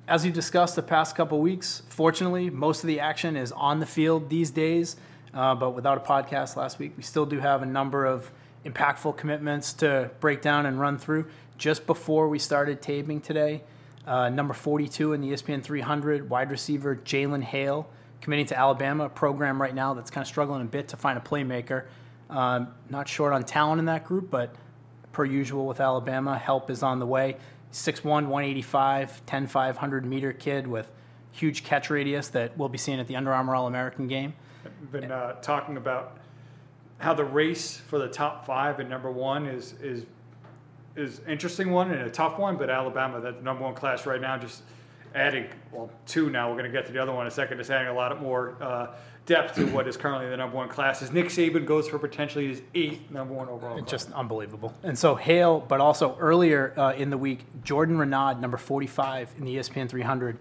As 0.06 0.26
we've 0.26 0.34
discussed 0.34 0.76
the 0.76 0.84
past 0.84 1.16
couple 1.16 1.40
weeks, 1.40 1.84
fortunately, 1.90 2.50
most 2.50 2.84
of 2.84 2.88
the 2.88 3.00
action 3.00 3.38
is 3.38 3.54
on 3.54 3.80
the 3.80 3.86
field 3.86 4.30
these 4.30 4.52
days. 4.52 4.98
Uh, 5.34 5.56
but 5.56 5.72
without 5.72 5.98
a 5.98 6.02
podcast 6.02 6.56
last 6.56 6.78
week, 6.78 6.94
we 6.96 7.04
still 7.04 7.26
do 7.26 7.40
have 7.40 7.64
a 7.64 7.66
number 7.66 8.06
of 8.06 8.30
impactful 8.66 9.18
commitments 9.18 9.74
to 9.74 10.12
break 10.20 10.42
down 10.42 10.66
and 10.66 10.80
run 10.80 10.98
through. 10.98 11.26
Just 11.58 11.88
before 11.88 12.28
we 12.30 12.38
started 12.38 12.82
taping 12.82 13.22
today, 13.22 13.64
uh, 14.06 14.30
number 14.30 14.54
42 14.54 15.14
in 15.14 15.22
the 15.22 15.32
ESPN 15.32 15.64
300, 15.64 16.30
wide 16.30 16.52
receiver 16.52 16.96
Jalen 16.96 17.44
Hale, 17.44 17.88
committing 18.24 18.46
to 18.46 18.58
Alabama, 18.58 19.06
a 19.06 19.10
program 19.10 19.62
right 19.62 19.76
now 19.76 19.94
that's 19.94 20.10
kind 20.10 20.24
of 20.24 20.30
struggling 20.30 20.62
a 20.62 20.66
bit 20.66 20.88
to 20.88 20.98
find 20.98 21.18
a 21.18 21.22
playmaker. 21.22 21.86
Um, 22.30 22.70
not 22.90 23.10
short 23.10 23.34
on 23.34 23.44
talent 23.44 23.80
in 23.80 23.86
that 23.86 24.06
group, 24.06 24.32
but 24.32 24.56
per 25.12 25.26
usual 25.26 25.68
with 25.68 25.82
Alabama, 25.82 26.38
help 26.38 26.72
is 26.72 26.84
on 26.84 27.00
the 27.00 27.06
way. 27.06 27.36
6'1, 27.74 28.04
185, 28.06 29.26
10, 29.26 29.48
500 29.48 30.06
meter 30.06 30.32
kid 30.32 30.66
with 30.66 30.90
huge 31.32 31.66
catch 31.66 31.90
radius 31.90 32.30
that 32.30 32.58
we'll 32.58 32.70
be 32.70 32.78
seeing 32.78 33.00
at 33.00 33.08
the 33.08 33.16
Under 33.18 33.34
Armour 33.34 33.56
All 33.56 33.68
American 33.68 34.08
game. 34.08 34.34
We've 34.80 34.92
been 34.92 35.12
uh, 35.12 35.34
talking 35.42 35.76
about 35.76 36.18
how 37.00 37.14
the 37.14 37.26
race 37.26 37.76
for 37.76 38.00
the 38.00 38.08
top 38.08 38.46
five 38.46 38.80
and 38.80 38.90
number 38.90 39.12
one 39.12 39.48
is 39.48 39.74
is 39.82 40.06
is 40.96 41.20
interesting 41.28 41.72
one 41.72 41.92
and 41.92 42.04
a 42.04 42.10
tough 42.10 42.38
one, 42.38 42.56
but 42.56 42.70
Alabama, 42.70 43.20
that 43.20 43.44
number 43.44 43.64
one 43.64 43.74
class 43.74 44.06
right 44.06 44.22
now, 44.22 44.38
just 44.38 44.62
adding 45.16 45.48
well 45.72 45.90
two 46.06 46.30
now. 46.30 46.50
We're 46.50 46.58
going 46.58 46.72
to 46.72 46.72
get 46.72 46.86
to 46.88 46.92
the 46.92 47.02
other 47.02 47.12
one 47.12 47.26
in 47.26 47.28
a 47.28 47.36
second. 47.36 47.60
Is 47.60 47.70
adding 47.70 47.88
a 47.90 47.94
lot 47.94 48.22
more 48.22 48.56
uh, 48.62 48.88
depth 49.26 49.56
to 49.56 49.66
what 49.68 49.88
is 49.88 49.96
currently 49.98 50.30
the 50.30 50.38
number 50.38 50.56
one 50.58 50.70
class. 50.70 51.02
As 51.02 51.12
Nick 51.12 51.28
Saban 51.28 51.66
goes 51.66 51.88
for 51.88 51.98
potentially 52.00 52.48
his 52.48 52.62
eighth 52.76 53.10
number 53.10 53.34
one 53.34 53.48
overall. 53.50 53.78
class. 53.78 53.90
Just 53.90 54.12
unbelievable. 54.12 54.74
And 54.84 54.98
so 54.98 55.16
Hale, 55.16 55.62
but 55.62 55.80
also 55.80 56.18
earlier 56.20 56.74
uh, 56.78 56.94
in 56.94 57.10
the 57.10 57.18
week, 57.18 57.46
Jordan 57.64 57.98
Renaud, 57.98 58.40
number 58.40 58.58
45 58.58 59.36
in 59.38 59.46
the 59.46 59.56
ESPN 59.58 59.90
300, 59.90 60.38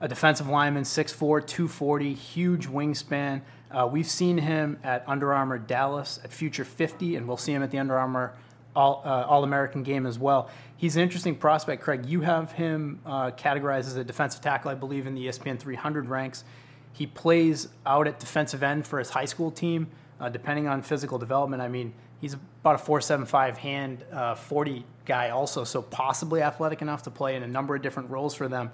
a 0.00 0.08
defensive 0.08 0.48
lineman, 0.48 0.82
6'4", 0.82 1.18
240, 1.18 2.14
huge 2.14 2.66
wingspan. 2.66 3.40
Uh, 3.70 3.88
we've 3.90 4.06
seen 4.08 4.38
him 4.38 4.78
at 4.84 5.04
Under 5.08 5.32
Armour 5.32 5.58
Dallas 5.58 6.20
at 6.22 6.32
Future 6.32 6.64
50, 6.64 7.16
and 7.16 7.26
we'll 7.26 7.36
see 7.36 7.52
him 7.52 7.62
at 7.62 7.70
the 7.70 7.78
Under 7.78 7.96
Armour 7.98 8.32
All, 8.76 9.02
uh, 9.04 9.26
All 9.28 9.44
American 9.44 9.82
game 9.82 10.06
as 10.06 10.18
well. 10.18 10.48
He's 10.76 10.96
an 10.96 11.02
interesting 11.02 11.36
prospect, 11.36 11.82
Craig. 11.82 12.06
You 12.06 12.22
have 12.22 12.52
him 12.52 13.00
uh, 13.06 13.30
categorized 13.30 13.86
as 13.86 13.96
a 13.96 14.04
defensive 14.04 14.40
tackle, 14.40 14.70
I 14.70 14.74
believe, 14.74 15.06
in 15.06 15.14
the 15.14 15.26
ESPN 15.26 15.58
300 15.58 16.08
ranks. 16.08 16.44
He 16.92 17.06
plays 17.06 17.68
out 17.86 18.06
at 18.06 18.18
defensive 18.18 18.62
end 18.62 18.86
for 18.86 18.98
his 18.98 19.10
high 19.10 19.24
school 19.24 19.50
team, 19.50 19.88
uh, 20.20 20.28
depending 20.28 20.68
on 20.68 20.82
physical 20.82 21.18
development. 21.18 21.62
I 21.62 21.68
mean, 21.68 21.92
he's 22.20 22.34
about 22.34 22.80
a 22.80 22.84
4.75 22.84 23.56
hand, 23.56 24.04
uh, 24.12 24.34
40 24.34 24.84
guy, 25.04 25.30
also, 25.30 25.64
so 25.64 25.82
possibly 25.82 26.42
athletic 26.42 26.82
enough 26.82 27.02
to 27.02 27.10
play 27.10 27.36
in 27.36 27.42
a 27.42 27.48
number 27.48 27.74
of 27.74 27.82
different 27.82 28.10
roles 28.10 28.34
for 28.34 28.48
them. 28.48 28.70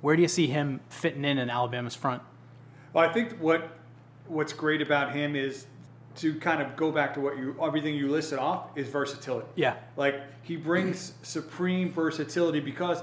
Where 0.00 0.16
do 0.16 0.22
you 0.22 0.28
see 0.28 0.46
him 0.46 0.80
fitting 0.88 1.24
in 1.24 1.38
in 1.38 1.50
Alabama's 1.50 1.94
front? 1.94 2.22
Well, 2.92 3.08
I 3.08 3.12
think 3.12 3.38
what 3.38 3.70
what's 4.28 4.52
great 4.52 4.82
about 4.82 5.14
him 5.14 5.36
is 5.36 5.66
to 6.16 6.34
kind 6.40 6.62
of 6.62 6.76
go 6.76 6.90
back 6.90 7.14
to 7.14 7.20
what 7.20 7.36
you 7.36 7.56
everything 7.62 7.94
you 7.94 8.08
listed 8.08 8.38
off 8.38 8.76
is 8.76 8.88
versatility. 8.88 9.46
Yeah. 9.54 9.76
Like 9.96 10.20
he 10.42 10.56
brings 10.56 11.12
supreme 11.22 11.92
versatility 11.92 12.60
because 12.60 13.02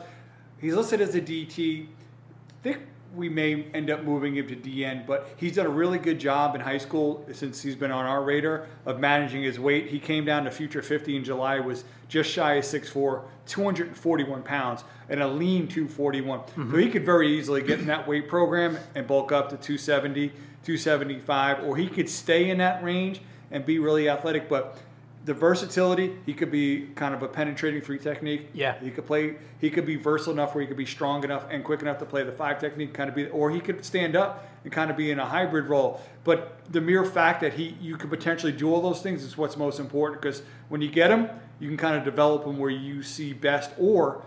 he's 0.59 0.73
listed 0.73 1.01
as 1.01 1.15
a 1.15 1.21
DT. 1.21 1.85
I 1.85 2.63
think 2.63 2.79
we 3.15 3.29
may 3.29 3.65
end 3.73 3.89
up 3.91 4.03
moving 4.03 4.35
him 4.35 4.47
to 4.47 4.55
DN, 4.55 5.05
but 5.05 5.29
he's 5.37 5.55
done 5.55 5.65
a 5.65 5.69
really 5.69 5.99
good 5.99 6.19
job 6.19 6.55
in 6.55 6.61
high 6.61 6.77
school 6.77 7.25
since 7.31 7.61
he's 7.61 7.75
been 7.75 7.91
on 7.91 8.05
our 8.05 8.23
radar 8.23 8.67
of 8.85 8.99
managing 8.99 9.43
his 9.43 9.59
weight. 9.59 9.87
He 9.87 9.99
came 9.99 10.25
down 10.25 10.45
to 10.45 10.51
Future 10.51 10.81
50 10.81 11.17
in 11.17 11.23
July, 11.23 11.59
was 11.59 11.83
just 12.07 12.31
shy 12.31 12.55
of 12.55 12.63
6'4, 12.63 13.23
241 13.45 14.43
pounds, 14.43 14.83
and 15.09 15.21
a 15.21 15.27
lean 15.27 15.67
241. 15.67 16.39
So 16.39 16.53
mm-hmm. 16.53 16.79
he 16.79 16.89
could 16.89 17.05
very 17.05 17.37
easily 17.37 17.61
get 17.61 17.79
in 17.79 17.85
that 17.87 18.07
weight 18.07 18.27
program 18.27 18.77
and 18.95 19.05
bulk 19.05 19.31
up 19.31 19.49
to 19.49 19.57
270, 19.57 20.31
275, 20.63 21.63
or 21.63 21.77
he 21.77 21.87
could 21.87 22.09
stay 22.09 22.49
in 22.49 22.57
that 22.59 22.83
range 22.83 23.21
and 23.51 23.65
be 23.65 23.79
really 23.79 24.09
athletic. 24.09 24.49
But 24.49 24.77
the 25.25 25.33
versatility, 25.33 26.17
he 26.25 26.33
could 26.33 26.51
be 26.51 26.87
kind 26.95 27.13
of 27.13 27.23
a 27.23 27.27
penetrating 27.27 27.81
three 27.81 27.99
technique. 27.99 28.49
Yeah. 28.53 28.77
He 28.79 28.91
could 28.91 29.05
play. 29.05 29.35
He 29.59 29.69
could 29.69 29.85
be 29.85 29.95
versatile 29.95 30.33
enough 30.33 30.53
where 30.53 30.61
he 30.61 30.67
could 30.67 30.77
be 30.77 30.85
strong 30.85 31.23
enough 31.23 31.45
and 31.49 31.63
quick 31.63 31.81
enough 31.81 31.99
to 31.99 32.05
play 32.05 32.23
the 32.23 32.31
five 32.31 32.59
technique, 32.59 32.93
kind 32.93 33.09
of 33.09 33.15
be, 33.15 33.27
or 33.27 33.51
he 33.51 33.59
could 33.59 33.85
stand 33.85 34.15
up 34.15 34.49
and 34.63 34.71
kind 34.71 34.91
of 34.91 34.97
be 34.97 35.11
in 35.11 35.19
a 35.19 35.25
hybrid 35.25 35.67
role. 35.67 36.01
But 36.23 36.57
the 36.71 36.81
mere 36.81 37.05
fact 37.05 37.41
that 37.41 37.53
he, 37.53 37.77
you 37.81 37.95
could 37.95 38.09
potentially 38.09 38.51
do 38.51 38.73
all 38.73 38.81
those 38.81 39.01
things 39.01 39.23
is 39.23 39.37
what's 39.37 39.55
most 39.55 39.79
important 39.79 40.21
because 40.21 40.41
when 40.69 40.81
you 40.81 40.89
get 40.89 41.09
him, 41.09 41.29
you 41.59 41.67
can 41.67 41.77
kind 41.77 41.95
of 41.95 42.03
develop 42.03 42.45
him 42.45 42.57
where 42.57 42.69
you 42.69 43.03
see 43.03 43.31
best, 43.31 43.71
or 43.77 44.23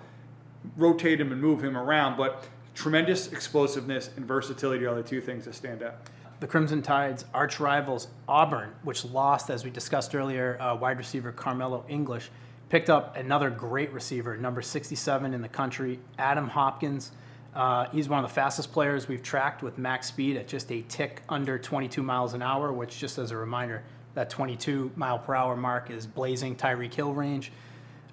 rotate 0.76 1.20
him 1.20 1.32
and 1.32 1.40
move 1.40 1.62
him 1.62 1.76
around. 1.76 2.16
But 2.16 2.46
tremendous 2.74 3.32
explosiveness 3.32 4.10
and 4.16 4.26
versatility 4.26 4.86
are 4.86 4.94
the 4.94 5.02
two 5.02 5.20
things 5.20 5.44
that 5.44 5.54
stand 5.54 5.82
out 5.82 5.96
the 6.38 6.46
Crimson 6.46 6.82
Tide's 6.82 7.24
arch 7.32 7.60
rivals, 7.60 8.08
Auburn, 8.28 8.70
which 8.82 9.04
lost, 9.04 9.48
as 9.48 9.64
we 9.64 9.70
discussed 9.70 10.14
earlier, 10.14 10.60
uh, 10.60 10.76
wide 10.76 10.98
receiver 10.98 11.32
Carmelo 11.32 11.84
English, 11.88 12.30
picked 12.68 12.90
up 12.90 13.16
another 13.16 13.48
great 13.48 13.92
receiver, 13.92 14.36
number 14.36 14.60
67 14.60 15.32
in 15.32 15.40
the 15.40 15.48
country, 15.48 15.98
Adam 16.18 16.48
Hopkins. 16.48 17.12
Uh, 17.54 17.88
he's 17.88 18.08
one 18.08 18.22
of 18.22 18.28
the 18.28 18.34
fastest 18.34 18.70
players 18.70 19.08
we've 19.08 19.22
tracked 19.22 19.62
with 19.62 19.78
max 19.78 20.08
speed 20.08 20.36
at 20.36 20.46
just 20.46 20.70
a 20.70 20.82
tick 20.88 21.22
under 21.28 21.58
22 21.58 22.02
miles 22.02 22.34
an 22.34 22.42
hour, 22.42 22.70
which, 22.70 22.98
just 22.98 23.16
as 23.16 23.30
a 23.30 23.36
reminder, 23.36 23.82
that 24.14 24.28
22 24.28 24.90
mile 24.94 25.18
per 25.18 25.34
hour 25.34 25.56
mark 25.56 25.90
is 25.90 26.06
blazing 26.06 26.54
Tyreek 26.54 26.92
Hill 26.92 27.14
range. 27.14 27.50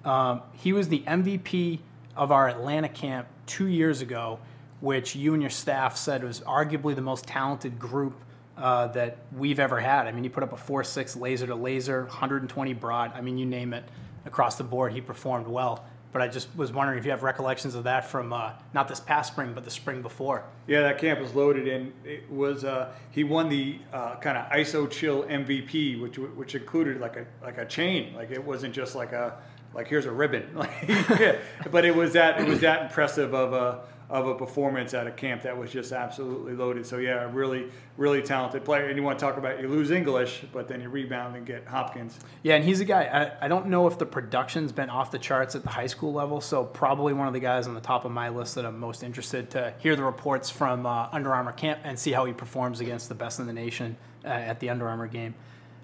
Um, 0.04 0.40
he 0.52 0.72
was 0.72 0.88
the 0.88 1.00
MVP 1.00 1.80
of 2.16 2.32
our 2.32 2.48
Atlanta 2.48 2.88
camp 2.88 3.26
two 3.46 3.66
years 3.66 4.00
ago 4.00 4.38
which 4.80 5.16
you 5.16 5.32
and 5.32 5.42
your 5.42 5.50
staff 5.50 5.96
said 5.96 6.22
was 6.22 6.40
arguably 6.40 6.94
the 6.94 7.02
most 7.02 7.26
talented 7.26 7.78
group 7.78 8.14
uh, 8.56 8.88
that 8.88 9.18
we've 9.36 9.58
ever 9.58 9.80
had. 9.80 10.06
I 10.06 10.12
mean, 10.12 10.22
he 10.22 10.28
put 10.28 10.42
up 10.42 10.52
a 10.52 10.56
4 10.56 10.84
6 10.84 11.16
laser 11.16 11.46
to 11.46 11.54
laser, 11.54 12.04
120 12.04 12.72
broad. 12.74 13.12
I 13.14 13.20
mean, 13.20 13.38
you 13.38 13.46
name 13.46 13.72
it 13.72 13.84
across 14.24 14.56
the 14.56 14.64
board, 14.64 14.92
he 14.92 15.00
performed 15.00 15.46
well. 15.46 15.84
But 16.12 16.22
I 16.22 16.28
just 16.28 16.48
was 16.56 16.72
wondering 16.72 16.96
if 16.96 17.04
you 17.04 17.10
have 17.10 17.24
recollections 17.24 17.74
of 17.74 17.84
that 17.84 18.08
from 18.08 18.32
uh, 18.32 18.52
not 18.72 18.86
this 18.86 19.00
past 19.00 19.32
spring, 19.32 19.52
but 19.52 19.64
the 19.64 19.70
spring 19.70 20.00
before. 20.00 20.44
Yeah, 20.68 20.82
that 20.82 20.98
camp 20.98 21.18
was 21.18 21.34
loaded, 21.34 21.66
and 21.66 21.92
it 22.04 22.30
was 22.30 22.62
uh, 22.62 22.92
he 23.10 23.24
won 23.24 23.48
the 23.48 23.80
uh, 23.92 24.14
kind 24.16 24.38
of 24.38 24.48
ISO 24.52 24.88
chill 24.88 25.24
MVP, 25.24 26.00
which 26.00 26.16
which 26.18 26.54
included 26.54 27.00
like 27.00 27.16
a 27.16 27.26
like 27.42 27.58
a 27.58 27.66
chain, 27.66 28.14
like 28.14 28.30
it 28.30 28.44
wasn't 28.44 28.72
just 28.72 28.94
like 28.94 29.10
a 29.10 29.38
like 29.74 29.88
here's 29.88 30.06
a 30.06 30.12
ribbon, 30.12 30.48
but 31.72 31.84
it 31.84 31.96
was 31.96 32.12
that 32.12 32.40
it 32.40 32.46
was 32.46 32.60
that 32.60 32.82
impressive 32.82 33.34
of 33.34 33.52
a 33.52 33.80
of 34.10 34.26
a 34.26 34.34
performance 34.34 34.92
at 34.92 35.06
a 35.06 35.10
camp 35.10 35.42
that 35.42 35.56
was 35.56 35.70
just 35.70 35.92
absolutely 35.92 36.54
loaded. 36.54 36.86
So 36.86 36.98
yeah, 36.98 37.28
really, 37.32 37.70
really 37.96 38.20
talented 38.22 38.64
player. 38.64 38.86
And 38.86 38.96
you 38.96 39.02
want 39.02 39.18
to 39.18 39.24
talk 39.24 39.38
about 39.38 39.60
you 39.60 39.68
lose 39.68 39.90
English, 39.90 40.44
but 40.52 40.68
then 40.68 40.80
you 40.82 40.88
rebound 40.88 41.36
and 41.36 41.46
get 41.46 41.66
Hopkins. 41.66 42.18
Yeah, 42.42 42.56
and 42.56 42.64
he's 42.64 42.80
a 42.80 42.84
guy. 42.84 43.04
I, 43.04 43.46
I 43.46 43.48
don't 43.48 43.66
know 43.66 43.86
if 43.86 43.98
the 43.98 44.06
production's 44.06 44.72
been 44.72 44.90
off 44.90 45.10
the 45.10 45.18
charts 45.18 45.54
at 45.54 45.62
the 45.62 45.70
high 45.70 45.86
school 45.86 46.12
level. 46.12 46.40
So 46.40 46.64
probably 46.64 47.14
one 47.14 47.26
of 47.26 47.32
the 47.32 47.40
guys 47.40 47.66
on 47.66 47.74
the 47.74 47.80
top 47.80 48.04
of 48.04 48.12
my 48.12 48.28
list 48.28 48.54
that 48.56 48.66
I'm 48.66 48.78
most 48.78 49.02
interested 49.02 49.50
to 49.52 49.72
hear 49.78 49.96
the 49.96 50.04
reports 50.04 50.50
from 50.50 50.84
uh, 50.84 51.08
Under 51.10 51.32
Armour 51.32 51.52
camp 51.52 51.80
and 51.84 51.98
see 51.98 52.12
how 52.12 52.26
he 52.26 52.32
performs 52.32 52.80
against 52.80 53.08
the 53.08 53.14
best 53.14 53.40
in 53.40 53.46
the 53.46 53.52
nation 53.52 53.96
uh, 54.24 54.28
at 54.28 54.60
the 54.60 54.68
Under 54.68 54.86
Armour 54.86 55.08
game. 55.08 55.34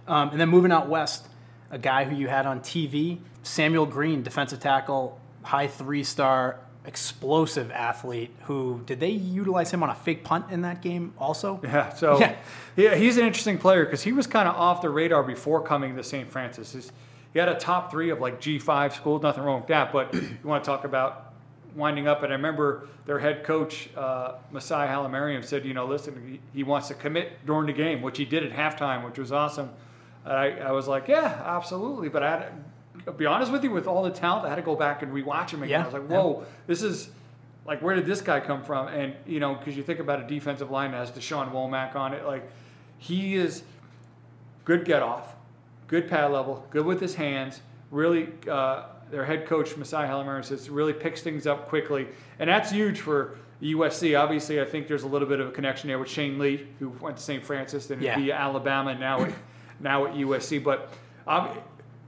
Um, 0.06 0.30
and 0.30 0.40
then 0.40 0.48
moving 0.48 0.72
out 0.72 0.88
west, 0.88 1.26
a 1.70 1.78
guy 1.78 2.04
who 2.04 2.16
you 2.16 2.28
had 2.28 2.44
on 2.44 2.60
TV, 2.60 3.20
Samuel 3.42 3.86
Green, 3.86 4.22
defensive 4.22 4.60
tackle, 4.60 5.20
high 5.42 5.68
three 5.68 6.04
star 6.04 6.60
explosive 6.86 7.70
athlete 7.70 8.34
who 8.44 8.80
did 8.86 9.00
they 9.00 9.10
utilize 9.10 9.70
him 9.70 9.82
on 9.82 9.90
a 9.90 9.94
fake 9.94 10.24
punt 10.24 10.50
in 10.50 10.62
that 10.62 10.80
game 10.80 11.12
also? 11.18 11.60
Yeah, 11.70 11.92
so 11.94 12.18
yeah, 12.18 12.36
yeah 12.76 12.94
he's 12.94 13.16
an 13.16 13.26
interesting 13.26 13.58
player 13.58 13.84
because 13.84 14.02
he 14.02 14.12
was 14.12 14.26
kind 14.26 14.48
of 14.48 14.56
off 14.56 14.82
the 14.82 14.90
radar 14.90 15.22
before 15.22 15.62
coming 15.62 15.96
to 15.96 16.02
St. 16.02 16.28
Frances. 16.28 16.72
He's, 16.72 16.92
he 17.32 17.38
had 17.38 17.48
a 17.48 17.54
top 17.54 17.90
three 17.90 18.10
of 18.10 18.20
like 18.20 18.40
G5 18.40 18.92
schools, 18.94 19.22
nothing 19.22 19.44
wrong 19.44 19.60
with 19.60 19.68
that, 19.68 19.92
but 19.92 20.12
you 20.14 20.38
want 20.42 20.64
to 20.64 20.68
talk 20.68 20.84
about 20.84 21.32
winding 21.74 22.08
up. 22.08 22.22
And 22.22 22.32
I 22.32 22.36
remember 22.36 22.88
their 23.06 23.18
head 23.18 23.44
coach, 23.44 23.88
uh, 23.96 24.34
Messay 24.52 24.88
Hailemariam, 24.88 25.44
said, 25.44 25.64
you 25.64 25.74
know, 25.74 25.86
listen, 25.86 26.40
he, 26.52 26.58
he, 26.58 26.64
wants 26.64 26.88
to 26.88 26.94
commit 26.94 27.44
during 27.46 27.66
the 27.66 27.72
game, 27.72 28.02
which 28.02 28.18
he 28.18 28.24
did 28.24 28.44
at 28.44 28.52
halftime, 28.52 29.04
which 29.04 29.18
was 29.18 29.32
awesome. 29.32 29.70
I, 30.24 30.50
I 30.50 30.72
was 30.72 30.88
like, 30.88 31.08
yeah, 31.08 31.42
absolutely. 31.44 32.08
But 32.08 32.22
I 32.22 32.30
had, 32.30 32.52
I'll 33.06 33.14
be 33.14 33.26
honest 33.26 33.50
with 33.50 33.64
you, 33.64 33.70
with 33.70 33.86
all 33.86 34.02
the 34.02 34.10
talent, 34.10 34.46
I 34.46 34.48
had 34.50 34.56
to 34.56 34.62
go 34.62 34.76
back 34.76 35.02
and 35.02 35.12
rewatch 35.12 35.50
him 35.50 35.62
again. 35.62 35.80
Yeah. 35.80 35.82
I 35.82 35.84
was 35.84 35.94
like, 35.94 36.06
whoa, 36.06 36.40
yeah. 36.40 36.46
this 36.66 36.82
is 36.82 37.10
like, 37.66 37.82
where 37.82 37.94
did 37.94 38.06
this 38.06 38.20
guy 38.20 38.40
come 38.40 38.62
from? 38.62 38.88
And, 38.88 39.14
you 39.26 39.40
know, 39.40 39.54
because 39.54 39.76
you 39.76 39.82
think 39.82 40.00
about 40.00 40.20
a 40.20 40.26
defensive 40.26 40.70
line 40.70 40.92
that 40.92 40.98
has 40.98 41.10
Deshaun 41.10 41.52
Womack 41.52 41.94
on 41.94 42.14
it, 42.14 42.24
like, 42.24 42.50
he 42.98 43.34
is 43.36 43.62
good 44.64 44.84
get 44.84 45.02
off, 45.02 45.34
good 45.86 46.08
pad 46.08 46.30
level, 46.30 46.66
good 46.70 46.84
with 46.84 47.00
his 47.00 47.14
hands, 47.14 47.60
really. 47.90 48.28
Uh, 48.48 48.84
their 49.10 49.24
head 49.24 49.46
coach, 49.46 49.70
Messay 49.70 50.08
Hailemariam, 50.08 50.44
says 50.44 50.70
really 50.70 50.92
picks 50.92 51.22
things 51.22 51.46
up 51.46 51.68
quickly. 51.68 52.06
And 52.38 52.48
that's 52.48 52.70
huge 52.70 53.00
for 53.00 53.36
USC. 53.60 54.18
Obviously, 54.18 54.60
I 54.60 54.64
think 54.64 54.88
there's 54.88 55.02
a 55.02 55.08
little 55.08 55.28
bit 55.28 55.40
of 55.40 55.48
a 55.48 55.50
connection 55.50 55.88
there 55.88 55.98
with 55.98 56.08
Shane 56.08 56.38
Lee, 56.38 56.66
who 56.78 56.90
went 56.90 57.16
to 57.16 57.22
St. 57.22 57.44
Frances, 57.44 57.86
then 57.86 58.00
yeah. 58.00 58.16
via 58.16 58.34
Alabama, 58.34 58.90
and 58.90 59.00
now 59.00 59.22
at, 59.22 59.32
now 59.80 60.06
at 60.06 60.14
USC. 60.14 60.62
But 60.62 60.92
um, 61.26 61.50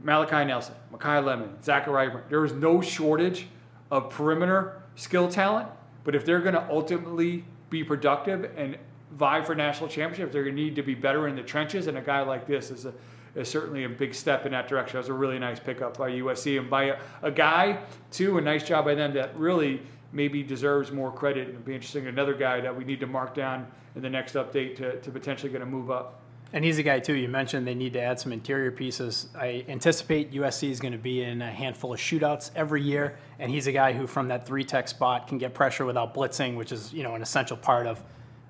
Malachi 0.03 0.45
Nelson, 0.45 0.75
Makai 0.93 1.25
Lemon, 1.25 1.63
Zachary. 1.63 2.07
Zachariah. 2.07 2.23
There 2.29 2.45
is 2.45 2.53
no 2.53 2.81
shortage 2.81 3.47
of 3.91 4.11
perimeter 4.11 4.83
skill 4.97 5.29
talent, 5.29 5.69
but 6.05 6.15
if 6.15 6.25
they're 6.25 6.41
going 6.41 6.55
to 6.55 6.67
ultimately 6.71 7.45
be 7.71 7.85
productive 7.85 8.51
and 8.57 8.77
vie 9.13 9.43
for 9.43 9.55
national 9.55 9.89
championships, 9.89 10.33
they're 10.33 10.45
going 10.45 10.57
to 10.57 10.63
need 10.63 10.77
to 10.77 10.83
be 10.83 10.95
better 10.95 11.29
in 11.29 11.37
the 11.37 11.43
trenches. 11.43 11.87
And 11.87 11.99
a 11.99 12.01
guy 12.01 12.23
like 12.23 12.47
this 12.47 12.71
is 12.71 12.87
a 12.87 12.95
is 13.35 13.49
certainly 13.49 13.85
a 13.85 13.89
big 13.89 14.15
step 14.15 14.45
in 14.45 14.53
that 14.53 14.69
direction. 14.69 14.95
That 14.95 15.01
was 15.01 15.09
a 15.09 15.15
really 15.15 15.39
nice 15.39 15.59
pickup 15.59 15.97
by 15.97 16.11
USC 16.11 16.59
and 16.59 16.69
by 16.69 16.85
a, 16.85 16.99
a 17.23 17.31
guy 17.31 17.79
too. 18.11 18.39
A 18.39 18.41
nice 18.41 18.63
job 18.63 18.85
by 18.85 18.95
them 18.95 19.15
that 19.15 19.37
really 19.37 19.81
maybe 20.13 20.43
deserves 20.43 20.93
more 20.93 21.11
credit. 21.11 21.47
And 21.47 21.55
it'd 21.55 21.65
be 21.65 21.75
interesting. 21.75 22.07
Another 22.07 22.35
guy 22.35 22.61
that 22.61 22.77
we 22.77 22.85
need 22.85 23.01
to 23.01 23.07
mark 23.07 23.35
down 23.35 23.67
in 23.97 24.03
the 24.03 24.11
next 24.11 24.35
update 24.35 24.77
to, 24.77 25.01
to 25.01 25.11
potentially 25.11 25.51
get 25.51 25.63
a 25.63 25.67
move 25.67 25.91
up. 25.91 26.21
And 26.55 26.65
he's 26.65 26.77
a 26.79 26.83
guy 26.83 27.01
too. 27.01 27.15
You 27.15 27.29
mentioned 27.29 27.67
they 27.67 27.75
need 27.75 27.95
to 27.95 28.01
add 28.01 28.21
some 28.21 28.31
interior 28.31 28.71
pieces. 28.71 29.29
I 29.35 29.65
anticipate 29.69 30.33
USC 30.33 30.71
is 30.71 30.81
going 30.81 30.93
to 30.93 30.99
be 30.99 31.23
in 31.23 31.41
a 31.41 31.51
handful 31.51 31.95
of 31.95 31.99
shootouts 31.99 32.51
every 32.55 32.83
year, 32.83 33.17
and 33.39 33.51
he's 33.51 33.67
a 33.67 33.73
guy 33.73 33.95
who, 33.95 34.07
from 34.07 34.29
that 34.29 34.47
three 34.47 34.65
tech 34.65 34.87
spot, 34.87 35.29
can 35.29 35.39
get 35.39 35.55
pressure 35.55 35.87
without 35.87 36.15
blitzing, 36.15 36.57
which 36.57 36.71
is 36.71 36.93
you 36.93 37.03
know 37.03 37.15
an 37.15 37.23
essential 37.23 37.57
part 37.57 37.87
of 37.87 38.03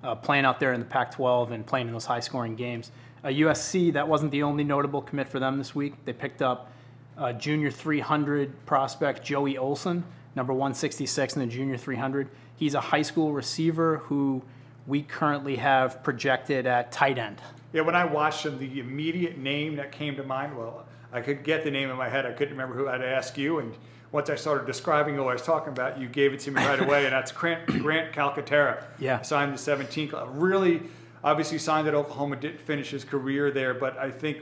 uh, 0.03 0.17
playing 0.17 0.45
out 0.45 0.59
there 0.59 0.73
in 0.73 0.81
the 0.81 0.87
Pac-12 0.87 1.53
and 1.53 1.65
playing 1.65 1.87
in 1.87 1.93
those 1.93 2.05
high-scoring 2.05 2.57
games. 2.57 2.91
Uh, 3.23 3.29
USC 3.29 3.93
that 3.93 4.09
wasn't 4.09 4.33
the 4.33 4.43
only 4.43 4.65
notable 4.65 5.01
commit 5.01 5.29
for 5.29 5.39
them 5.39 5.59
this 5.59 5.77
week. 5.77 5.95
They 6.05 6.13
picked 6.13 6.43
up 6.43 6.73
uh, 7.17 7.33
junior 7.33 7.71
300 7.71 8.67
prospect 8.67 9.23
Joey 9.23 9.57
Olson, 9.57 10.03
number 10.35 10.53
166 10.53 11.37
in 11.37 11.41
the 11.41 11.47
junior 11.47 11.77
300. 11.77 12.29
He's 12.57 12.75
a 12.75 12.81
high 12.81 13.03
school 13.03 13.33
receiver 13.33 13.99
who 13.99 14.43
we 14.89 15.03
currently 15.03 15.57
have 15.57 16.03
projected 16.03 16.67
at 16.67 16.91
tight 16.91 17.19
end. 17.19 17.41
Yeah, 17.73 17.83
when 17.83 17.95
I 17.95 18.05
watched 18.05 18.45
him, 18.45 18.59
the 18.59 18.81
immediate 18.81 19.39
name 19.39 19.77
that 19.77 19.93
came 19.93 20.17
to 20.17 20.23
mind, 20.23 20.57
well, 20.57 20.85
I 21.13 21.21
could 21.21 21.45
get 21.45 21.65
the 21.65 21.71
name 21.71 21.91
in 21.91 21.97
my 21.97 22.09
head. 22.09 22.27
I 22.27 22.33
couldn't 22.33 22.55
remember 22.57 22.75
who 22.75 22.89
I'd 22.89 23.03
ask 23.03 23.37
you. 23.37 23.59
And 23.59 23.75
once 24.13 24.31
I 24.31 24.35
started 24.35 24.67
describing 24.67 25.15
who 25.15 25.25
I 25.25 25.35
was 25.35 25.43
talking 25.43 25.73
about, 25.73 25.99
you 25.99 26.09
gave 26.09 26.33
it 26.33 26.41
to 26.41 26.51
me 26.51 26.65
right 26.65 26.81
away. 26.83 27.05
And 27.05 27.13
that's 27.13 27.33
Grant, 27.33 27.67
Grant 27.67 28.15
Calcaterra. 28.15 28.85
Yeah. 28.99 29.21
Signed 29.23 29.53
the 29.53 29.59
17th. 29.59 30.29
Really, 30.33 30.83
obviously 31.23 31.59
signed 31.59 31.89
at 31.89 31.95
Oklahoma, 31.95 32.37
didn't 32.37 32.61
finish 32.61 32.91
his 32.91 33.05
career 33.05 33.51
there. 33.51 33.75
But 33.75 33.99
I 33.99 34.11
think, 34.11 34.39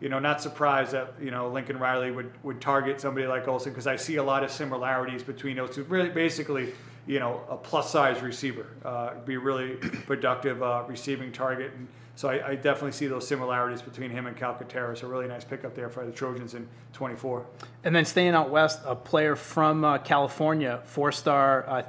you 0.00 0.08
know, 0.08 0.18
not 0.18 0.40
surprised 0.40 0.92
that, 0.92 1.14
you 1.20 1.30
know, 1.30 1.48
Lincoln 1.48 1.78
Riley 1.78 2.10
would, 2.10 2.32
would 2.42 2.60
target 2.60 3.00
somebody 3.00 3.26
like 3.26 3.46
Olson 3.48 3.72
because 3.72 3.86
I 3.86 3.96
see 3.96 4.16
a 4.16 4.22
lot 4.22 4.44
of 4.44 4.50
similarities 4.50 5.22
between 5.22 5.56
those 5.56 5.74
two. 5.74 5.84
Really, 5.84 6.10
basically, 6.10 6.72
you 7.06 7.18
know, 7.18 7.42
a 7.50 7.56
plus 7.56 7.90
size 7.90 8.22
receiver. 8.22 8.66
Uh, 8.82 9.14
be 9.26 9.36
really 9.36 9.76
productive 10.06 10.62
uh, 10.62 10.84
receiving 10.86 11.32
target. 11.32 11.72
And, 11.76 11.88
so 12.16 12.28
I, 12.28 12.50
I, 12.50 12.54
definitely 12.54 12.92
see 12.92 13.08
those 13.08 13.26
similarities 13.26 13.82
between 13.82 14.10
him 14.10 14.26
and 14.26 14.36
Calcaterra. 14.36 14.96
So 14.96 15.08
really 15.08 15.26
nice 15.26 15.44
pickup 15.44 15.74
there 15.74 15.88
for 15.88 16.06
the 16.06 16.12
Trojans 16.12 16.54
in 16.54 16.68
24. 16.92 17.44
And 17.82 17.94
then 17.94 18.04
staying 18.04 18.34
out 18.34 18.50
west, 18.50 18.80
a 18.84 18.94
player 18.94 19.34
from 19.34 19.84
uh, 19.84 19.98
California, 19.98 20.80
four-star, 20.84 21.68
uh, 21.68 21.82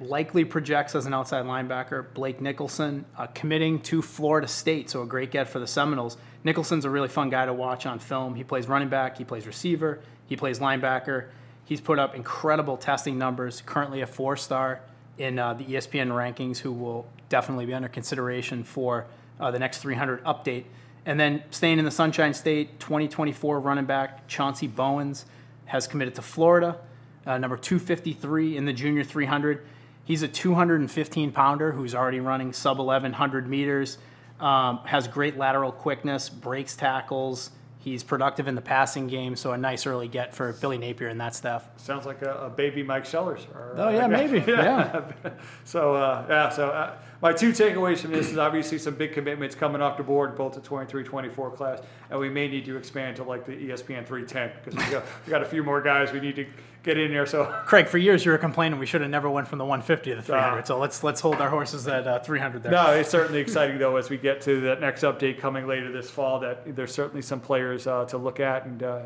likely 0.00 0.44
projects 0.44 0.96
as 0.96 1.06
an 1.06 1.14
outside 1.14 1.44
linebacker, 1.44 2.12
Blake 2.14 2.40
Nicholson, 2.40 3.04
uh, 3.16 3.26
committing 3.28 3.80
to 3.82 4.02
Florida 4.02 4.48
State. 4.48 4.90
So 4.90 5.02
a 5.02 5.06
great 5.06 5.30
get 5.30 5.48
for 5.48 5.60
the 5.60 5.66
Seminoles. 5.66 6.16
Nicholson's 6.42 6.84
a 6.84 6.90
really 6.90 7.08
fun 7.08 7.30
guy 7.30 7.46
to 7.46 7.52
watch 7.52 7.86
on 7.86 8.00
film. 8.00 8.34
He 8.34 8.42
plays 8.42 8.66
running 8.66 8.88
back, 8.88 9.18
he 9.18 9.24
plays 9.24 9.46
receiver, 9.46 10.00
he 10.26 10.36
plays 10.36 10.58
linebacker. 10.58 11.28
He's 11.64 11.80
put 11.80 11.98
up 11.98 12.14
incredible 12.14 12.78
testing 12.78 13.18
numbers. 13.18 13.62
Currently 13.64 14.00
a 14.00 14.06
four-star 14.06 14.80
in 15.18 15.38
uh, 15.38 15.54
the 15.54 15.64
ESPN 15.64 16.08
rankings, 16.08 16.58
who 16.58 16.72
will 16.72 17.06
definitely 17.28 17.66
be 17.66 17.74
under 17.74 17.88
consideration 17.88 18.64
for 18.64 19.06
uh, 19.40 19.50
the 19.50 19.58
next 19.58 19.78
300 19.78 20.22
update. 20.24 20.64
And 21.06 21.18
then 21.18 21.42
staying 21.50 21.78
in 21.78 21.84
the 21.84 21.90
Sunshine 21.90 22.34
State, 22.34 22.80
2024 22.80 23.60
running 23.60 23.86
back 23.86 24.26
Chauncey 24.28 24.66
Bowens 24.66 25.26
has 25.66 25.86
committed 25.86 26.14
to 26.16 26.22
Florida, 26.22 26.78
uh, 27.26 27.38
number 27.38 27.56
253 27.56 28.56
in 28.56 28.64
the 28.64 28.72
junior 28.72 29.04
300. 29.04 29.64
He's 30.04 30.22
a 30.22 30.28
215 30.28 31.32
pounder 31.32 31.72
who's 31.72 31.94
already 31.94 32.20
running 32.20 32.52
sub 32.52 32.78
1100 32.78 33.48
meters, 33.48 33.98
um, 34.40 34.78
has 34.84 35.08
great 35.08 35.36
lateral 35.36 35.72
quickness, 35.72 36.28
breaks 36.28 36.76
tackles, 36.76 37.50
He's 37.80 38.02
productive 38.02 38.48
in 38.48 38.56
the 38.56 38.60
passing 38.60 39.06
game, 39.06 39.36
so 39.36 39.52
a 39.52 39.58
nice 39.58 39.86
early 39.86 40.08
get 40.08 40.34
for 40.34 40.52
Billy 40.54 40.78
Napier 40.78 41.08
and 41.08 41.20
that 41.20 41.34
stuff. 41.34 41.68
Sounds 41.76 42.06
like 42.06 42.22
a, 42.22 42.34
a 42.34 42.50
baby 42.50 42.82
Mike 42.82 43.06
Sellers. 43.06 43.46
Or, 43.54 43.74
Oh 43.76 43.88
yeah, 43.88 44.06
maybe. 44.08 44.42
Yeah. 44.50 45.12
so 45.64 45.94
uh, 45.94 46.26
yeah, 46.28 46.48
so 46.48 46.70
uh, 46.70 46.96
my 47.22 47.32
two 47.32 47.50
takeaways 47.50 47.98
from 47.98 48.10
this 48.10 48.30
is 48.30 48.38
obviously 48.38 48.78
some 48.78 48.96
big 48.96 49.12
commitments 49.12 49.54
coming 49.54 49.80
off 49.80 49.96
the 49.96 50.02
board, 50.02 50.36
both 50.36 50.54
the 50.54 50.60
23-24 50.60 51.56
class, 51.56 51.80
and 52.10 52.18
we 52.18 52.28
may 52.28 52.48
need 52.48 52.64
to 52.64 52.76
expand 52.76 53.16
to 53.16 53.22
like 53.22 53.46
the 53.46 53.52
ESPN 53.52 54.04
310 54.04 54.50
because 54.64 54.74
we 54.74 54.92
got 54.92 55.04
we 55.24 55.30
got 55.30 55.42
a 55.42 55.46
few 55.46 55.62
more 55.62 55.80
guys 55.80 56.12
we 56.12 56.20
need 56.20 56.34
to 56.36 56.46
get 56.82 56.98
in 56.98 57.10
here. 57.10 57.26
So 57.26 57.44
Craig, 57.66 57.88
for 57.88 57.98
years 57.98 58.24
you 58.24 58.32
were 58.32 58.38
complaining 58.38 58.78
we 58.78 58.86
should 58.86 59.00
have 59.00 59.10
never 59.10 59.28
went 59.30 59.48
from 59.48 59.58
the 59.58 59.64
150 59.64 60.10
to 60.10 60.16
the 60.16 60.22
300. 60.22 60.60
Ah. 60.60 60.64
so 60.64 60.78
let's 60.78 61.02
let's 61.02 61.20
hold 61.20 61.36
our 61.36 61.50
horses 61.50 61.86
at 61.88 62.06
uh, 62.06 62.18
300 62.20 62.62
there. 62.62 62.72
no, 62.72 62.92
it's 62.92 63.10
certainly 63.10 63.40
exciting 63.40 63.78
though 63.78 63.96
as 63.96 64.10
we 64.10 64.16
get 64.16 64.40
to 64.42 64.60
that 64.62 64.80
next 64.80 65.02
update 65.02 65.38
coming 65.38 65.66
later 65.66 65.90
this 65.92 66.10
fall. 66.10 66.40
That 66.40 66.76
there's 66.76 66.92
certainly 66.92 67.22
some 67.22 67.40
players 67.40 67.86
uh, 67.86 68.04
to 68.06 68.18
look 68.18 68.40
at 68.40 68.64
and. 68.64 68.82
Uh, 68.82 69.00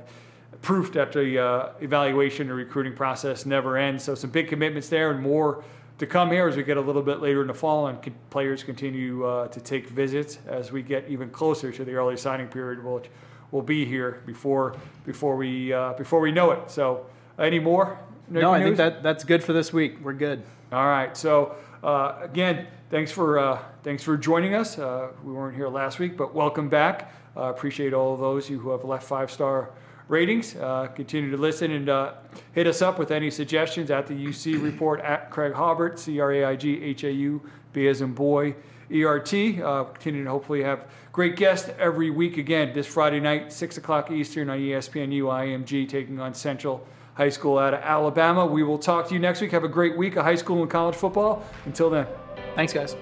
Proof 0.61 0.93
that 0.93 1.11
the 1.13 1.39
uh, 1.43 1.69
evaluation 1.81 2.49
and 2.49 2.57
recruiting 2.57 2.95
process 2.95 3.45
never 3.47 3.77
ends. 3.77 4.05
So 4.05 4.15
some 4.15 4.31
big 4.31 4.47
commitments 4.49 4.89
there, 4.89 5.11
and 5.11 5.21
more 5.21 5.65
to 5.99 6.07
come 6.07 6.31
here 6.31 6.47
as 6.47 6.57
we 6.57 6.63
get 6.63 6.77
a 6.77 6.81
little 6.81 7.03
bit 7.03 7.21
later 7.21 7.41
in 7.41 7.49
the 7.49 7.55
fall, 7.55 7.89
and 7.89 8.01
co- 8.01 8.13
players 8.31 8.63
continue 8.63 9.25
uh, 9.25 9.49
to 9.49 9.61
take 9.61 9.89
visits 9.89 10.39
as 10.47 10.71
we 10.71 10.83
get 10.83 11.09
even 11.09 11.31
closer 11.31 11.73
to 11.73 11.85
the 11.85 11.95
early 11.95 12.17
signing 12.17 12.47
period, 12.47 12.85
which 12.85 13.07
will 13.51 13.63
be 13.63 13.85
here 13.85 14.23
before 14.27 14.77
before 15.05 15.37
we 15.37 15.73
uh, 15.73 15.95
before 15.95 16.21
we 16.21 16.31
know 16.31 16.53
it. 16.53 16.71
So, 16.71 17.07
any 17.39 17.59
more? 17.59 17.99
No, 18.29 18.53
I 18.53 18.63
think 18.63 18.77
that 18.77 19.03
that's 19.03 19.25
good 19.25 19.45
for 19.45 19.53
this 19.53 19.73
week. 19.73 19.99
We're 20.03 20.13
good. 20.15 20.43
All 20.73 20.87
right. 20.87 21.17
So 21.17 21.57
uh, 21.83 22.19
again, 22.23 22.67
thanks 22.91 23.11
for 23.11 23.39
uh, 23.39 23.63
thanks 23.83 24.03
for 24.03 24.17
joining 24.17 24.55
us. 24.55 24.79
Uh, 24.79 25.09
we 25.25 25.33
weren't 25.33 25.57
here 25.57 25.69
last 25.69 25.99
week, 25.99 26.17
but 26.17 26.35
welcome 26.35 26.69
back. 26.69 27.13
Uh, 27.37 27.45
appreciate 27.45 27.93
all 27.93 28.15
of 28.15 28.21
those 28.21 28.49
you 28.49 28.59
who 28.59 28.71
have 28.71 28.85
left 28.85 29.05
five 29.05 29.31
star 29.31 29.71
ratings. 30.09 30.57
Uh, 30.57 30.87
continue 30.95 31.31
to 31.31 31.37
listen 31.37 31.73
and 31.73 31.89
uh, 31.89 32.15
hit 32.53 32.67
us 32.67 32.83
up 32.83 32.99
with 32.99 33.11
any 33.11 33.31
suggestions 33.31 33.91
at 33.91 34.07
the 34.07 34.15
UC 34.15 34.63
report 34.63 35.01
at 35.01 35.31
Craig 35.31 35.53
Haubert, 35.53 35.99
C 35.99 36.21
R 36.21 36.33
A 36.33 36.45
I 36.45 36.57
G 36.57 36.83
H 36.83 37.05
A 37.05 37.13
U 37.13 37.43
B 37.73 37.89
as 37.89 38.01
in 38.01 38.13
boy. 38.13 38.55
ERT. 38.93 39.33
Uh, 39.61 39.85
continue 39.85 40.25
to 40.25 40.31
hopefully 40.31 40.63
have 40.63 40.87
great 41.13 41.37
guests 41.37 41.71
every 41.79 42.11
week. 42.11 42.37
Again, 42.37 42.75
this 42.75 42.87
Friday 42.87 43.21
night, 43.21 43.51
6 43.51 43.79
o'clock 43.79 44.11
Eastern 44.11 44.51
on 44.51 44.59
ESPNU 44.59 45.23
IMG, 45.23 45.89
taking 45.89 46.21
on 46.21 46.35
Central 46.35 46.87
High 47.15 47.29
School 47.29 47.59
out 47.59 47.75
of 47.75 47.81
Alabama. 47.81 48.47
We 48.47 48.63
will 48.63 48.79
talk 48.79 49.09
to 49.09 49.15
you 49.15 49.21
next 49.21 49.41
week. 49.41 49.51
Have 49.53 49.65
a 49.65 49.69
great 49.69 49.97
week 49.97 50.17
of 50.17 50.25
high 50.25 50.35
school 50.35 50.63
and 50.63 50.71
college 50.71 50.95
football. 50.95 51.45
Until 51.67 51.91
then. 51.91 52.07
Thanks, 52.55 52.73
guys. 52.73 52.97